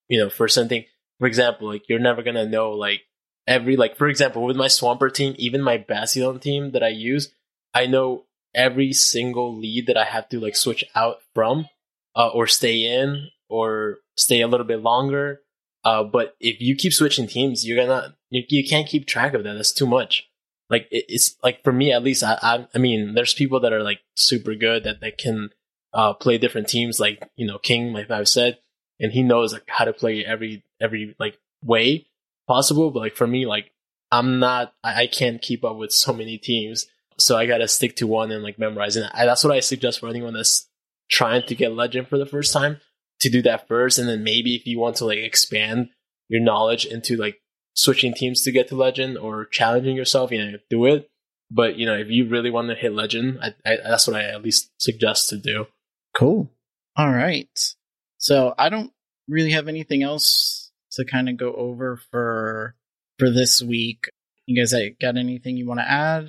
[0.09, 0.85] You know, for something.
[1.19, 3.01] For example, like you're never gonna know like
[3.47, 7.33] every like for example with my Swampert team, even my Bastion team that I use,
[7.73, 8.25] I know
[8.55, 11.67] every single lead that I have to like switch out from,
[12.15, 15.41] uh, or stay in, or stay a little bit longer.
[15.83, 19.43] Uh, but if you keep switching teams, you're gonna you, you can't keep track of
[19.43, 19.53] that.
[19.53, 20.29] That's too much
[20.69, 23.73] like it, it's like for me at least I, I i mean there's people that
[23.73, 25.49] are like super good that that can
[25.93, 28.57] uh play different teams like you know king like i've said
[28.99, 32.07] and he knows like how to play every every like way
[32.47, 33.71] possible but like for me like
[34.11, 36.85] i'm not i, I can't keep up with so many teams
[37.17, 39.99] so i gotta stick to one and like memorize and I, that's what i suggest
[39.99, 40.67] for anyone that's
[41.09, 42.77] trying to get legend for the first time
[43.19, 45.89] to do that first and then maybe if you want to like expand
[46.29, 47.39] your knowledge into like
[47.75, 51.09] switching teams to get to legend or challenging yourself, you know, do it.
[51.51, 54.23] But you know, if you really want to hit legend, I, I, that's what I
[54.23, 55.67] at least suggest to do.
[56.15, 56.51] Cool.
[56.95, 57.75] All right.
[58.17, 58.91] So I don't
[59.27, 60.62] really have anything else
[60.93, 62.75] to kind of go over for
[63.19, 64.05] for this week.
[64.45, 66.27] You guys got anything you want to add?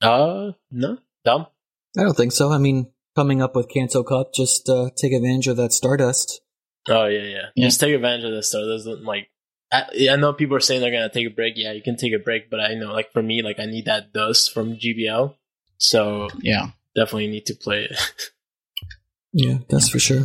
[0.00, 1.46] Uh, no, Dom.
[1.98, 2.52] I don't think so.
[2.52, 6.40] I mean, coming up with Kanto Cup, just uh, take advantage of that Stardust.
[6.88, 7.42] Oh yeah, yeah.
[7.56, 7.66] Yeah.
[7.66, 8.50] Just take advantage of this.
[8.50, 9.28] So doesn't like.
[9.72, 11.54] I, I know people are saying they're gonna take a break.
[11.56, 13.86] Yeah, you can take a break, but I know, like for me, like I need
[13.86, 15.34] that dust from GBL.
[15.78, 16.68] So Yeah.
[16.94, 17.98] definitely need to play it.
[19.38, 20.24] Yeah, that's for sure.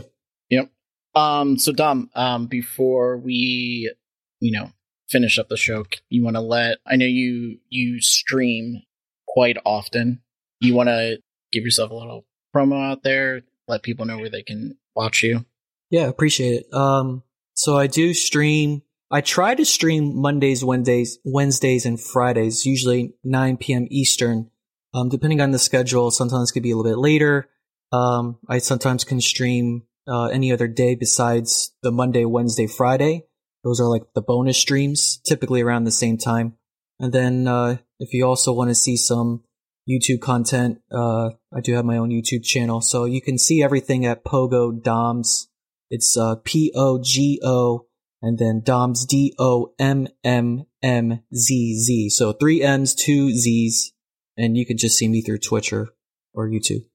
[1.16, 1.58] Um.
[1.58, 2.10] So Dom.
[2.16, 2.48] Um.
[2.48, 3.94] Before we,
[4.40, 4.72] you know,
[5.10, 6.78] finish up the show, you want to let?
[6.86, 8.84] I know you you stream
[9.28, 10.22] quite often.
[10.60, 11.18] You want to
[11.52, 12.26] give yourself a little
[12.56, 13.42] promo out there.
[13.68, 15.46] Let people know where they can watch you.
[15.90, 16.74] Yeah, appreciate it.
[16.74, 17.24] Um,
[17.54, 18.82] so I do stream.
[19.12, 23.88] I try to stream Mondays, Wednesdays, Wednesdays, and Fridays, usually 9 p.m.
[23.92, 24.50] Eastern.
[24.94, 27.50] Um, depending on the schedule, sometimes it could be a little bit later.
[27.92, 33.26] Um, I sometimes can stream uh, any other day besides the Monday, Wednesday, Friday.
[33.64, 36.58] Those are like the bonus streams, typically around the same time.
[37.00, 39.44] And then uh, if you also want to see some
[39.90, 44.06] YouTube content, uh, I do have my own YouTube channel, so you can see everything
[44.06, 45.50] at Pogo Doms.
[45.90, 47.88] It's uh, P O G O
[48.22, 52.10] and then Doms D O M M M Z Z.
[52.10, 53.92] So three M's, two Z's,
[54.38, 55.90] and you can just see me through Twitch or,
[56.34, 56.86] or YouTube.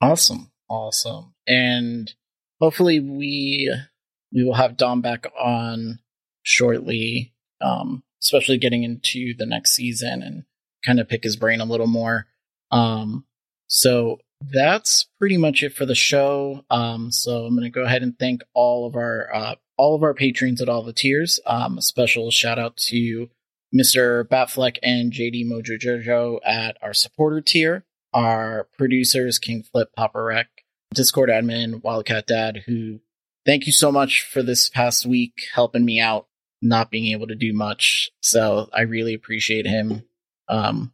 [0.00, 2.12] Awesome, awesome, and
[2.60, 3.72] hopefully we
[4.32, 5.98] we will have Dom back on
[6.42, 7.32] shortly.
[7.60, 10.44] Um, especially getting into the next season and
[10.84, 12.26] kind of pick his brain a little more.
[12.70, 13.24] Um,
[13.66, 14.18] so
[14.52, 16.64] that's pretty much it for the show.
[16.70, 20.02] Um, so I'm going to go ahead and thank all of our uh, all of
[20.02, 21.40] our patrons at all the tiers.
[21.46, 23.28] Um, a special shout out to
[23.74, 24.24] Mr.
[24.24, 27.84] Batfleck and JD Mojo Jojo at our supporter tier.
[28.12, 30.46] Our producers King Flip, Papa Rec,
[30.94, 33.00] Discord admin Wildcat Dad, who
[33.44, 36.26] thank you so much for this past week helping me out,
[36.62, 38.10] not being able to do much.
[38.20, 40.04] So I really appreciate him.
[40.48, 40.92] Um,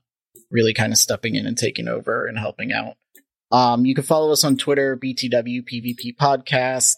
[0.51, 2.97] really kind of stepping in and taking over and helping out.
[3.53, 6.97] Um, you can follow us on Twitter, BTW PvP Podcast.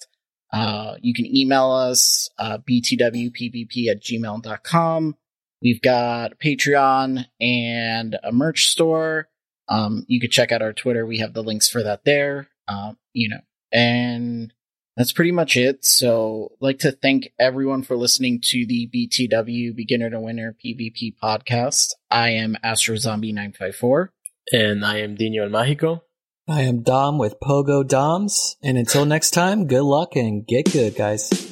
[0.53, 5.17] Uh, you can email us, uh, btwpvp at gmail.com.
[5.63, 9.29] We've got Patreon and a merch store.
[9.69, 11.07] Um, you could check out our Twitter.
[11.07, 12.49] We have the links for that there.
[12.73, 13.41] Um, you know,
[13.73, 14.53] and
[14.97, 15.85] that's pretty much it.
[15.85, 21.15] So, I'd like to thank everyone for listening to the BTW Beginner to Winner PvP
[21.23, 21.93] podcast.
[22.11, 24.13] I am Astro Zombie 954.
[24.53, 26.01] and I am Dino El Mágico.
[26.49, 30.97] I am Dom with Pogo Doms, and until next time, good luck and get good,
[30.97, 31.52] guys.